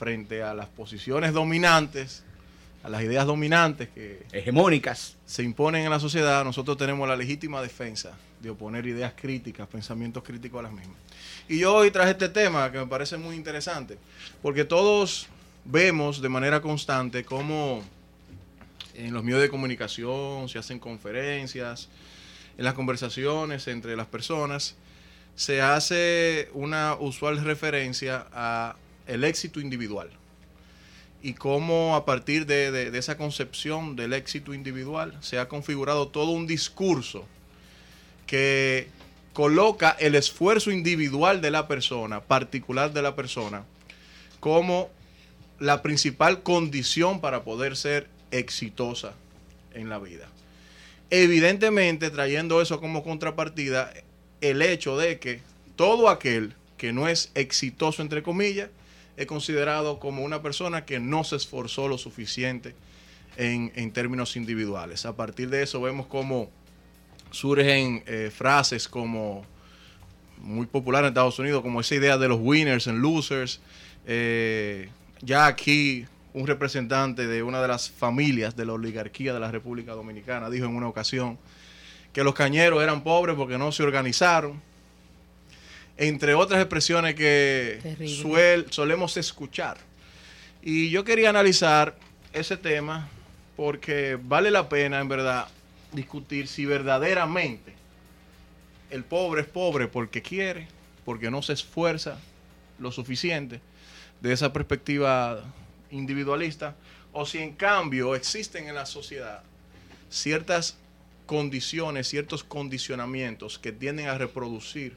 frente 0.00 0.42
a 0.42 0.54
las 0.54 0.66
posiciones 0.66 1.34
dominantes, 1.34 2.22
a 2.82 2.88
las 2.88 3.02
ideas 3.02 3.26
dominantes 3.26 3.90
que 3.90 4.22
Hegemónicas. 4.32 5.18
se 5.26 5.42
imponen 5.42 5.84
en 5.84 5.90
la 5.90 6.00
sociedad, 6.00 6.42
nosotros 6.42 6.78
tenemos 6.78 7.06
la 7.06 7.16
legítima 7.16 7.60
defensa 7.60 8.16
de 8.40 8.48
oponer 8.48 8.86
ideas 8.86 9.12
críticas, 9.14 9.68
pensamientos 9.68 10.22
críticos 10.22 10.60
a 10.60 10.62
las 10.62 10.72
mismas. 10.72 10.96
Y 11.50 11.58
yo 11.58 11.74
hoy 11.74 11.90
traje 11.90 12.12
este 12.12 12.30
tema 12.30 12.72
que 12.72 12.78
me 12.78 12.86
parece 12.86 13.18
muy 13.18 13.36
interesante, 13.36 13.98
porque 14.40 14.64
todos 14.64 15.28
vemos 15.66 16.22
de 16.22 16.30
manera 16.30 16.62
constante 16.62 17.22
cómo 17.22 17.84
en 18.94 19.12
los 19.12 19.22
medios 19.22 19.42
de 19.42 19.50
comunicación 19.50 20.48
se 20.48 20.58
hacen 20.58 20.78
conferencias, 20.78 21.90
en 22.56 22.64
las 22.64 22.72
conversaciones 22.72 23.68
entre 23.68 23.96
las 23.96 24.06
personas, 24.06 24.76
se 25.36 25.60
hace 25.60 26.48
una 26.54 26.94
usual 26.94 27.44
referencia 27.44 28.26
a 28.32 28.76
el 29.10 29.24
éxito 29.24 29.60
individual 29.60 30.10
y 31.22 31.34
cómo 31.34 31.96
a 31.96 32.04
partir 32.06 32.46
de, 32.46 32.70
de- 32.70 32.96
esa 32.98 33.16
concepción 33.16 33.94
del 33.96 34.12
éxito 34.14 34.54
individual 34.54 35.16
se 35.20 35.38
ha 35.38 35.48
configurado 35.48 36.08
todo 36.08 36.30
un 36.30 36.46
discurso 36.46 37.26
que 38.26 38.88
coloca 39.32 39.90
el 39.98 40.14
esfuerzo 40.14 40.70
individual 40.70 41.40
de 41.40 41.50
la 41.50 41.68
persona, 41.68 42.20
particular 42.20 42.92
de 42.92 43.02
la 43.02 43.14
persona, 43.14 43.64
como 44.40 44.90
la 45.58 45.82
principal 45.82 46.42
condición 46.42 47.20
para 47.20 47.42
poder 47.44 47.76
ser 47.76 48.08
exitosa 48.30 49.12
en 49.74 49.88
la 49.88 49.98
vida. 49.98 50.26
Evidentemente, 51.10 52.10
trayendo 52.10 52.62
eso 52.62 52.80
como 52.80 53.02
contrapartida, 53.02 53.92
el 54.40 54.62
hecho 54.62 54.96
de 54.96 55.18
que 55.18 55.42
todo 55.76 56.08
aquel 56.08 56.54
que 56.78 56.92
no 56.92 57.08
es 57.08 57.30
exitoso, 57.34 58.00
entre 58.00 58.22
comillas, 58.22 58.70
es 59.20 59.26
considerado 59.26 59.98
como 59.98 60.24
una 60.24 60.40
persona 60.40 60.86
que 60.86 60.98
no 60.98 61.24
se 61.24 61.36
esforzó 61.36 61.88
lo 61.88 61.98
suficiente 61.98 62.74
en, 63.36 63.70
en 63.74 63.92
términos 63.92 64.34
individuales. 64.34 65.04
A 65.04 65.14
partir 65.14 65.50
de 65.50 65.62
eso 65.62 65.78
vemos 65.82 66.06
cómo 66.06 66.50
surgen 67.30 68.02
eh, 68.06 68.30
frases 68.34 68.88
como 68.88 69.44
muy 70.38 70.64
popular 70.64 71.04
en 71.04 71.08
Estados 71.08 71.38
Unidos, 71.38 71.60
como 71.60 71.82
esa 71.82 71.94
idea 71.96 72.16
de 72.16 72.28
los 72.28 72.40
winners 72.40 72.88
and 72.88 73.02
losers. 73.02 73.60
Eh, 74.06 74.88
ya 75.20 75.44
aquí 75.44 76.06
un 76.32 76.46
representante 76.46 77.26
de 77.26 77.42
una 77.42 77.60
de 77.60 77.68
las 77.68 77.90
familias 77.90 78.56
de 78.56 78.64
la 78.64 78.72
oligarquía 78.72 79.34
de 79.34 79.40
la 79.40 79.50
República 79.50 79.92
Dominicana 79.92 80.48
dijo 80.48 80.64
en 80.64 80.74
una 80.74 80.88
ocasión 80.88 81.38
que 82.14 82.24
los 82.24 82.34
cañeros 82.34 82.82
eran 82.82 83.04
pobres 83.04 83.36
porque 83.36 83.58
no 83.58 83.70
se 83.70 83.82
organizaron, 83.82 84.62
entre 85.96 86.34
otras 86.34 86.60
expresiones 86.60 87.14
que 87.14 87.96
suel, 88.06 88.66
solemos 88.70 89.16
escuchar. 89.16 89.78
Y 90.62 90.90
yo 90.90 91.04
quería 91.04 91.30
analizar 91.30 91.96
ese 92.32 92.56
tema 92.56 93.08
porque 93.56 94.18
vale 94.22 94.50
la 94.50 94.68
pena, 94.68 95.00
en 95.00 95.08
verdad, 95.08 95.48
discutir 95.92 96.48
si 96.48 96.64
verdaderamente 96.64 97.74
el 98.90 99.04
pobre 99.04 99.42
es 99.42 99.46
pobre 99.46 99.86
porque 99.88 100.22
quiere, 100.22 100.68
porque 101.04 101.30
no 101.30 101.42
se 101.42 101.52
esfuerza 101.52 102.18
lo 102.78 102.92
suficiente 102.92 103.60
de 104.20 104.32
esa 104.32 104.52
perspectiva 104.52 105.42
individualista, 105.90 106.74
o 107.12 107.26
si 107.26 107.38
en 107.38 107.54
cambio 107.54 108.14
existen 108.14 108.68
en 108.68 108.74
la 108.74 108.86
sociedad 108.86 109.42
ciertas 110.08 110.76
condiciones, 111.26 112.08
ciertos 112.08 112.44
condicionamientos 112.44 113.58
que 113.58 113.72
tienden 113.72 114.08
a 114.08 114.18
reproducir 114.18 114.96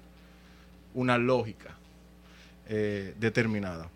una 0.94 1.18
lógica 1.18 1.76
eh, 2.68 3.14
determinada. 3.20 3.90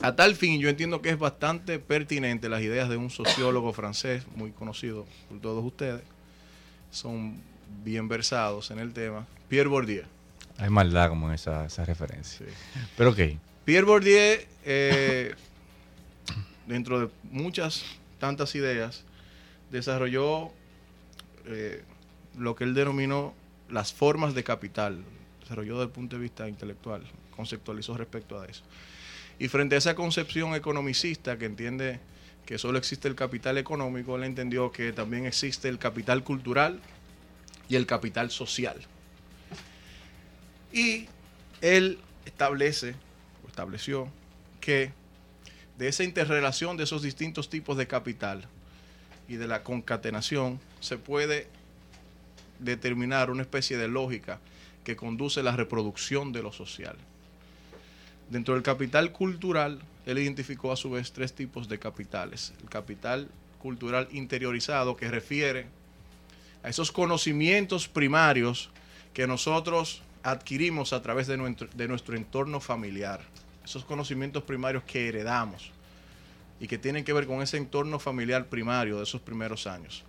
A 0.00 0.14
tal 0.14 0.36
fin, 0.36 0.60
yo 0.60 0.68
entiendo 0.68 1.02
que 1.02 1.10
es 1.10 1.18
bastante 1.18 1.78
pertinente 1.78 2.48
las 2.48 2.62
ideas 2.62 2.88
de 2.88 2.96
un 2.96 3.10
sociólogo 3.10 3.72
francés 3.72 4.24
muy 4.36 4.52
conocido 4.52 5.06
por 5.28 5.40
todos 5.40 5.64
ustedes. 5.64 6.02
Son 6.90 7.40
bien 7.84 8.08
versados 8.08 8.70
en 8.70 8.78
el 8.78 8.92
tema. 8.92 9.26
Pierre 9.48 9.68
Bourdieu. 9.68 10.04
Hay 10.58 10.70
maldad 10.70 11.08
como 11.08 11.28
en 11.28 11.34
esa, 11.34 11.66
esa 11.66 11.84
referencia. 11.84 12.46
Pero 12.96 13.10
ok. 13.10 13.18
Pierre 13.64 13.86
Bourdieu, 13.86 14.38
eh, 14.64 15.34
dentro 16.66 17.00
de 17.00 17.10
muchas, 17.24 17.84
tantas 18.20 18.54
ideas, 18.54 19.04
desarrolló 19.70 20.50
eh, 21.46 21.82
lo 22.38 22.54
que 22.54 22.64
él 22.64 22.74
denominó 22.74 23.34
las 23.68 23.92
formas 23.92 24.34
de 24.34 24.44
capital. 24.44 25.04
Desarrolló 25.48 25.76
desde 25.76 25.84
el 25.84 25.90
punto 25.92 26.16
de 26.16 26.22
vista 26.22 26.46
intelectual, 26.46 27.02
conceptualizó 27.34 27.96
respecto 27.96 28.38
a 28.38 28.44
eso. 28.44 28.62
Y 29.38 29.48
frente 29.48 29.76
a 29.76 29.78
esa 29.78 29.94
concepción 29.94 30.54
economicista 30.54 31.38
que 31.38 31.46
entiende 31.46 32.00
que 32.44 32.58
solo 32.58 32.76
existe 32.76 33.08
el 33.08 33.14
capital 33.14 33.56
económico, 33.56 34.16
él 34.16 34.24
entendió 34.24 34.70
que 34.70 34.92
también 34.92 35.24
existe 35.24 35.70
el 35.70 35.78
capital 35.78 36.22
cultural 36.22 36.80
y 37.66 37.76
el 37.76 37.86
capital 37.86 38.30
social. 38.30 38.76
Y 40.70 41.06
él 41.62 41.98
establece, 42.26 42.94
o 43.42 43.48
estableció, 43.48 44.10
que 44.60 44.92
de 45.78 45.88
esa 45.88 46.04
interrelación 46.04 46.76
de 46.76 46.84
esos 46.84 47.00
distintos 47.00 47.48
tipos 47.48 47.78
de 47.78 47.86
capital 47.86 48.44
y 49.28 49.36
de 49.36 49.46
la 49.46 49.62
concatenación 49.62 50.60
se 50.80 50.98
puede 50.98 51.46
determinar 52.58 53.30
una 53.30 53.40
especie 53.40 53.78
de 53.78 53.88
lógica 53.88 54.40
que 54.88 54.96
conduce 54.96 55.42
la 55.42 55.54
reproducción 55.54 56.32
de 56.32 56.42
lo 56.42 56.50
social. 56.50 56.96
Dentro 58.30 58.54
del 58.54 58.62
capital 58.62 59.12
cultural, 59.12 59.80
él 60.06 60.18
identificó 60.18 60.72
a 60.72 60.76
su 60.76 60.88
vez 60.88 61.12
tres 61.12 61.34
tipos 61.34 61.68
de 61.68 61.78
capitales. 61.78 62.54
El 62.62 62.70
capital 62.70 63.28
cultural 63.58 64.08
interiorizado, 64.12 64.96
que 64.96 65.10
refiere 65.10 65.66
a 66.62 66.70
esos 66.70 66.90
conocimientos 66.90 67.86
primarios 67.86 68.70
que 69.12 69.26
nosotros 69.26 70.00
adquirimos 70.22 70.94
a 70.94 71.02
través 71.02 71.26
de 71.26 71.36
nuestro, 71.36 71.68
de 71.74 71.86
nuestro 71.86 72.16
entorno 72.16 72.58
familiar. 72.58 73.20
Esos 73.62 73.84
conocimientos 73.84 74.42
primarios 74.42 74.84
que 74.84 75.06
heredamos 75.06 75.70
y 76.60 76.66
que 76.66 76.78
tienen 76.78 77.04
que 77.04 77.12
ver 77.12 77.26
con 77.26 77.42
ese 77.42 77.58
entorno 77.58 77.98
familiar 77.98 78.46
primario 78.46 78.96
de 78.96 79.02
esos 79.02 79.20
primeros 79.20 79.66
años. 79.66 80.02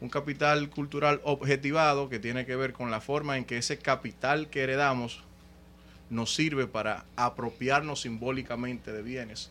Un 0.00 0.08
capital 0.08 0.68
cultural 0.68 1.20
objetivado 1.24 2.08
que 2.08 2.18
tiene 2.18 2.44
que 2.44 2.56
ver 2.56 2.72
con 2.72 2.90
la 2.90 3.00
forma 3.00 3.36
en 3.36 3.44
que 3.44 3.56
ese 3.56 3.78
capital 3.78 4.48
que 4.48 4.62
heredamos 4.62 5.22
nos 6.10 6.34
sirve 6.34 6.66
para 6.66 7.04
apropiarnos 7.16 8.02
simbólicamente 8.02 8.92
de 8.92 9.02
bienes. 9.02 9.50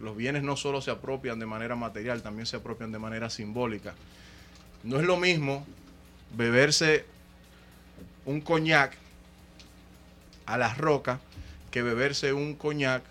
Los 0.00 0.16
bienes 0.16 0.42
no 0.42 0.56
solo 0.56 0.80
se 0.80 0.90
apropian 0.90 1.38
de 1.38 1.46
manera 1.46 1.76
material, 1.76 2.22
también 2.22 2.46
se 2.46 2.56
apropian 2.56 2.92
de 2.92 2.98
manera 2.98 3.30
simbólica. 3.30 3.94
No 4.84 5.00
es 5.00 5.06
lo 5.06 5.16
mismo 5.16 5.66
beberse 6.36 7.04
un 8.24 8.40
coñac 8.40 8.96
a 10.46 10.58
las 10.58 10.78
rocas 10.78 11.20
que 11.70 11.82
beberse 11.82 12.32
un 12.32 12.54
coñac 12.54 13.02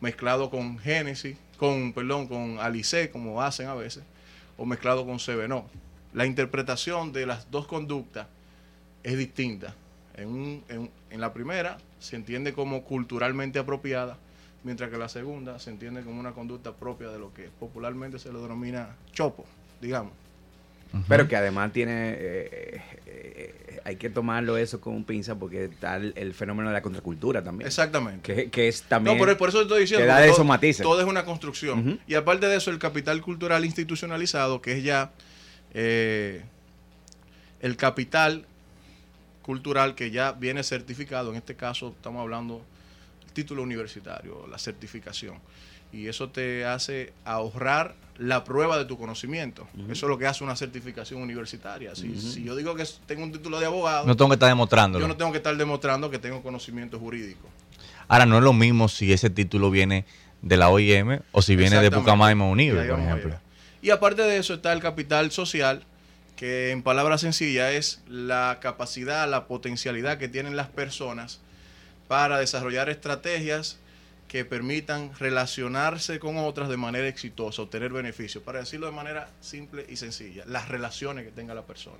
mezclado 0.00 0.50
con 0.50 0.78
Génesis, 0.78 1.36
con, 1.58 1.92
perdón, 1.92 2.26
con 2.26 2.58
Alice, 2.58 3.10
como 3.10 3.42
hacen 3.42 3.68
a 3.68 3.74
veces, 3.74 4.02
o 4.60 4.66
mezclado 4.66 5.06
con 5.06 5.18
Seveno. 5.18 5.64
La 6.12 6.26
interpretación 6.26 7.12
de 7.12 7.24
las 7.24 7.50
dos 7.50 7.66
conductas 7.66 8.26
es 9.02 9.16
distinta. 9.16 9.74
En, 10.14 10.62
en, 10.68 11.20
la 11.20 11.32
primera 11.32 11.78
se 11.98 12.16
entiende 12.16 12.52
como 12.52 12.84
culturalmente 12.84 13.58
apropiada, 13.58 14.18
mientras 14.62 14.90
que 14.90 14.98
la 14.98 15.08
segunda 15.08 15.58
se 15.58 15.70
entiende 15.70 16.02
como 16.02 16.20
una 16.20 16.32
conducta 16.32 16.74
propia 16.74 17.08
de 17.08 17.18
lo 17.18 17.32
que 17.32 17.48
popularmente 17.58 18.18
se 18.18 18.30
le 18.30 18.38
denomina 18.38 18.96
chopo, 19.12 19.46
digamos. 19.80 20.12
Pero 21.08 21.28
que 21.28 21.36
además 21.36 21.72
tiene, 21.72 22.16
eh, 22.18 22.82
eh, 23.06 23.80
hay 23.84 23.96
que 23.96 24.10
tomarlo 24.10 24.56
eso 24.56 24.80
con 24.80 24.94
un 24.94 25.04
pinza 25.04 25.36
porque 25.36 25.66
está 25.66 25.96
el, 25.96 26.34
fenómeno 26.34 26.68
de 26.68 26.74
la 26.74 26.82
contracultura 26.82 27.42
también. 27.42 27.66
Exactamente. 27.66 28.50
Que, 28.50 28.68
es 28.68 28.82
también... 28.82 29.16
No, 29.16 29.36
por, 29.36 29.48
eso 29.48 29.62
estoy 29.62 29.82
diciendo. 29.82 30.04
Que 30.04 30.08
da 30.08 30.24
esos 30.24 30.44
matices. 30.44 30.82
Todo 30.82 31.00
es 31.00 31.06
una 31.06 31.24
construcción. 31.24 32.00
Y 32.06 32.14
aparte 32.14 32.46
de 32.46 32.56
eso, 32.56 32.70
el 32.70 32.78
capital 32.78 33.20
cultural 33.22 33.64
institucionalizado, 33.64 34.60
que 34.60 34.78
es 34.78 34.84
ya 34.84 35.12
eh, 35.74 36.42
el 37.60 37.76
capital 37.76 38.46
cultural 39.42 39.94
que 39.94 40.10
ya 40.10 40.32
viene 40.32 40.62
certificado, 40.62 41.30
en 41.30 41.36
este 41.36 41.54
caso 41.56 41.94
estamos 41.96 42.20
hablando 42.20 42.62
del 43.20 43.32
título 43.32 43.62
universitario, 43.62 44.46
la 44.48 44.58
certificación. 44.58 45.36
Y 45.92 46.06
eso 46.06 46.28
te 46.30 46.64
hace 46.64 47.12
ahorrar 47.24 47.94
la 48.20 48.44
prueba 48.44 48.76
de 48.76 48.84
tu 48.84 48.98
conocimiento. 48.98 49.66
Eso 49.88 50.04
es 50.04 50.10
lo 50.10 50.18
que 50.18 50.26
hace 50.26 50.44
una 50.44 50.54
certificación 50.54 51.22
universitaria. 51.22 51.94
Si, 51.94 52.44
yo 52.44 52.54
digo 52.54 52.74
que 52.74 52.84
tengo 53.06 53.22
un 53.22 53.32
título 53.32 53.58
de 53.58 53.64
abogado... 53.64 54.06
No 54.06 54.14
tengo 54.14 54.28
que 54.28 54.34
estar 54.34 54.50
demostrándolo. 54.50 55.02
Yo 55.02 55.08
no 55.08 55.16
tengo 55.16 55.32
que 55.32 55.38
estar 55.38 55.56
demostrando 55.56 56.10
que 56.10 56.18
tengo 56.18 56.42
conocimiento 56.42 56.98
jurídico. 56.98 57.48
Ahora, 58.08 58.26
no 58.26 58.36
es 58.36 58.44
lo 58.44 58.52
mismo 58.52 58.88
si 58.88 59.10
ese 59.14 59.30
título 59.30 59.70
viene 59.70 60.04
de 60.42 60.58
la 60.58 60.68
OIM 60.68 61.20
o 61.32 61.40
si 61.40 61.56
viene 61.56 61.80
de 61.80 61.90
Pucamaima 61.90 62.44
Unive, 62.44 62.86
por 62.88 63.00
ejemplo. 63.00 63.40
Y 63.80 63.88
aparte 63.88 64.20
de 64.20 64.36
eso 64.36 64.52
está 64.52 64.74
el 64.74 64.80
capital 64.80 65.30
social, 65.30 65.82
que 66.36 66.72
en 66.72 66.82
palabras 66.82 67.22
sencillas 67.22 67.72
es 67.72 68.02
la 68.06 68.58
capacidad, 68.60 69.26
la 69.30 69.46
potencialidad 69.46 70.18
que 70.18 70.28
tienen 70.28 70.56
las 70.56 70.68
personas 70.68 71.40
para 72.06 72.38
desarrollar 72.38 72.90
estrategias 72.90 73.78
que 74.30 74.44
permitan 74.44 75.10
relacionarse 75.18 76.20
con 76.20 76.38
otras 76.38 76.68
de 76.68 76.76
manera 76.76 77.08
exitosa, 77.08 77.62
obtener 77.62 77.92
beneficios, 77.92 78.44
para 78.44 78.60
decirlo 78.60 78.86
de 78.86 78.92
manera 78.92 79.28
simple 79.40 79.84
y 79.88 79.96
sencilla, 79.96 80.44
las 80.46 80.68
relaciones 80.68 81.24
que 81.24 81.32
tenga 81.32 81.52
la 81.52 81.66
persona. 81.66 81.98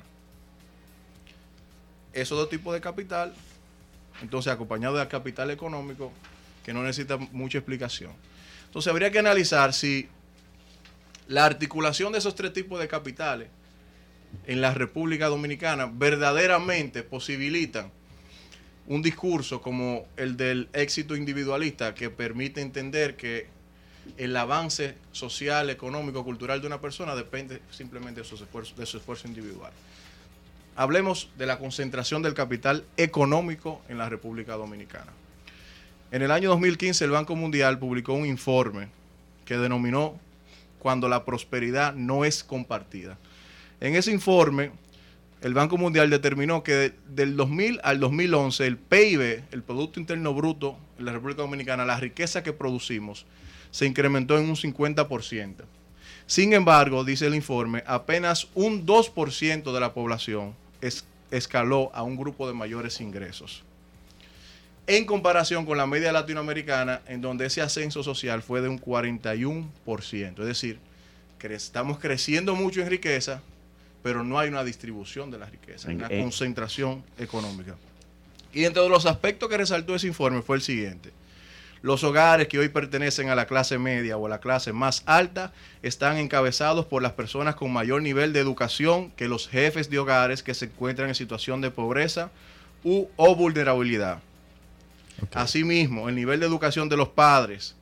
Esos 2.13 2.39
dos 2.39 2.49
tipos 2.49 2.73
de 2.73 2.81
capital, 2.81 3.35
entonces 4.23 4.53
acompañado 4.53 4.97
del 4.97 5.09
capital 5.09 5.51
económico, 5.51 6.13
que 6.65 6.73
no 6.73 6.85
necesita 6.85 7.17
mucha 7.17 7.59
explicación. 7.59 8.13
Entonces 8.67 8.89
habría 8.89 9.11
que 9.11 9.19
analizar 9.19 9.75
si 9.75 10.09
la 11.27 11.45
articulación 11.45 12.13
de 12.13 12.19
esos 12.19 12.37
tres 12.37 12.53
tipos 12.53 12.79
de 12.79 12.87
capitales 12.87 13.49
en 14.47 14.61
la 14.61 14.73
República 14.73 15.27
Dominicana 15.27 15.91
verdaderamente 15.93 17.03
posibilitan 17.03 17.91
un 18.91 19.03
discurso 19.03 19.63
como 19.63 20.05
el 20.17 20.37
del 20.37 20.69
éxito 20.73 21.15
individualista 21.15 21.95
que 21.95 22.11
permite 22.11 22.61
entender 22.61 23.17
que 23.17 23.47
el 24.17 24.37
avance 24.37 24.97
social, 25.13 25.71
económico, 25.71 26.25
cultural 26.25 26.61
de 26.61 26.67
una 26.67 26.81
persona 26.81 27.15
depende 27.15 27.63
simplemente 27.71 28.23
de 28.23 28.27
su 28.27 28.35
esfuerzo, 28.35 28.75
de 28.75 28.87
su 28.87 28.97
esfuerzo 28.97 29.29
individual. 29.29 29.71
hablemos 30.75 31.31
de 31.39 31.47
la 31.47 31.59
concentración 31.61 32.21
del 32.21 32.35
capital 32.35 32.85
económico 32.97 33.81
en 33.89 33.97
la 33.97 34.09
República 34.09 34.55
Dominicana. 34.55 35.13
En 36.11 36.23
el 36.23 36.33
año 36.33 36.49
2015 36.49 37.05
el 37.05 37.13
Banco 37.13 37.37
Mundial 37.37 37.79
publicó 37.79 38.15
un 38.15 38.27
informe 38.27 38.89
que 39.45 39.57
denominó 39.57 40.19
Cuando 40.81 41.09
la 41.09 41.25
prosperidad 41.25 41.95
no 41.95 42.25
es 42.25 42.43
compartida. 42.43 43.19
En 43.81 43.95
ese 43.95 44.11
informe, 44.11 44.73
el 45.43 45.55
Banco 45.55 45.79
Mundial 45.79 46.11
determinó 46.11 46.63
que 46.63 46.73
de- 46.75 46.93
del 47.09 47.37
2000 47.37 47.81
al 47.83 47.99
2011 48.01 48.67
el 48.67 48.77
PIB, 48.77 49.43
el 49.53 49.63
Producto 49.63 49.99
Interno 50.01 50.35
Bruto 50.35 50.77
en 50.99 51.07
la 51.07 51.13
República 51.13 51.43
Dominicana, 51.43 51.85
la 51.85 51.99
riqueza 51.99 52.43
que 52.43 52.53
producimos, 52.53 53.25
se 53.71 53.87
incrementó 53.87 54.39
en 54.39 54.49
un 54.49 54.57
50%. 54.57 55.65
Sin 56.27 56.53
embargo, 56.53 57.05
dice 57.05 57.27
el 57.27 57.35
informe, 57.35 57.83
apenas 57.87 58.49
un 58.55 58.85
2% 58.87 59.73
de 59.73 59.81
la 59.81 59.95
población 59.95 60.55
es- 60.81 61.05
escaló 61.31 61.91
a 61.95 62.03
un 62.03 62.17
grupo 62.17 62.47
de 62.47 62.55
mayores 62.55 63.01
ingresos. 63.01 63.63
En 64.87 65.05
comparación 65.05 65.67
con 65.67 65.79
la 65.79 65.87
media 65.87 66.11
latinoamericana, 66.13 67.01
en 67.07 67.21
donde 67.21 67.47
ese 67.47 67.63
ascenso 67.63 68.03
social 68.03 68.43
fue 68.43 68.61
de 68.61 68.69
un 68.69 68.79
41%. 68.79 70.43
Es 70.43 70.49
decir, 70.49 70.79
estamos 71.43 71.99
creciendo 71.99 72.55
mucho 72.57 72.81
en 72.81 72.91
riqueza, 72.91 73.41
pero 74.03 74.25
no 74.25 74.39
hay 74.39 74.49
una 74.49 74.65
distribución 74.65 75.31
de 75.31 75.39
la 75.39 75.47
riqueza, 75.47 75.89
hay 75.91 75.97
una 75.97 76.07
En- 76.07 76.13
en- 76.13 76.23
concentración 76.23 77.05
económica. 77.19 77.77
Y 78.53 78.65
entre 78.65 78.89
los 78.89 79.07
aspectos 79.07 79.49
que 79.49 79.57
resaltó 79.57 79.95
ese 79.95 80.07
informe 80.09 80.43
fue 80.43 80.57
el 80.57 80.63
siguiente. 80.63 81.11
Los 81.83 82.05
hogares 82.05 82.49
que 82.49 82.59
hoy 82.59 82.69
pertenecen 82.69 83.31
a 83.31 83.35
la 83.35 83.47
clase 83.47 83.79
media 83.79 84.19
o 84.19 84.27
a 84.27 84.29
la 84.29 84.41
clase 84.41 84.73
más 84.73 85.03
alta 85.07 85.53
están 85.83 86.19
encabezados 86.19 86.85
por 86.85 87.01
las 87.03 87.13
personas 87.13 87.55
con 87.55 87.73
mayor 87.73 88.03
nivel 88.03 88.33
de 88.35 88.41
educación 88.41 89.11
que 89.13 89.29
los 89.29 89.49
jefes 89.49 89.89
de 89.89 89.99
hogares 89.99 90.43
que 90.43 90.53
se 90.53 90.67
encuentran 90.67 91.09
en 91.09 91.15
situación 91.15 91.63
de 91.63 91.71
pobreza 91.71 92.31
u, 92.85 93.07
o 93.17 93.35
vulnerabilidad. 93.35 94.21
Asimismo, 95.33 96.09
el 96.09 96.15
nivel 96.15 96.41
de 96.41 96.47
educación 96.47 96.89
de 96.89 96.97
los 96.97 97.09
padres 97.09 97.75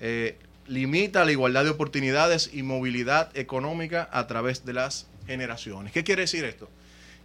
eh, 0.00 0.36
limita 0.66 1.24
la 1.24 1.32
igualdad 1.32 1.64
de 1.64 1.70
oportunidades 1.70 2.50
y 2.52 2.62
movilidad 2.62 3.36
económica 3.36 4.08
a 4.12 4.26
través 4.26 4.64
de 4.64 4.72
las 4.72 5.06
generaciones. 5.26 5.92
¿Qué 5.92 6.04
quiere 6.04 6.22
decir 6.22 6.44
esto? 6.44 6.68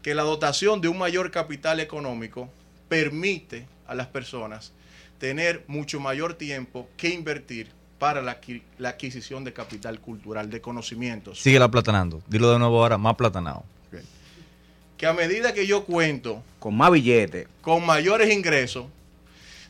Que 0.01 0.13
la 0.15 0.23
dotación 0.23 0.81
de 0.81 0.87
un 0.87 0.97
mayor 0.97 1.31
capital 1.31 1.79
económico 1.79 2.49
permite 2.87 3.67
a 3.87 3.95
las 3.95 4.07
personas 4.07 4.71
tener 5.19 5.63
mucho 5.67 5.99
mayor 5.99 6.33
tiempo 6.35 6.89
que 6.95 7.09
invertir 7.09 7.67
para 7.99 8.21
la, 8.21 8.39
la 8.77 8.89
adquisición 8.89 9.43
de 9.43 9.51
capital 9.51 9.99
cultural, 9.99 10.49
de 10.49 10.61
conocimientos. 10.61 11.41
Sigue 11.41 11.59
la 11.59 11.69
platanando. 11.69 12.21
Dilo 12.27 12.51
de 12.51 12.59
nuevo 12.59 12.81
ahora, 12.81 12.97
más 12.97 13.15
platanado. 13.15 13.63
Que 14.97 15.05
a 15.05 15.13
medida 15.13 15.53
que 15.53 15.65
yo 15.65 15.85
cuento 15.85 16.43
Con 16.59 16.75
más 16.75 16.91
billetes. 16.91 17.47
con 17.61 17.85
mayores 17.85 18.33
ingresos, 18.33 18.85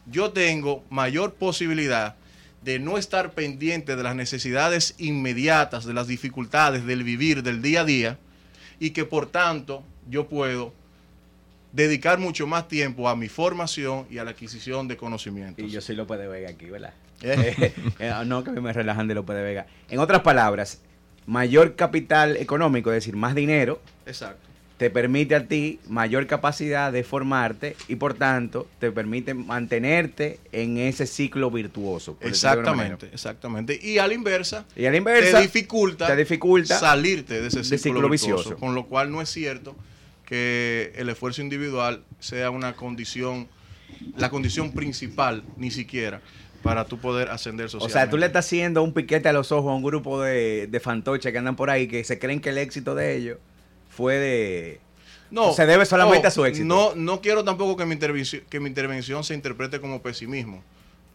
yo 0.08 0.32
tengo 0.32 0.84
mayor 0.90 1.36
posibilidad 1.36 2.16
de 2.64 2.80
no 2.80 2.98
estar 2.98 3.32
pendiente 3.32 3.96
de 3.96 4.04
las 4.04 4.16
necesidades 4.16 4.96
inmediatas, 4.98 5.86
de 5.86 5.94
las 5.94 6.08
dificultades 6.08 6.86
del 6.86 7.04
vivir 7.04 7.44
del 7.44 7.62
día 7.62 7.82
a 7.82 7.86
día, 7.86 8.18
y 8.80 8.92
que 8.92 9.06
por 9.06 9.28
tanto 9.28 9.84
yo 10.10 10.28
puedo 10.28 10.74
dedicar 11.72 12.18
mucho 12.18 12.48
más 12.48 12.68
tiempo 12.68 13.08
a 13.10 13.16
mi 13.16 13.30
formación 13.30 14.08
y 14.10 14.18
a 14.18 14.24
la 14.24 14.32
adquisición 14.32 14.88
de 14.88 14.98
conocimientos. 14.98 15.64
Y 15.64 15.70
yo 15.70 15.82
soy 15.82 15.96
López 15.96 16.20
de 16.20 16.28
Vega 16.28 16.50
aquí, 16.50 16.66
¿verdad? 16.66 16.94
Eh. 17.22 17.74
Eh, 18.00 18.14
no, 18.26 18.44
que 18.44 18.50
a 18.50 18.54
mí 18.54 18.62
me 18.62 18.74
relajan 18.74 19.08
de 19.08 19.16
López 19.16 19.36
de 19.36 19.44
Vega. 19.44 19.68
En 19.90 20.00
otras 20.00 20.22
palabras, 20.22 20.82
mayor 21.26 21.76
capital 21.76 22.38
económico, 22.38 22.92
es 22.92 22.96
decir, 22.96 23.16
más 23.16 23.36
dinero, 23.36 23.82
Exacto. 24.06 24.49
Te 24.80 24.90
permite 24.90 25.36
a 25.36 25.46
ti 25.46 25.78
mayor 25.90 26.26
capacidad 26.26 26.94
de 26.94 27.04
formarte 27.04 27.76
y 27.90 27.98
por 27.98 28.14
tanto 28.14 28.66
te 28.80 28.90
permite 28.94 29.34
mantenerte 29.34 30.40
en 30.54 30.78
ese 30.78 31.06
ciclo 31.06 31.52
virtuoso. 31.52 32.18
Exactamente, 32.22 33.10
exactamente. 33.12 33.78
Y 33.84 33.98
a 33.98 34.08
la 34.08 34.14
inversa. 34.14 34.66
Y 34.78 34.86
a 34.86 34.92
la 34.92 34.96
inversa, 34.96 35.40
te 35.40 35.42
dificulta, 35.44 36.08
te 36.08 36.16
dificulta 36.16 36.80
salirte 36.80 37.42
de 37.42 37.48
ese 37.50 37.58
de 37.60 37.78
ciclo, 37.78 38.10
virtuoso, 38.10 38.38
vicioso. 38.38 38.56
Con 38.56 38.74
lo 38.74 38.86
cual 38.86 39.12
no 39.12 39.22
es 39.22 39.28
cierto 39.28 39.76
que 40.26 40.94
el 40.96 41.10
esfuerzo 41.10 41.42
individual 41.42 42.06
sea 42.22 42.50
una 42.50 42.72
condición, 42.72 43.50
la 44.16 44.30
condición 44.30 44.72
principal, 44.72 45.44
ni 45.58 45.72
siquiera, 45.72 46.22
para 46.64 46.86
tú 46.86 47.00
poder 47.00 47.32
ascender 47.32 47.66
o 47.66 47.70
socialmente. 47.70 48.00
sea, 48.00 48.10
tú 48.10 48.18
le 48.18 48.28
estás 48.28 48.46
haciendo 48.46 48.82
un 48.82 48.94
piquete 48.94 49.28
a 49.28 49.34
los 49.34 49.52
ojos 49.52 49.72
a 49.72 49.76
un 49.76 49.84
grupo 49.84 50.22
de, 50.22 50.68
de 50.68 50.80
fantoches 50.80 51.34
que 51.34 51.38
andan 51.38 51.58
por 51.58 51.70
ahí 51.70 51.90
que 51.90 52.06
se 52.06 52.18
creen 52.18 52.40
que 52.40 52.52
el 52.52 52.60
éxito 52.60 52.96
de 52.96 53.18
ellos 53.18 53.40
fue 54.00 54.16
de... 54.18 54.80
no, 55.30 55.52
se 55.52 55.66
debe 55.66 55.86
solamente 55.86 56.24
no, 56.24 56.28
a 56.30 56.32
su 56.32 56.46
éxito. 56.46 56.66
No, 56.66 56.96
no 56.96 57.20
quiero 57.20 57.44
tampoco 57.44 57.76
que 57.76 57.86
mi, 57.86 57.92
intervención, 57.94 58.42
que 58.50 58.62
mi 58.62 58.70
intervención 58.70 59.26
se 59.26 59.34
interprete 59.34 59.82
como 59.82 60.02
pesimismo. 60.02 60.64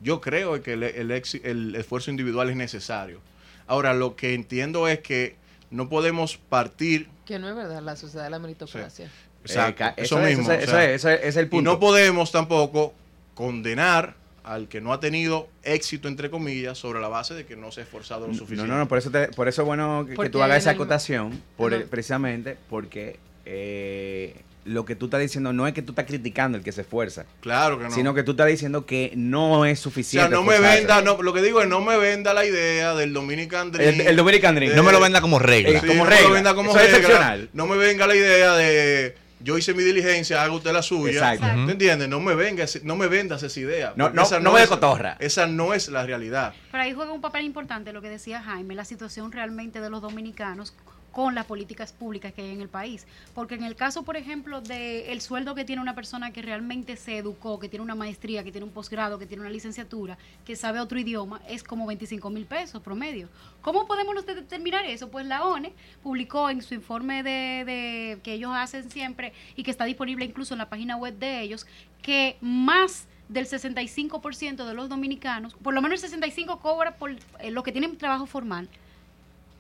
Yo 0.03 0.21
creo 0.21 0.63
que 0.63 0.75
el, 0.75 0.83
el 0.83 1.75
esfuerzo 1.77 2.11
individual 2.11 2.51
es 2.51 2.57
necesario. 2.57 3.21
Ahora, 3.67 3.95
lo 3.95 4.17
que 4.17 4.35
entiendo 4.35 4.87
es 4.87 5.01
que 5.01 5.37
no 5.71 5.89
podemos 5.89 6.37
partir 6.37 7.09
Que 7.25 7.39
no 7.39 7.49
es 7.49 7.57
verdad 7.57 7.81
la 7.81 7.97
sociedad 7.97 8.25
de 8.25 8.31
la 8.31 8.39
meritocracia. 8.39 9.11
Exacto, 9.43 9.85
Eh, 9.85 9.95
eso, 9.97 10.21
es, 10.21 10.37
mismo. 10.37 10.53
Eso, 10.53 10.61
es, 10.63 10.69
o 10.69 10.71
sea, 10.71 10.85
eso 10.93 11.09
es- 11.09 11.19
ese 11.21 11.29
es 11.29 11.37
el 11.37 11.47
y 11.47 11.49
punto. 11.49 11.71
no 11.73 11.81
podemos 11.81 12.31
tampoco 12.33 12.93
condenar 13.35 14.15
al 14.45 14.69
que 14.69 14.81
no 14.81 14.93
ha 14.93 15.01
tenido 15.01 15.49
éxito, 15.63 16.07
entre 16.07 16.31
comillas, 16.31 16.77
sobre 16.79 17.01
la 17.01 17.09
base 17.09 17.33
de 17.35 17.47
que 17.47 17.57
no 17.57 17.73
se 17.73 17.81
ha 17.81 17.85
esforzado 17.85 18.27
lo 18.27 18.33
No, 18.33 18.39
suficiente. 18.39 18.71
no, 18.71 18.79
no, 18.79 18.87
por 18.87 18.99
eso, 18.99 19.11
te- 19.11 19.29
por 19.29 19.49
eso 19.49 19.63
es 19.63 19.67
bueno 19.67 20.07
que, 20.07 20.29
tú 20.31 20.43
hagas 20.43 20.59
esa 20.59 20.71
acotación, 20.73 21.43
por 21.57 21.73
Ajá. 21.73 21.83
el- 21.83 21.89
precisamente 21.89 22.57
porque 22.69 23.19
eh, 23.47 24.37
lo 24.67 24.85
que 24.87 24.97
tú 24.97 25.07
estás 25.07 25.21
diciendo 25.21 25.53
no 25.53 25.67
es 25.67 25.75
que 25.75 25.83
tú 25.83 25.93
estás 25.93 26.07
criticando 26.07 26.57
el 26.59 26.65
que 26.65 26.73
se 26.73 26.81
esfuerza, 26.83 27.27
Claro 27.41 27.79
que 27.79 27.85
no. 27.85 27.91
sino 27.91 28.15
que 28.15 28.23
tú 28.23 28.31
estás 28.33 28.47
diciendo 28.49 28.87
que 28.87 29.13
no 29.15 29.65
es 29.67 29.81
o 29.81 29.83
suficiente. 29.85 30.29
sea, 30.31 30.37
no 30.39 30.43
me 30.45 30.59
venda, 30.59 31.03
no, 31.03 31.21
lo 31.23 31.33
que 31.35 31.43
digo 31.43 31.61
es 31.61 31.69
no 31.69 31.81
me 31.83 31.97
venda 31.99 32.33
la 32.35 32.45
idea 32.47 32.95
del 32.95 33.13
Dominican 33.13 33.73
Dream. 33.73 34.01
El, 34.01 34.07
el 34.09 34.17
Dominican 34.17 34.55
Dream. 34.55 34.75
No 34.77 34.83
me 34.83 34.93
lo 34.93 35.01
venda 35.01 35.21
como 35.21 35.39
regla. 35.39 35.71
eh, 35.79 35.81
Sí, 35.83 35.87
como 35.87 36.05
no 36.05 36.11
me 36.11 36.21
lo 36.23 36.31
venda 36.31 36.55
como 36.55 36.71
Eso 36.71 36.79
es 36.81 36.85
regla. 36.87 36.99
excepcional. 36.99 37.51
No 37.53 37.67
me 37.67 37.77
venga 37.77 38.07
la 38.07 38.15
idea 38.17 38.55
de 38.55 39.15
yo 39.45 39.57
hice 39.59 39.75
mi 39.75 39.83
diligencia, 39.83 40.43
haga 40.43 40.53
usted 40.55 40.73
la 40.73 40.83
suya. 40.83 41.13
Exacto. 41.33 41.47
¿Tú 41.67 41.71
entiendes? 41.71 42.09
No 42.09 42.19
me 42.19 42.35
venga, 42.35 42.65
no 42.83 42.97
me 42.97 43.07
vendas 43.07 43.43
esa 43.43 43.61
idea. 43.61 43.93
No, 43.95 44.11
no, 44.11 44.23
esa 44.23 44.41
no 44.41 44.51
me 44.53 44.59
de 44.59 44.65
es- 44.65 44.71
cotorra. 44.71 45.17
Esa 45.21 45.47
no 45.47 45.75
es 45.75 45.89
la 45.89 46.05
realidad. 46.05 46.55
Pero 46.73 46.83
ahí 46.83 46.93
juega 46.95 47.13
un 47.13 47.21
papel 47.21 47.45
importante 47.45 47.93
lo 47.93 48.01
que 48.03 48.09
decía 48.09 48.43
Jaime, 48.43 48.75
la 48.75 48.85
situación 48.85 49.31
realmente 49.31 49.81
de 49.81 49.91
los 49.91 50.01
dominicanos 50.03 50.75
con 51.15 51.35
las 51.35 51.47
políticas 51.47 51.93
públicas 51.93 52.33
que 52.33 52.43
hay 52.43 52.51
en 52.51 52.61
el 52.61 52.69
país. 52.69 53.07
Porque 53.35 53.55
en 53.55 53.63
el 53.65 53.77
caso, 53.77 54.03
por 54.03 54.17
ejemplo, 54.17 54.61
del 54.61 55.21
sueldo 55.21 55.55
que 55.55 55.65
tiene 55.65 55.81
una 55.81 55.95
persona 55.95 56.33
que 56.33 56.43
realmente 56.43 56.97
se 56.97 57.17
educó, 57.19 57.59
que 57.59 57.69
tiene 57.69 57.83
una 57.85 57.95
maestría, 57.95 58.43
que 58.43 58.51
tiene 58.51 58.65
un 58.67 58.73
posgrado, 58.73 59.19
que 59.19 59.27
tiene 59.27 59.43
una 59.43 59.51
licenciatura, 59.51 60.19
que 60.45 60.57
sabe 60.57 60.81
otro 60.81 60.99
idioma, 60.99 61.41
es 61.49 61.63
como 61.63 61.87
25 61.87 62.29
mil 62.31 62.47
pesos 62.47 62.83
promedio. 62.83 63.29
¿Cómo 63.63 63.87
podemos 63.87 64.27
determinar 64.27 64.85
eso? 64.87 65.09
Pues 65.09 65.25
la 65.27 65.45
ONE 65.45 65.73
publicó 66.03 66.51
en 66.51 66.61
su 66.63 66.75
informe 66.75 67.23
de, 67.23 67.65
de- 67.65 68.19
que 68.23 68.33
ellos 68.35 68.51
hacen 68.55 68.91
siempre 68.91 69.33
y 69.57 69.63
que 69.63 69.71
está 69.71 69.85
disponible 69.85 70.25
incluso 70.25 70.55
en 70.55 70.59
la 70.59 70.69
página 70.69 70.97
web 70.97 71.17
de 71.19 71.41
ellos, 71.41 71.67
que 72.03 72.37
más 72.41 73.07
del 73.29 73.47
65% 73.47 74.67
de 74.67 74.75
los 74.75 74.89
dominicanos, 74.89 75.55
por 75.55 75.73
lo 75.73 75.81
menos 75.81 76.03
el 76.05 76.11
65% 76.21 76.61
cobra 76.61 76.97
por 76.97 77.13
eh, 77.13 77.51
los 77.51 77.65
que 77.65 77.73
tienen 77.73 77.97
trabajo 77.97 78.27
formal, 78.27 78.69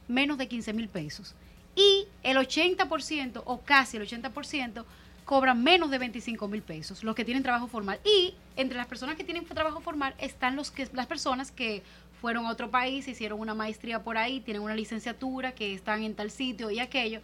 menos 0.09 0.37
de 0.37 0.49
15 0.49 0.73
mil 0.75 0.89
pesos. 0.89 1.35
Y 1.77 2.07
el 2.22 2.37
80% 2.37 3.43
o 3.47 3.61
casi 3.62 3.97
el 3.97 4.05
80% 4.05 4.85
cobran 5.25 5.62
menos 5.62 5.91
de 5.91 5.99
25 5.99 6.47
mil 6.49 6.62
pesos, 6.62 7.03
los 7.03 7.14
que 7.14 7.25
tienen 7.25 7.43
trabajo 7.43 7.66
formal. 7.66 7.99
Y 8.05 8.35
entre 8.57 8.77
las 8.77 8.87
personas 8.87 9.16
que 9.16 9.25
tienen 9.25 9.45
trabajo 9.47 9.81
formal 9.81 10.14
están 10.18 10.55
los 10.55 10.70
que, 10.70 10.87
las 10.93 11.07
personas 11.07 11.51
que 11.51 11.83
fueron 12.20 12.47
a 12.47 12.51
otro 12.51 12.70
país, 12.70 13.09
hicieron 13.09 13.41
una 13.41 13.55
maestría 13.55 14.03
por 14.03 14.16
ahí, 14.18 14.41
tienen 14.41 14.62
una 14.62 14.75
licenciatura, 14.75 15.53
que 15.53 15.75
están 15.75 16.03
en 16.03 16.14
tal 16.14 16.31
sitio 16.31 16.70
y 16.70 16.79
aquello, 16.79 17.20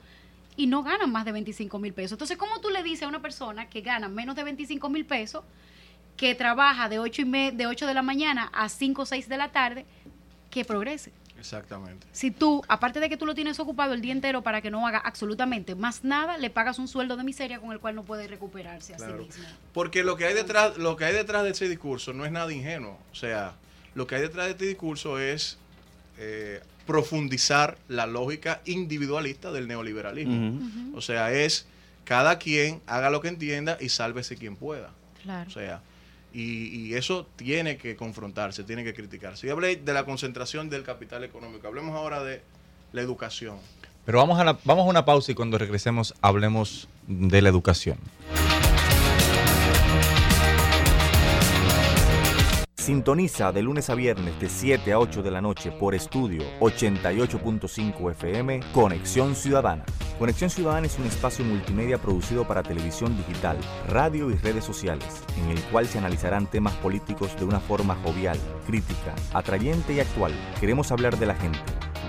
y 0.57 0.66
no 0.66 0.82
ganan 0.82 1.11
más 1.12 1.24
de 1.24 1.32
25 1.32 1.78
mil 1.78 1.92
pesos. 1.92 2.12
Entonces, 2.12 2.36
¿cómo 2.36 2.61
tú 2.61 2.70
le 2.70 2.82
dices 2.82 3.05
a 3.05 3.09
una 3.09 3.22
persona 3.22 3.68
que 3.68 3.80
gana 3.82 4.09
menos 4.09 4.34
de 4.36 4.44
25 4.44 4.88
mil 4.88 5.05
pesos, 5.05 5.44
que 6.16 6.34
trabaja 6.34 6.88
de 6.88 6.98
8, 6.98 7.22
y 7.22 7.24
me- 7.24 7.53
de 7.53 7.66
8 7.66 7.86
de 7.86 7.94
la 7.94 8.03
mañana 8.03 8.51
a 8.53 8.68
5 8.68 9.03
o 9.03 9.07
6 9.07 9.28
de 9.28 9.36
la 9.38 9.53
tarde, 9.53 9.86
que 10.51 10.64
progrese? 10.64 11.12
Exactamente. 11.41 12.07
Si 12.12 12.30
tú, 12.30 12.62
aparte 12.68 13.01
de 13.01 13.09
que 13.09 13.16
tú 13.16 13.26
lo 13.26 13.34
tienes 13.34 13.59
ocupado 13.59 13.95
el 13.95 14.01
día 14.01 14.12
entero 14.12 14.43
para 14.43 14.61
que 14.61 14.70
no 14.70 14.86
haga 14.86 14.99
absolutamente 14.99 15.74
más 15.74 16.05
nada, 16.05 16.38
le 16.38 16.51
pagas 16.51 16.78
un 16.78 16.86
sueldo 16.86 17.16
de 17.16 17.24
miseria 17.24 17.59
con 17.59 17.72
el 17.72 17.80
cual 17.80 17.95
no 17.97 18.05
puede 18.05 18.28
recuperarse 18.28 18.95
a 18.95 18.97
Claro. 18.99 19.18
sí 19.18 19.24
mismo. 19.24 19.45
Porque 19.72 20.05
lo 20.05 20.16
que 20.16 20.26
hay 20.26 20.34
detrás, 20.34 20.76
lo 20.76 20.97
que 20.97 21.07
hay 21.07 21.14
detrás 21.14 21.43
de 21.45 21.51
ese 21.51 21.68
discurso 21.68 22.12
no 22.12 22.24
es 22.24 22.30
nada 22.32 22.53
ingenuo. 22.53 22.99
O 23.11 23.14
sea, 23.14 23.55
lo 23.95 24.07
que 24.07 24.14
hay 24.16 24.22
detrás 24.22 24.47
de 24.47 24.53
este 24.53 24.66
discurso 24.66 25.18
es 25.18 25.59
eh, 26.18 26.61
profundizar 26.86 27.78
la 27.88 28.07
lógica 28.07 28.61
individualista 28.66 29.51
del 29.53 29.66
neoliberalismo. 29.66 30.61
O 30.95 31.01
sea, 31.01 31.32
es 31.32 31.66
cada 32.05 32.38
quien 32.38 32.80
haga 32.86 33.11
lo 33.11 33.20
que 33.20 33.28
entienda 33.28 33.78
y 33.80 33.88
sálvese 33.88 34.36
quien 34.36 34.57
pueda. 34.57 34.91
Claro. 35.22 35.49
O 35.49 35.53
sea, 35.53 35.80
y, 36.33 36.66
y 36.89 36.95
eso 36.95 37.26
tiene 37.37 37.76
que 37.76 37.97
confrontarse, 37.97 38.64
tiene 38.64 38.85
que 38.85 38.95
criticarse. 38.95 39.47
Yo 39.47 39.53
hablé 39.55 39.76
de 39.76 39.93
la 39.93 40.05
concentración 40.05 40.70
del 40.70 40.83
capital 40.85 41.24
económico. 41.24 41.66
Hablemos 41.68 41.95
ahora 41.97 42.22
de 42.22 42.43
la 42.93 43.01
educación. 43.03 43.57
Pero 44.07 44.18
vamos 44.18 44.39
a, 44.41 44.45
la- 44.45 44.59
vamos 44.64 44.87
a 44.87 44.89
una 44.91 45.05
pausa 45.05 45.33
y 45.33 45.35
cuando 45.35 45.59
regresemos 45.59 46.14
hablemos 46.22 46.89
de 47.07 47.43
la 47.43 47.49
educación. 47.49 47.99
Sintoniza 52.91 53.53
de 53.53 53.62
lunes 53.62 53.88
a 53.88 53.95
viernes 53.95 54.41
de 54.41 54.49
7 54.49 54.93
a 54.93 54.99
8 54.99 55.22
de 55.22 55.30
la 55.30 55.41
noche 55.41 55.70
por 55.70 55.95
estudio 55.95 56.43
88.5 56.59 58.11
FM 58.11 58.61
Conexión 58.74 59.36
Ciudadana. 59.36 59.84
Conexión 60.18 60.51
Ciudadana 60.51 60.88
es 60.88 60.99
un 60.99 61.07
espacio 61.07 61.45
multimedia 61.45 61.99
producido 61.99 62.49
para 62.49 62.64
televisión 62.64 63.16
digital, 63.16 63.59
radio 63.86 64.28
y 64.28 64.34
redes 64.34 64.64
sociales, 64.64 65.22
en 65.38 65.51
el 65.51 65.62
cual 65.70 65.86
se 65.86 65.99
analizarán 65.99 66.49
temas 66.49 66.74
políticos 66.78 67.30
de 67.38 67.45
una 67.45 67.61
forma 67.61 67.95
jovial, 68.03 68.36
crítica, 68.66 69.14
atrayente 69.34 69.93
y 69.93 70.01
actual. 70.01 70.32
Queremos 70.59 70.91
hablar 70.91 71.16
de 71.16 71.26
la 71.26 71.36
gente 71.36 71.61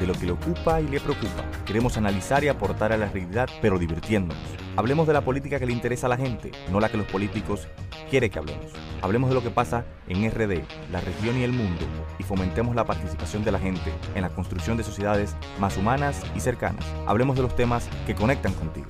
de 0.01 0.07
lo 0.07 0.13
que 0.13 0.25
le 0.25 0.31
ocupa 0.31 0.81
y 0.81 0.87
le 0.87 0.99
preocupa. 0.99 1.45
Queremos 1.65 1.95
analizar 1.95 2.43
y 2.43 2.47
aportar 2.47 2.91
a 2.91 2.97
la 2.97 3.07
realidad, 3.07 3.47
pero 3.61 3.77
divirtiéndonos. 3.77 4.43
Hablemos 4.75 5.05
de 5.05 5.13
la 5.13 5.21
política 5.21 5.59
que 5.59 5.67
le 5.67 5.73
interesa 5.73 6.07
a 6.07 6.09
la 6.09 6.17
gente, 6.17 6.51
no 6.71 6.79
la 6.79 6.89
que 6.89 6.97
los 6.97 7.05
políticos 7.05 7.67
quieren 8.09 8.31
que 8.31 8.39
hablemos. 8.39 8.65
Hablemos 9.01 9.29
de 9.29 9.35
lo 9.35 9.43
que 9.43 9.51
pasa 9.51 9.85
en 10.07 10.29
RD, 10.29 10.63
la 10.91 11.01
región 11.01 11.37
y 11.37 11.43
el 11.43 11.53
mundo, 11.53 11.85
y 12.17 12.23
fomentemos 12.23 12.75
la 12.75 12.85
participación 12.85 13.43
de 13.43 13.51
la 13.51 13.59
gente 13.59 13.93
en 14.15 14.23
la 14.23 14.29
construcción 14.29 14.75
de 14.75 14.83
sociedades 14.83 15.35
más 15.59 15.77
humanas 15.77 16.21
y 16.35 16.39
cercanas. 16.39 16.85
Hablemos 17.05 17.35
de 17.35 17.43
los 17.43 17.55
temas 17.55 17.87
que 18.07 18.15
conectan 18.15 18.53
contigo. 18.53 18.87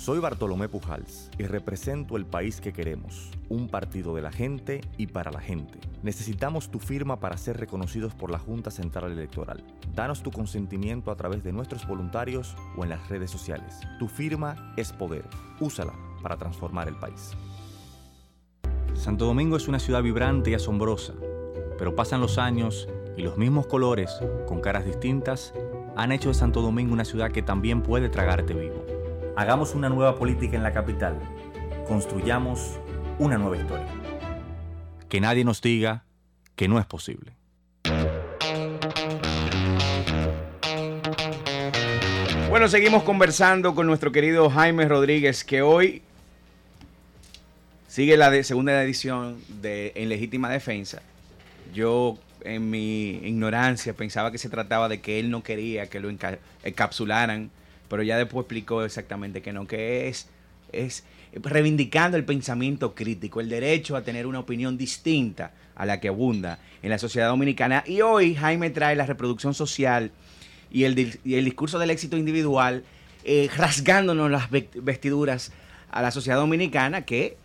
Soy 0.00 0.18
Bartolomé 0.18 0.66
Pujals 0.66 1.30
y 1.36 1.42
represento 1.42 2.16
el 2.16 2.24
país 2.24 2.62
que 2.62 2.72
queremos, 2.72 3.32
un 3.50 3.68
partido 3.68 4.14
de 4.14 4.22
la 4.22 4.32
gente 4.32 4.80
y 4.96 5.08
para 5.08 5.30
la 5.30 5.42
gente. 5.42 5.78
Necesitamos 6.02 6.70
tu 6.70 6.78
firma 6.78 7.20
para 7.20 7.36
ser 7.36 7.58
reconocidos 7.58 8.14
por 8.14 8.30
la 8.30 8.38
Junta 8.38 8.70
Central 8.70 9.12
Electoral. 9.12 9.62
Danos 9.94 10.22
tu 10.22 10.30
consentimiento 10.30 11.10
a 11.10 11.16
través 11.16 11.44
de 11.44 11.52
nuestros 11.52 11.86
voluntarios 11.86 12.56
o 12.78 12.84
en 12.84 12.88
las 12.88 13.10
redes 13.10 13.30
sociales. 13.30 13.78
Tu 13.98 14.08
firma 14.08 14.72
es 14.78 14.90
poder. 14.90 15.26
Úsala 15.60 15.92
para 16.22 16.38
transformar 16.38 16.88
el 16.88 16.96
país. 16.96 17.32
Santo 18.94 19.26
Domingo 19.26 19.58
es 19.58 19.68
una 19.68 19.80
ciudad 19.80 20.02
vibrante 20.02 20.50
y 20.50 20.54
asombrosa, 20.54 21.12
pero 21.76 21.94
pasan 21.94 22.22
los 22.22 22.38
años 22.38 22.88
y 23.18 23.22
los 23.22 23.36
mismos 23.36 23.66
colores, 23.66 24.18
con 24.46 24.62
caras 24.62 24.86
distintas, 24.86 25.52
han 25.94 26.10
hecho 26.10 26.30
de 26.30 26.34
Santo 26.36 26.62
Domingo 26.62 26.94
una 26.94 27.04
ciudad 27.04 27.30
que 27.30 27.42
también 27.42 27.82
puede 27.82 28.08
tragarte 28.08 28.54
vivo. 28.54 28.99
Hagamos 29.36 29.74
una 29.74 29.88
nueva 29.88 30.16
política 30.18 30.56
en 30.56 30.62
la 30.62 30.72
capital. 30.72 31.18
Construyamos 31.86 32.78
una 33.18 33.38
nueva 33.38 33.56
historia. 33.56 33.86
Que 35.08 35.20
nadie 35.20 35.44
nos 35.44 35.60
diga 35.62 36.04
que 36.56 36.68
no 36.68 36.78
es 36.78 36.86
posible. 36.86 37.32
Bueno, 42.48 42.68
seguimos 42.68 43.04
conversando 43.04 43.74
con 43.74 43.86
nuestro 43.86 44.10
querido 44.12 44.50
Jaime 44.50 44.86
Rodríguez, 44.86 45.44
que 45.44 45.62
hoy 45.62 46.02
sigue 47.88 48.16
la 48.16 48.30
de- 48.30 48.42
segunda 48.44 48.82
edición 48.82 49.38
de 49.62 49.92
En 49.94 50.08
Legítima 50.08 50.48
Defensa. 50.50 51.00
Yo, 51.72 52.18
en 52.42 52.68
mi 52.68 53.10
ignorancia, 53.22 53.92
pensaba 53.94 54.32
que 54.32 54.38
se 54.38 54.48
trataba 54.48 54.88
de 54.88 55.00
que 55.00 55.20
él 55.20 55.30
no 55.30 55.42
quería 55.44 55.86
que 55.86 56.00
lo 56.00 56.10
enca- 56.10 56.38
encapsularan, 56.64 57.50
pero 57.90 58.02
ya 58.02 58.16
después 58.16 58.44
explicó 58.44 58.84
exactamente 58.84 59.42
que 59.42 59.52
no, 59.52 59.66
que 59.66 60.08
es, 60.08 60.28
es 60.72 61.04
reivindicando 61.34 62.16
el 62.16 62.24
pensamiento 62.24 62.94
crítico, 62.94 63.40
el 63.40 63.48
derecho 63.50 63.96
a 63.96 64.02
tener 64.02 64.26
una 64.26 64.38
opinión 64.38 64.78
distinta 64.78 65.52
a 65.74 65.84
la 65.84 66.00
que 66.00 66.08
abunda 66.08 66.58
en 66.82 66.90
la 66.90 66.98
sociedad 66.98 67.28
dominicana. 67.28 67.84
Y 67.86 68.00
hoy 68.00 68.34
Jaime 68.34 68.70
trae 68.70 68.96
la 68.96 69.06
reproducción 69.06 69.52
social 69.52 70.12
y 70.70 70.84
el, 70.84 71.18
y 71.24 71.34
el 71.34 71.44
discurso 71.44 71.78
del 71.78 71.90
éxito 71.90 72.16
individual, 72.16 72.84
eh, 73.24 73.50
rasgándonos 73.56 74.30
las 74.30 74.50
ve- 74.50 74.68
vestiduras 74.74 75.52
a 75.90 76.00
la 76.00 76.12
sociedad 76.12 76.38
dominicana 76.38 77.02
que 77.02 77.36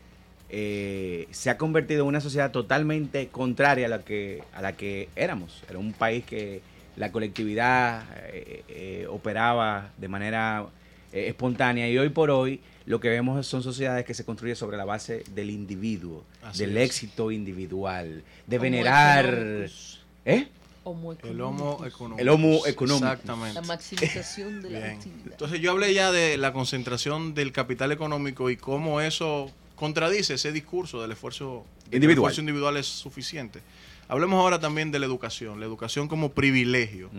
eh, 0.50 1.28
se 1.32 1.50
ha 1.50 1.58
convertido 1.58 2.04
en 2.04 2.08
una 2.10 2.22
sociedad 2.22 2.52
totalmente 2.52 3.30
contraria 3.30 3.88
a 3.88 3.90
la 3.90 4.00
que, 4.04 4.44
a 4.54 4.62
la 4.62 4.74
que 4.74 5.10
éramos. 5.16 5.64
Era 5.68 5.80
un 5.80 5.94
país 5.94 6.24
que 6.24 6.62
la 6.96 7.12
colectividad 7.12 8.04
eh, 8.28 8.64
eh, 8.68 9.08
operaba 9.10 9.92
de 9.98 10.08
manera 10.08 10.66
eh, 11.12 11.28
espontánea 11.28 11.90
y 11.90 11.98
hoy 11.98 12.10
por 12.10 12.30
hoy 12.32 12.62
lo 12.86 13.00
que 13.00 13.10
vemos 13.10 13.46
son 13.48 13.64
sociedades 13.64 14.06
que 14.06 14.14
se 14.14 14.24
construyen 14.26 14.56
sobre 14.56 14.78
la 14.78 14.86
base 14.86 15.24
del 15.34 15.50
individuo, 15.50 16.24
Así 16.44 16.60
del 16.60 16.78
es. 16.78 16.90
éxito 16.92 17.32
individual, 17.32 18.24
de 18.48 18.56
Homo 18.58 18.64
venerar... 18.64 19.26
economicus. 19.26 20.02
¿Eh? 20.26 20.48
Homo 20.88 21.14
El 21.14 21.42
homo 21.42 21.84
económico. 21.84 22.22
El 22.22 22.30
homo 22.30 22.66
económico. 22.68 23.08
Exactamente. 23.08 23.56
La 23.56 23.62
maximización 23.64 24.62
de 24.62 24.70
la 24.70 24.86
actividad. 24.92 25.32
Entonces 25.32 25.60
yo 25.60 25.72
hablé 25.72 25.96
ya 25.96 26.12
de 26.12 26.38
la 26.38 26.54
concentración 26.54 27.34
del 27.34 27.52
capital 27.52 27.92
económico 27.92 28.52
y 28.52 28.58
cómo 28.58 29.02
eso 29.02 29.50
contradice 29.76 30.36
ese 30.36 30.52
discurso 30.52 31.02
del 31.02 31.12
esfuerzo 31.14 31.66
que 31.90 31.90
el 31.90 32.04
Individual. 32.04 32.30
esfuerzo 32.30 32.42
individual 32.42 32.78
es 32.78 32.86
suficiente. 32.86 33.62
Hablemos 34.08 34.40
ahora 34.40 34.60
también 34.60 34.92
de 34.92 35.00
la 35.00 35.06
educación, 35.06 35.60
la 35.60 35.66
educación 35.66 36.08
como 36.08 36.32
privilegio, 36.32 37.10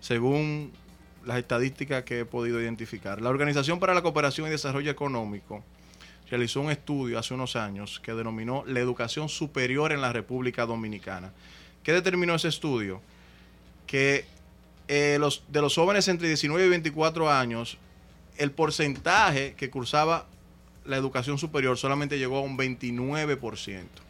según 0.00 0.72
las 1.24 1.38
estadísticas 1.38 2.04
que 2.04 2.20
he 2.20 2.24
podido 2.24 2.60
identificar. 2.60 3.20
La 3.20 3.30
Organización 3.30 3.80
para 3.80 3.94
la 3.94 4.02
Cooperación 4.02 4.46
y 4.46 4.50
Desarrollo 4.50 4.90
Económico 4.90 5.64
realizó 6.30 6.60
un 6.60 6.70
estudio 6.70 7.18
hace 7.18 7.34
unos 7.34 7.56
años 7.56 8.00
que 8.00 8.14
denominó 8.14 8.64
la 8.66 8.80
educación 8.80 9.28
superior 9.28 9.92
en 9.92 10.00
la 10.00 10.12
República 10.12 10.64
Dominicana. 10.66 11.32
¿Qué 11.82 11.92
determinó 11.92 12.34
ese 12.34 12.48
estudio? 12.48 13.00
Que 13.86 14.24
eh, 14.88 15.18
los, 15.20 15.42
de 15.48 15.60
los 15.60 15.74
jóvenes 15.74 16.06
entre 16.08 16.28
19 16.28 16.66
y 16.66 16.68
24 16.68 17.30
años, 17.30 17.78
el 18.36 18.52
porcentaje 18.52 19.54
que 19.56 19.70
cursaba 19.70 20.26
la 20.84 20.96
educación 20.96 21.38
superior 21.38 21.76
solamente 21.76 22.18
llegó 22.18 22.38
a 22.38 22.42
un 22.42 22.56
29%. 22.56 24.05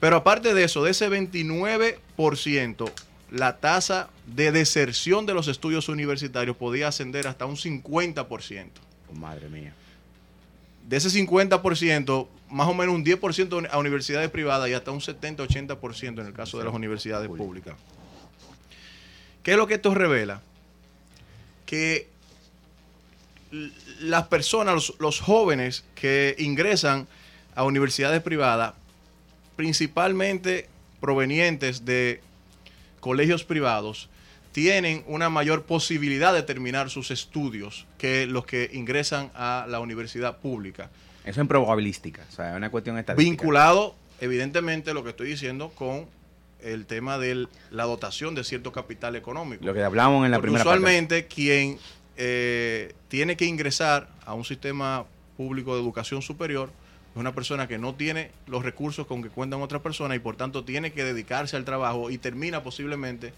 Pero 0.00 0.16
aparte 0.16 0.54
de 0.54 0.64
eso, 0.64 0.82
de 0.82 0.92
ese 0.92 1.10
29%, 1.10 2.90
la 3.30 3.58
tasa 3.58 4.08
de 4.26 4.50
deserción 4.50 5.26
de 5.26 5.34
los 5.34 5.46
estudios 5.46 5.88
universitarios 5.88 6.56
podía 6.56 6.88
ascender 6.88 7.28
hasta 7.28 7.44
un 7.44 7.56
50%. 7.56 8.70
Oh, 9.08 9.14
madre 9.14 9.48
mía. 9.48 9.74
De 10.88 10.96
ese 10.96 11.10
50%, 11.10 12.26
más 12.48 12.66
o 12.66 12.74
menos 12.74 12.94
un 12.94 13.04
10% 13.04 13.68
a 13.70 13.78
universidades 13.78 14.30
privadas 14.30 14.68
y 14.70 14.72
hasta 14.72 14.90
un 14.90 15.00
70-80% 15.00 16.20
en 16.20 16.26
el 16.26 16.32
caso 16.32 16.58
de 16.58 16.64
las 16.64 16.74
universidades 16.74 17.28
públicas. 17.28 17.74
¿Qué 19.42 19.52
es 19.52 19.56
lo 19.56 19.66
que 19.66 19.74
esto 19.74 19.94
revela? 19.94 20.40
Que 21.66 22.08
las 24.00 24.26
personas, 24.28 24.74
los, 24.74 24.94
los 24.98 25.20
jóvenes 25.20 25.84
que 25.94 26.34
ingresan 26.38 27.06
a 27.54 27.64
universidades 27.64 28.22
privadas, 28.22 28.74
principalmente 29.60 30.68
provenientes 31.00 31.84
de 31.84 32.22
colegios 32.98 33.44
privados, 33.44 34.08
tienen 34.52 35.04
una 35.06 35.28
mayor 35.28 35.64
posibilidad 35.64 36.32
de 36.32 36.42
terminar 36.42 36.88
sus 36.88 37.10
estudios 37.10 37.86
que 37.98 38.26
los 38.26 38.46
que 38.46 38.70
ingresan 38.72 39.30
a 39.34 39.66
la 39.68 39.80
universidad 39.80 40.38
pública. 40.38 40.88
Eso 41.26 41.42
en 41.42 41.46
probabilística, 41.46 42.24
o 42.26 42.32
sea, 42.32 42.52
es 42.52 42.56
una 42.56 42.70
cuestión 42.70 42.96
estadística. 42.96 43.30
Vinculado, 43.30 43.94
evidentemente, 44.22 44.94
lo 44.94 45.04
que 45.04 45.10
estoy 45.10 45.28
diciendo 45.28 45.68
con 45.74 46.06
el 46.62 46.86
tema 46.86 47.18
de 47.18 47.46
la 47.70 47.84
dotación 47.84 48.34
de 48.34 48.44
cierto 48.44 48.72
capital 48.72 49.14
económico. 49.14 49.62
Lo 49.62 49.74
que 49.74 49.84
hablábamos 49.84 50.24
en 50.24 50.30
la 50.30 50.38
Porque 50.38 50.46
primera 50.52 50.64
parte. 50.64 50.78
usualmente 50.78 51.26
quien 51.26 51.76
eh, 52.16 52.94
tiene 53.08 53.36
que 53.36 53.44
ingresar 53.44 54.08
a 54.24 54.32
un 54.32 54.46
sistema 54.46 55.04
público 55.36 55.74
de 55.74 55.82
educación 55.82 56.22
superior 56.22 56.70
una 57.20 57.34
persona 57.34 57.68
que 57.68 57.78
no 57.78 57.94
tiene 57.94 58.30
los 58.46 58.64
recursos 58.64 59.06
con 59.06 59.22
que 59.22 59.28
cuentan 59.28 59.62
otras 59.62 59.82
personas 59.82 60.16
y 60.16 60.20
por 60.20 60.36
tanto 60.36 60.64
tiene 60.64 60.92
que 60.92 61.04
dedicarse 61.04 61.56
al 61.56 61.64
trabajo 61.64 62.10
y 62.10 62.18
termina 62.18 62.62
posiblemente 62.62 63.32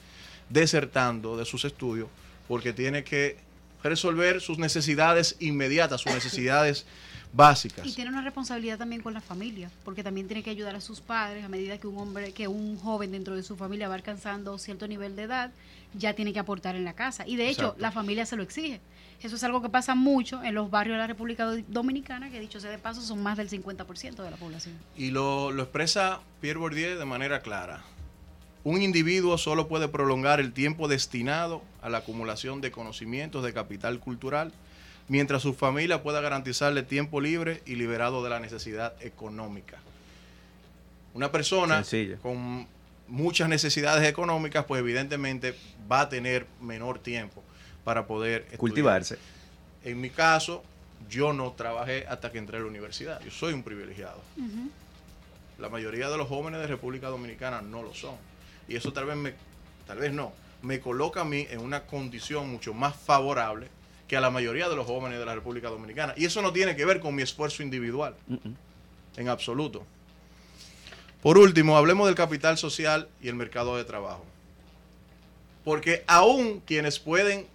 desertando 0.49 1.37
de 1.37 1.45
sus 1.45 1.65
estudios 1.65 2.09
porque 2.49 2.73
tiene 2.73 3.05
que 3.05 3.39
resolver 3.83 4.41
sus 4.41 4.59
necesidades 4.59 5.37
inmediatas, 5.41 6.01
sus 6.01 6.13
necesidades 6.13 6.87
básicas. 7.33 7.87
Y 7.87 7.93
tiene 7.93 8.11
una 8.11 8.23
responsabilidad 8.23 8.79
también 8.79 9.03
con 9.03 9.15
la 9.15 9.21
familia, 9.21 9.71
porque 9.85 10.05
también 10.05 10.27
tiene 10.27 10.43
que 10.43 10.51
ayudar 10.51 10.77
a 10.77 10.81
sus 10.81 11.01
padres 11.01 11.45
a 11.45 11.49
medida 11.49 11.79
que 11.79 11.87
un 11.87 11.99
hombre, 11.99 12.33
que 12.33 12.49
un 12.49 12.79
joven 12.79 13.11
dentro 13.11 13.35
de 13.35 13.43
su 13.43 13.57
familia 13.57 13.89
va 13.89 13.95
alcanzando 13.95 14.59
cierto 14.59 14.87
nivel 14.87 15.17
de 15.17 15.23
edad, 15.23 15.51
ya 15.95 16.15
tiene 16.15 16.33
que 16.33 16.39
aportar 16.39 16.77
en 16.77 16.85
la 16.85 16.93
casa. 16.93 17.27
Y 17.27 17.37
de 17.37 17.49
hecho, 17.49 17.63
Exacto. 17.63 17.81
la 17.81 17.91
familia 17.91 18.27
se 18.27 18.37
lo 18.37 18.43
exige. 18.43 18.81
Eso 19.23 19.37
es 19.37 19.45
algo 19.45 19.63
que 19.63 19.69
pasa 19.69 19.95
mucho 19.95 20.43
en 20.43 20.55
los 20.55 20.71
barrios 20.71 20.95
de 20.95 20.99
la 20.99 21.07
República 21.07 21.45
Do- 21.45 21.63
Dominicana, 21.69 22.31
que 22.31 22.41
dicho 22.41 22.59
sea 22.61 22.71
de 22.71 22.79
paso, 22.79 23.01
son 23.01 23.23
más 23.23 23.37
del 23.39 23.49
50% 23.49 24.23
de 24.23 24.31
la 24.31 24.37
población. 24.37 24.75
Y 24.97 25.11
lo, 25.11 25.53
lo 25.53 25.63
expresa 25.63 26.21
Pierre 26.41 26.59
Bourdieu 26.59 26.99
de 26.99 27.05
manera 27.05 27.41
clara. 27.41 27.83
Un 28.65 28.83
individuo 28.83 29.39
solo 29.39 29.69
puede 29.69 29.89
prolongar 29.89 30.41
el 30.41 30.53
tiempo 30.53 30.89
destinado 30.89 31.63
a 31.83 31.89
la 31.89 31.99
acumulación 31.99 32.61
de 32.61 32.71
conocimientos 32.71 33.45
de 33.45 33.53
capital 33.53 33.99
cultural, 34.01 34.53
mientras 35.09 35.43
su 35.43 35.53
familia 35.55 36.03
pueda 36.03 36.21
garantizarle 36.21 36.83
tiempo 36.83 37.21
libre 37.21 37.63
y 37.67 37.75
liberado 37.77 38.23
de 38.25 38.31
la 38.31 38.41
necesidad 38.41 38.95
económica. 39.03 39.79
Una 41.15 41.31
persona 41.31 41.85
Sencillo. 41.85 42.19
con 42.23 42.67
muchas 43.09 43.49
necesidades 43.49 44.09
económicas, 44.09 44.65
pues 44.65 44.81
evidentemente 44.81 45.55
va 45.91 46.03
a 46.03 46.09
tener 46.09 46.47
menor 46.61 46.99
tiempo 46.99 47.43
para 47.85 48.07
poder 48.07 48.43
estudiar. 48.43 48.59
Cultivarse. 48.59 49.19
En 49.85 50.01
mi 50.01 50.11
caso, 50.11 50.63
yo 51.09 51.33
no 51.33 51.53
trabajé 51.53 52.07
hasta 52.09 52.31
que 52.31 52.39
entré 52.39 52.59
a 52.59 52.61
la 52.61 52.67
universidad. 52.67 53.21
Yo 53.23 53.31
soy 53.31 53.53
un 53.53 53.63
privilegiado. 53.63 54.21
La 55.59 55.69
mayoría 55.69 56.09
de 56.09 56.17
los 56.17 56.29
jóvenes 56.29 56.61
de 56.61 56.67
República 56.67 57.09
Dominicana 57.09 57.63
no 57.63 57.83
lo 57.83 57.95
son. 57.95 58.17
Y 58.69 58.77
eso 58.77 58.93
tal 58.93 59.07
vez 59.07 59.17
me, 59.17 59.35
tal 59.87 59.99
vez 59.99 60.13
no, 60.13 60.33
me 60.63 60.81
coloca 60.81 61.23
a 61.23 61.25
mí 61.25 61.47
en 61.51 61.61
una 61.61 61.85
condición 61.87 62.51
mucho 62.51 62.73
más 62.73 62.97
favorable 62.97 63.69
que 64.09 64.17
a 64.17 64.21
la 64.21 64.31
mayoría 64.31 64.69
de 64.69 64.77
los 64.77 64.87
jóvenes 64.87 65.19
de 65.19 65.27
la 65.27 65.35
República 65.35 65.69
Dominicana. 65.69 66.15
Y 66.17 66.25
eso 66.25 66.43
no 66.43 66.53
tiene 66.53 66.77
que 66.77 66.85
ver 66.85 67.01
con 67.01 67.15
mi 67.15 67.23
esfuerzo 67.23 67.63
individual, 67.63 68.15
en 69.17 69.29
absoluto. 69.29 69.85
Por 71.23 71.39
último, 71.39 71.77
hablemos 71.77 72.07
del 72.07 72.15
capital 72.15 72.59
social 72.59 73.09
y 73.21 73.29
el 73.29 73.37
mercado 73.37 73.77
de 73.77 73.85
trabajo. 73.85 74.25
Porque 75.65 76.05
aún 76.07 76.61
quienes 76.67 76.99
pueden 76.99 77.47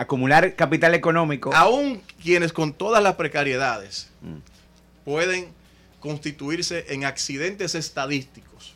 Acumular 0.00 0.56
capital 0.56 0.94
económico. 0.94 1.54
Aún 1.54 2.00
quienes 2.22 2.54
con 2.54 2.72
todas 2.72 3.02
las 3.02 3.16
precariedades 3.16 4.08
Mm. 4.22 4.36
pueden 5.04 5.48
constituirse 6.00 6.86
en 6.88 7.04
accidentes 7.04 7.74
estadísticos 7.74 8.74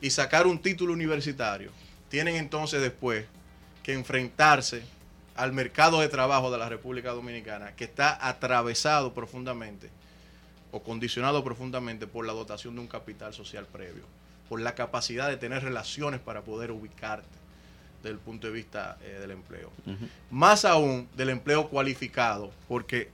y 0.00 0.08
sacar 0.08 0.46
un 0.46 0.58
título 0.60 0.94
universitario, 0.94 1.72
tienen 2.08 2.36
entonces 2.36 2.80
después 2.80 3.26
que 3.82 3.92
enfrentarse 3.92 4.82
al 5.34 5.52
mercado 5.52 6.00
de 6.00 6.08
trabajo 6.08 6.50
de 6.50 6.56
la 6.56 6.70
República 6.70 7.10
Dominicana, 7.10 7.76
que 7.76 7.84
está 7.84 8.26
atravesado 8.26 9.12
profundamente 9.12 9.90
o 10.70 10.82
condicionado 10.82 11.44
profundamente 11.44 12.06
por 12.06 12.24
la 12.24 12.32
dotación 12.32 12.76
de 12.76 12.80
un 12.80 12.88
capital 12.88 13.34
social 13.34 13.66
previo, 13.66 14.04
por 14.48 14.58
la 14.58 14.74
capacidad 14.74 15.28
de 15.28 15.36
tener 15.36 15.62
relaciones 15.62 16.18
para 16.18 16.40
poder 16.40 16.70
ubicarte 16.70 17.41
desde 18.02 18.14
el 18.14 18.18
punto 18.18 18.46
de 18.48 18.52
vista 18.52 18.98
eh, 19.02 19.18
del 19.20 19.30
empleo. 19.30 19.70
Más 20.30 20.64
aún 20.64 21.08
del 21.16 21.30
empleo 21.30 21.68
cualificado, 21.68 22.52
porque, 22.68 23.08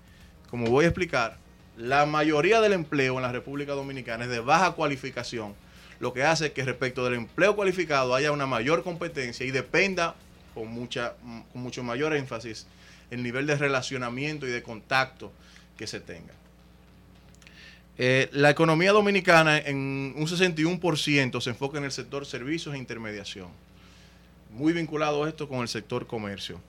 como 0.50 0.66
voy 0.66 0.86
a 0.86 0.88
explicar, 0.88 1.36
la 1.76 2.06
mayoría 2.06 2.60
del 2.60 2.72
empleo 2.72 3.16
en 3.16 3.22
la 3.22 3.32
República 3.32 3.72
Dominicana 3.72 4.24
es 4.24 4.30
de 4.30 4.40
baja 4.40 4.72
cualificación, 4.72 5.54
lo 6.00 6.12
que 6.12 6.24
hace 6.24 6.52
que 6.52 6.64
respecto 6.64 7.04
del 7.04 7.14
empleo 7.14 7.54
cualificado 7.54 8.14
haya 8.14 8.32
una 8.32 8.46
mayor 8.46 8.82
competencia 8.82 9.44
y 9.44 9.50
dependa 9.50 10.14
con, 10.54 10.68
mucha, 10.68 11.14
con 11.52 11.62
mucho 11.62 11.82
mayor 11.82 12.14
énfasis 12.14 12.66
el 13.10 13.22
nivel 13.22 13.46
de 13.46 13.56
relacionamiento 13.56 14.46
y 14.46 14.50
de 14.50 14.62
contacto 14.62 15.32
que 15.76 15.86
se 15.86 16.00
tenga. 16.00 16.34
Eh, 18.00 18.28
la 18.32 18.50
economía 18.50 18.92
dominicana 18.92 19.58
en 19.58 20.14
un 20.16 20.26
61% 20.26 21.40
se 21.40 21.50
enfoca 21.50 21.78
en 21.78 21.84
el 21.84 21.90
sector 21.90 22.26
servicios 22.26 22.74
e 22.74 22.78
intermediación. 22.78 23.48
Muy 24.50 24.72
vinculado 24.72 25.26
esto 25.26 25.48
con 25.48 25.60
el 25.60 25.68
sector 25.68 26.06
comercio. 26.06 26.60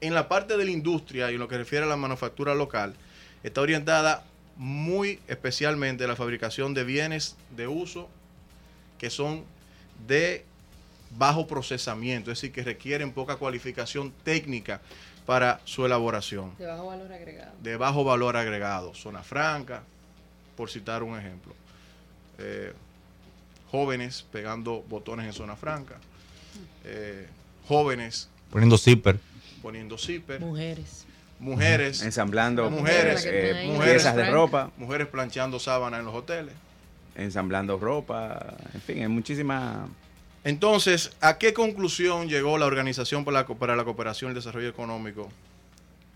En 0.00 0.14
la 0.14 0.28
parte 0.28 0.56
de 0.56 0.64
la 0.64 0.70
industria 0.70 1.30
y 1.30 1.34
en 1.34 1.40
lo 1.40 1.48
que 1.48 1.58
refiere 1.58 1.84
a 1.84 1.88
la 1.88 1.96
manufactura 1.96 2.54
local, 2.54 2.94
está 3.42 3.60
orientada 3.60 4.24
muy 4.56 5.20
especialmente 5.28 6.04
a 6.04 6.08
la 6.08 6.16
fabricación 6.16 6.74
de 6.74 6.84
bienes 6.84 7.36
de 7.56 7.68
uso 7.68 8.08
que 8.98 9.10
son 9.10 9.44
de 10.06 10.44
bajo 11.16 11.46
procesamiento, 11.46 12.30
es 12.30 12.38
decir, 12.38 12.52
que 12.52 12.62
requieren 12.62 13.12
poca 13.12 13.36
cualificación 13.36 14.12
técnica 14.24 14.80
para 15.24 15.60
su 15.64 15.86
elaboración 15.86 16.52
De 16.58 16.66
bajo 16.66 16.86
valor 16.86 17.12
agregado. 17.12 17.52
de 17.62 17.76
bajo 17.76 18.04
valor 18.04 18.36
agregado, 18.36 18.94
zona 18.94 19.22
franca, 19.22 19.82
por 20.56 20.70
citar 20.70 21.02
un 21.02 21.18
ejemplo. 21.18 21.54
Eh, 22.38 22.72
jóvenes 23.70 24.24
pegando 24.32 24.82
botones 24.88 25.26
en 25.26 25.32
zona 25.32 25.54
franca, 25.54 25.98
eh, 26.84 27.26
jóvenes 27.66 28.28
Poniendo 28.50 28.78
zipper. 28.78 29.18
poniendo 29.62 29.98
zipper, 29.98 30.40
Mujeres. 30.40 31.04
mujeres, 31.38 32.02
Ensamblando 32.02 32.70
Mujeres, 32.70 33.24
eh, 33.26 33.64
eh, 33.64 33.66
mujeres, 33.66 33.94
piezas 34.02 34.16
de 34.16 34.30
ropa, 34.30 34.70
mujeres 34.78 35.06
planchando 35.08 35.58
sábana 35.58 35.98
en 35.98 36.04
los 36.04 36.14
hoteles. 36.14 36.54
ensamblando 37.14 37.78
ropa, 37.78 38.56
en 38.74 38.80
fin, 38.80 39.02
hay 39.02 39.08
muchísima... 39.08 39.88
Entonces, 40.44 41.10
¿a 41.20 41.36
qué 41.36 41.52
conclusión 41.52 42.28
llegó 42.28 42.56
la 42.58 42.66
Organización 42.66 43.24
para 43.24 43.40
la, 43.40 43.44
Co- 43.46 43.56
para 43.56 43.76
la 43.76 43.84
Cooperación 43.84 44.30
y 44.30 44.32
el 44.32 44.34
Desarrollo 44.36 44.68
Económico 44.68 45.28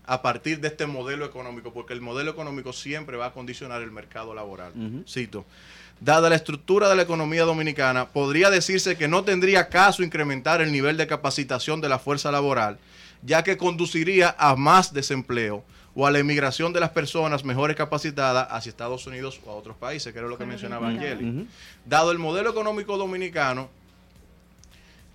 a 0.05 0.21
partir 0.21 0.59
de 0.59 0.69
este 0.69 0.87
modelo 0.87 1.25
económico? 1.25 1.71
Porque 1.73 1.93
el 1.93 2.01
modelo 2.01 2.31
económico 2.31 2.73
siempre 2.73 3.15
va 3.17 3.27
a 3.27 3.31
condicionar 3.33 3.81
el 3.83 3.91
mercado 3.91 4.33
laboral. 4.33 4.71
Cito. 5.07 5.45
Dada 5.99 6.29
la 6.29 6.35
estructura 6.35 6.89
de 6.89 6.95
la 6.95 7.03
economía 7.03 7.43
dominicana, 7.43 8.09
podría 8.09 8.49
decirse 8.49 8.97
que 8.97 9.07
no 9.07 9.23
tendría 9.23 9.69
caso 9.69 10.03
incrementar 10.03 10.61
el 10.61 10.71
nivel 10.71 10.97
de 10.97 11.07
capacitación 11.07 11.79
de 11.79 11.89
la 11.89 11.99
fuerza 11.99 12.31
laboral, 12.31 12.77
ya 13.21 13.43
que 13.43 13.57
conduciría 13.57 14.35
a 14.37 14.55
más 14.55 14.93
desempleo 14.93 15.63
o 15.95 16.07
a 16.07 16.11
la 16.11 16.19
emigración 16.19 16.73
de 16.73 16.79
las 16.79 16.89
personas 16.89 17.43
mejores 17.45 17.77
capacitadas 17.77 18.47
hacia 18.49 18.69
Estados 18.69 19.05
Unidos 19.07 19.39
o 19.45 19.51
a 19.51 19.55
otros 19.55 19.77
países, 19.77 20.11
que 20.11 20.19
era 20.19 20.27
lo 20.27 20.37
que 20.37 20.45
mencionaba. 20.45 20.89
Angeli. 20.89 21.47
Dado 21.85 22.11
el 22.11 22.19
modelo 22.19 22.49
económico 22.49 22.97
dominicano, 22.97 23.69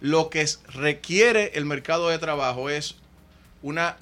lo 0.01 0.31
que 0.31 0.47
requiere 0.73 1.53
el 1.55 1.65
mercado 1.65 2.09
de 2.09 2.19
trabajo 2.19 2.71
es 2.71 2.97
una, 3.63 3.97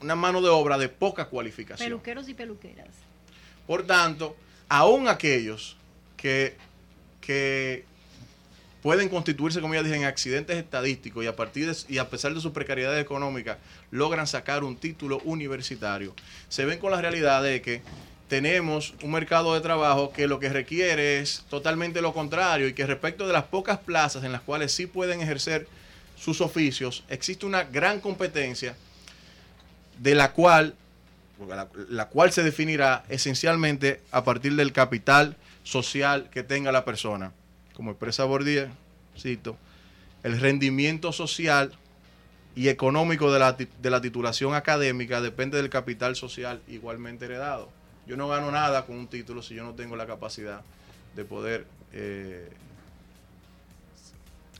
una 0.00 0.14
mano 0.14 0.40
de 0.40 0.48
obra 0.48 0.78
de 0.78 0.88
poca 0.88 1.26
cualificación. 1.26 1.86
Peluqueros 1.86 2.28
y 2.28 2.34
peluqueras. 2.34 2.88
Por 3.66 3.84
tanto, 3.84 4.36
aún 4.68 5.08
aquellos 5.08 5.76
que, 6.16 6.56
que 7.20 7.84
pueden 8.82 9.08
constituirse, 9.08 9.60
como 9.60 9.74
ya 9.74 9.82
dije, 9.82 9.96
en 9.96 10.04
accidentes 10.04 10.56
estadísticos 10.56 11.24
y 11.24 11.26
a 11.26 11.34
partir 11.34 11.74
y 11.88 11.98
a 11.98 12.10
pesar 12.10 12.34
de 12.34 12.40
su 12.40 12.52
precariedad 12.52 12.98
económica 12.98 13.58
logran 13.90 14.26
sacar 14.26 14.62
un 14.62 14.76
título 14.76 15.20
universitario, 15.24 16.14
se 16.48 16.64
ven 16.64 16.78
con 16.78 16.90
la 16.90 17.00
realidad 17.00 17.42
de 17.42 17.62
que 17.62 17.82
tenemos 18.28 18.94
un 19.02 19.12
mercado 19.12 19.54
de 19.54 19.60
trabajo 19.60 20.12
que 20.12 20.26
lo 20.26 20.38
que 20.38 20.48
requiere 20.48 21.20
es 21.20 21.44
totalmente 21.48 22.02
lo 22.02 22.12
contrario 22.12 22.68
y 22.68 22.74
que 22.74 22.86
respecto 22.86 23.26
de 23.26 23.32
las 23.32 23.44
pocas 23.44 23.78
plazas 23.78 24.24
en 24.24 24.32
las 24.32 24.42
cuales 24.42 24.72
sí 24.72 24.86
pueden 24.86 25.20
ejercer 25.20 25.66
sus 26.18 26.40
oficios, 26.40 27.04
existe 27.08 27.46
una 27.46 27.64
gran 27.64 28.00
competencia 28.00 28.76
de 29.98 30.14
la 30.14 30.32
cual 30.32 30.74
la, 31.88 32.08
cual 32.08 32.32
se 32.32 32.42
definirá 32.42 33.04
esencialmente 33.08 34.00
a 34.10 34.24
partir 34.24 34.54
del 34.56 34.72
capital 34.72 35.36
social 35.62 36.30
que 36.30 36.42
tenga 36.42 36.72
la 36.72 36.84
persona. 36.84 37.32
Como 37.74 37.90
expresa 37.90 38.24
Bordier, 38.24 38.70
cito, 39.18 39.56
el 40.22 40.40
rendimiento 40.40 41.12
social 41.12 41.72
y 42.54 42.68
económico 42.68 43.32
de 43.32 43.38
la, 43.40 43.52
de 43.52 43.90
la 43.90 44.00
titulación 44.00 44.54
académica 44.54 45.20
depende 45.20 45.56
del 45.56 45.70
capital 45.70 46.16
social 46.16 46.60
igualmente 46.68 47.24
heredado. 47.24 47.70
Yo 48.06 48.16
no 48.16 48.28
gano 48.28 48.50
nada 48.50 48.86
con 48.86 48.96
un 48.96 49.08
título 49.08 49.42
si 49.42 49.54
yo 49.54 49.64
no 49.64 49.74
tengo 49.74 49.96
la 49.96 50.06
capacidad 50.06 50.62
de 51.16 51.24
poder 51.24 51.66
eh, 51.92 52.48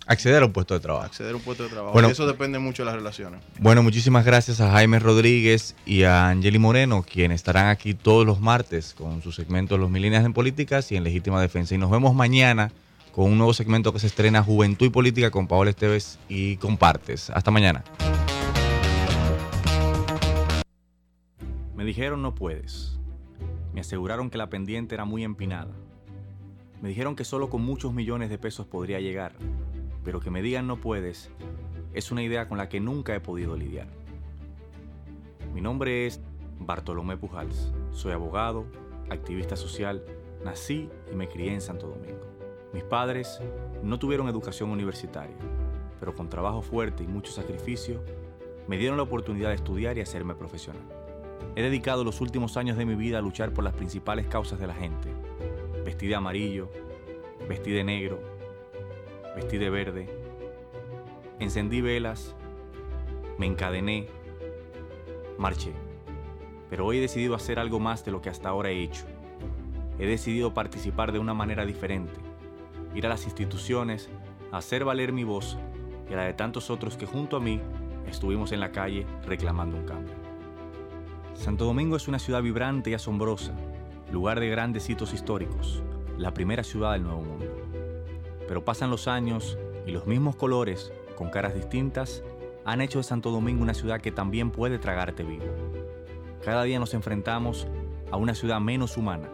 Acceder 0.07 0.43
a 0.43 0.47
un 0.47 0.53
puesto 0.53 0.75
de 0.75 0.81
trabajo. 0.81 1.07
acceder 1.07 1.33
a 1.33 1.37
un 1.37 1.43
puesto 1.43 1.63
de 1.63 1.71
trabajo. 1.71 1.93
Bueno. 1.93 2.09
y 2.09 2.13
eso 2.13 2.27
depende 2.27 2.59
mucho 2.59 2.83
de 2.83 2.87
las 2.87 2.95
relaciones. 2.95 3.41
Bueno, 3.59 3.83
muchísimas 3.83 4.25
gracias 4.25 4.61
a 4.61 4.71
Jaime 4.71 4.99
Rodríguez 4.99 5.75
y 5.87 6.03
a 6.03 6.29
Angeli 6.29 6.59
Moreno, 6.59 7.03
quienes 7.03 7.37
estarán 7.37 7.69
aquí 7.69 7.95
todos 7.95 8.27
los 8.27 8.41
martes 8.41 8.95
con 8.97 9.23
su 9.23 9.33
segmento 9.33 9.79
Los 9.79 9.91
Milenias 9.91 10.25
en 10.25 10.35
Políticas 10.35 10.93
y 10.93 10.97
en 10.97 11.05
Legítima 11.05 11.41
Defensa. 11.41 11.75
Y 11.75 11.79
nos 11.79 11.91
vemos 11.91 12.15
mañana 12.15 12.71
con 13.15 13.31
un 13.31 13.39
nuevo 13.39 13.55
segmento 13.55 13.93
que 13.93 13.99
se 13.99 14.09
estrena 14.09 14.43
Juventud 14.43 14.87
y 14.87 14.91
Política 14.91 15.31
con 15.31 15.47
Paola 15.47 15.71
Esteves 15.71 16.19
y 16.29 16.57
Compartes. 16.59 17.31
Hasta 17.31 17.51
mañana. 17.51 17.83
Me 21.75 21.85
dijeron 21.85 22.23
no 22.23 22.35
puedes. 22.35 22.99
Me 23.73 23.81
aseguraron 23.81 24.31
que 24.31 24.39
la 24.39 24.49
pendiente 24.51 24.95
era 24.95 25.05
muy 25.05 25.25
empinada. 25.25 25.73
Me 26.83 26.89
dijeron 26.91 27.17
que 27.17 27.25
solo 27.25 27.49
con 27.49 27.63
muchos 27.63 27.95
millones 27.95 28.31
de 28.31 28.37
pesos 28.39 28.67
podría 28.67 29.01
llegar, 29.01 29.33
pero 30.05 30.21
que 30.21 30.31
me 30.31 30.43
digan 30.43 30.67
no 30.67 30.77
puedes 30.77 31.31
es 31.95 32.11
una 32.11 32.23
idea 32.23 32.49
con 32.49 32.59
la 32.59 32.69
que 32.69 32.81
nunca 32.81 33.15
he 33.15 33.21
podido 33.21 33.57
lidiar. 33.57 33.87
Mi 35.55 35.61
nombre 35.61 36.07
es 36.07 36.21
Bartolomé 36.59 37.17
Pujals. 37.17 37.73
Soy 37.93 38.13
abogado, 38.13 38.67
activista 39.11 39.57
social, 39.57 40.05
nací 40.45 40.91
y 41.13 41.15
me 41.15 41.29
crié 41.29 41.55
en 41.55 41.61
Santo 41.61 41.87
Domingo. 41.87 42.27
Mis 42.73 42.83
padres 42.83 43.41
no 43.85 44.01
tuvieron 44.01 44.29
educación 44.29 44.71
universitaria, 44.71 45.37
pero 46.01 46.17
con 46.17 46.29
trabajo 46.29 46.61
fuerte 46.61 47.05
y 47.05 47.07
mucho 47.07 47.31
sacrificio, 47.31 48.03
me 48.67 48.77
dieron 48.77 48.97
la 48.97 49.05
oportunidad 49.05 49.51
de 49.51 49.55
estudiar 49.55 49.97
y 49.97 50.01
hacerme 50.01 50.35
profesional. 50.35 50.83
He 51.55 51.63
dedicado 51.63 52.03
los 52.03 52.21
últimos 52.21 52.57
años 52.57 52.77
de 52.77 52.87
mi 52.87 52.97
vida 52.97 53.19
a 53.19 53.23
luchar 53.23 53.53
por 53.53 53.63
las 53.63 53.75
principales 53.75 54.27
causas 54.27 54.59
de 54.59 54.67
la 54.67 54.75
gente. 54.75 55.09
Vestí 55.85 56.09
de 56.09 56.17
amarillo, 56.17 56.69
vestí 57.49 57.71
de 57.71 57.85
negro, 57.85 58.19
vestí 59.35 59.59
de 59.59 59.71
verde, 59.71 60.09
encendí 61.39 61.81
velas, 61.81 62.35
me 63.39 63.47
encadené, 63.47 64.07
marché. 65.39 65.73
Pero 66.71 66.87
hoy 66.87 66.99
he 66.99 67.01
decidido 67.01 67.35
hacer 67.35 67.59
algo 67.59 67.81
más 67.81 68.05
de 68.05 68.13
lo 68.13 68.21
que 68.21 68.31
hasta 68.31 68.49
ahora 68.49 68.71
he 68.71 68.83
hecho. 68.83 69.05
He 69.99 70.07
decidido 70.07 70.55
participar 70.55 71.13
de 71.13 71.19
una 71.19 71.35
manera 71.35 71.65
diferente, 71.65 72.15
ir 72.95 73.07
a 73.07 73.09
las 73.09 73.25
instituciones, 73.25 74.09
hacer 74.53 74.85
valer 74.85 75.13
mi 75.13 75.25
voz 75.25 75.59
y 76.11 76.15
la 76.15 76.25
de 76.25 76.35
tantos 76.35 76.71
otros 76.71 76.97
que 76.97 77.07
junto 77.07 77.37
a 77.37 77.41
mí 77.41 77.61
estuvimos 78.09 78.53
en 78.53 78.61
la 78.61 78.73
calle 78.73 79.07
reclamando 79.27 79.77
un 79.77 79.87
cambio. 79.87 80.15
Santo 81.35 81.65
Domingo 81.65 81.97
es 81.97 82.07
una 82.09 82.19
ciudad 82.19 82.43
vibrante 82.43 82.91
y 82.91 82.95
asombrosa, 82.95 83.55
lugar 84.13 84.39
de 84.39 84.49
grandes 84.49 84.89
hitos 84.89 85.13
históricos, 85.13 85.83
la 86.17 86.33
primera 86.33 86.63
ciudad 86.63 86.93
del 86.93 87.03
Nuevo 87.03 87.23
Mundo. 87.23 87.64
Pero 88.47 88.65
pasan 88.65 88.91
los 88.91 89.09
años 89.09 89.59
y 89.87 89.93
los 89.93 90.07
mismos 90.07 90.37
colores, 90.37 90.93
con 91.17 91.31
caras 91.31 91.55
distintas, 91.55 92.23
han 92.65 92.81
hecho 92.81 92.99
de 92.99 93.05
Santo 93.05 93.31
Domingo 93.31 93.63
una 93.63 93.75
ciudad 93.75 94.01
que 94.01 94.13
también 94.13 94.51
puede 94.51 94.79
tragarte 94.79 95.23
vivo. 95.23 95.45
Cada 96.45 96.65
día 96.65 96.79
nos 96.79 96.95
enfrentamos 96.95 97.67
a 98.11 98.17
una 98.17 98.35
ciudad 98.35 98.61
menos 98.61 98.97
humana. 98.97 99.29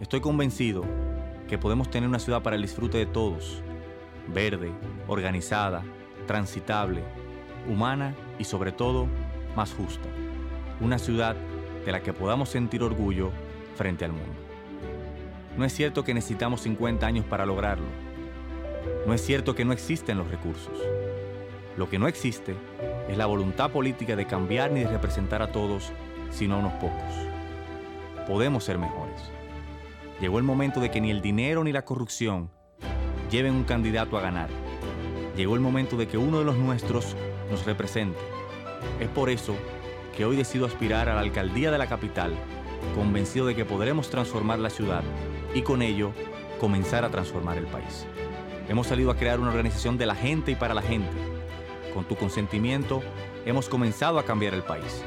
Estoy 0.00 0.20
convencido 0.20 0.84
que 1.48 1.58
podemos 1.58 1.90
tener 1.90 2.08
una 2.08 2.18
ciudad 2.18 2.42
para 2.42 2.56
el 2.56 2.62
disfrute 2.62 2.98
de 2.98 3.06
todos, 3.06 3.62
verde, 4.32 4.72
organizada, 5.08 5.82
transitable, 6.26 7.02
humana 7.68 8.14
y 8.38 8.44
sobre 8.44 8.72
todo 8.72 9.06
más 9.54 9.72
justa. 9.72 10.08
Una 10.80 10.98
ciudad 10.98 11.36
de 11.84 11.92
la 11.92 12.02
que 12.02 12.12
podamos 12.12 12.48
sentir 12.48 12.82
orgullo 12.82 13.30
frente 13.76 14.04
al 14.04 14.12
mundo. 14.12 14.45
No 15.56 15.64
es 15.64 15.72
cierto 15.72 16.04
que 16.04 16.12
necesitamos 16.12 16.60
50 16.60 17.06
años 17.06 17.24
para 17.24 17.46
lograrlo. 17.46 17.86
No 19.06 19.14
es 19.14 19.24
cierto 19.24 19.54
que 19.54 19.64
no 19.64 19.72
existen 19.72 20.18
los 20.18 20.28
recursos. 20.28 20.78
Lo 21.78 21.88
que 21.88 21.98
no 21.98 22.08
existe 22.08 22.54
es 23.08 23.16
la 23.16 23.24
voluntad 23.24 23.70
política 23.70 24.16
de 24.16 24.26
cambiar 24.26 24.70
ni 24.70 24.80
de 24.80 24.88
representar 24.88 25.40
a 25.40 25.52
todos, 25.52 25.92
sino 26.30 26.56
a 26.56 26.58
unos 26.58 26.74
pocos. 26.74 27.14
Podemos 28.28 28.64
ser 28.64 28.76
mejores. 28.76 29.18
Llegó 30.20 30.36
el 30.36 30.44
momento 30.44 30.78
de 30.78 30.90
que 30.90 31.00
ni 31.00 31.10
el 31.10 31.22
dinero 31.22 31.64
ni 31.64 31.72
la 31.72 31.86
corrupción 31.86 32.50
lleven 33.30 33.54
un 33.54 33.64
candidato 33.64 34.18
a 34.18 34.20
ganar. 34.20 34.50
Llegó 35.36 35.54
el 35.54 35.60
momento 35.60 35.96
de 35.96 36.06
que 36.06 36.18
uno 36.18 36.38
de 36.38 36.44
los 36.44 36.58
nuestros 36.58 37.16
nos 37.50 37.64
represente. 37.64 38.18
Es 39.00 39.08
por 39.08 39.30
eso 39.30 39.54
que 40.14 40.26
hoy 40.26 40.36
decido 40.36 40.66
aspirar 40.66 41.08
a 41.08 41.14
la 41.14 41.20
alcaldía 41.20 41.70
de 41.70 41.78
la 41.78 41.86
capital, 41.86 42.34
convencido 42.94 43.46
de 43.46 43.54
que 43.54 43.64
podremos 43.64 44.10
transformar 44.10 44.58
la 44.58 44.70
ciudad 44.70 45.02
y 45.54 45.62
con 45.62 45.82
ello 45.82 46.12
comenzar 46.60 47.04
a 47.04 47.10
transformar 47.10 47.58
el 47.58 47.66
país. 47.66 48.06
Hemos 48.68 48.88
salido 48.88 49.10
a 49.10 49.16
crear 49.16 49.38
una 49.38 49.50
organización 49.50 49.96
de 49.96 50.06
la 50.06 50.14
gente 50.14 50.50
y 50.52 50.56
para 50.56 50.74
la 50.74 50.82
gente. 50.82 51.12
Con 51.94 52.04
tu 52.04 52.16
consentimiento, 52.16 53.02
hemos 53.44 53.68
comenzado 53.68 54.18
a 54.18 54.24
cambiar 54.24 54.54
el 54.54 54.62
país. 54.62 55.04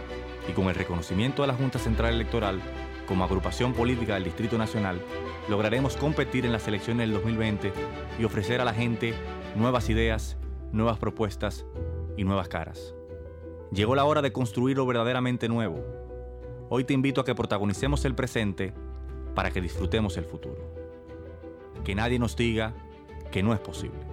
Y 0.48 0.54
con 0.54 0.68
el 0.68 0.76
reconocimiento 0.76 1.42
de 1.42 1.50
la 1.50 1.54
Junta 1.54 1.78
Central 1.78 2.14
Electoral 2.14 2.60
como 3.08 3.24
agrupación 3.24 3.74
política 3.74 4.14
del 4.14 4.24
Distrito 4.24 4.58
Nacional, 4.58 5.02
lograremos 5.50 5.98
competir 5.98 6.46
en 6.46 6.52
las 6.52 6.68
elecciones 6.68 7.08
del 7.08 7.14
2020 7.14 7.74
y 8.20 8.24
ofrecer 8.24 8.62
a 8.62 8.66
la 8.66 8.74
gente 8.74 9.14
nuevas 9.56 9.90
ideas, 9.90 10.38
nuevas 10.72 11.00
propuestas 11.00 11.66
y 12.18 12.24
nuevas 12.24 12.48
caras. 12.48 12.94
Llegó 13.72 13.96
la 13.96 14.06
hora 14.06 14.22
de 14.22 14.32
construir 14.32 14.78
lo 14.78 14.86
verdaderamente 14.86 15.50
nuevo. 15.50 15.84
Hoy 16.70 16.84
te 16.84 16.94
invito 16.94 17.22
a 17.22 17.26
que 17.26 17.36
protagonicemos 17.36 18.06
el 18.06 18.16
presente 18.16 18.74
para 19.36 19.52
que 19.52 19.62
disfrutemos 19.62 20.18
el 20.18 20.26
futuro. 20.26 20.74
Que 21.84 21.96
nadie 21.96 22.20
nos 22.20 22.36
diga 22.36 22.74
que 23.32 23.44
no 23.44 23.54
es 23.54 23.60
posible. 23.60 24.09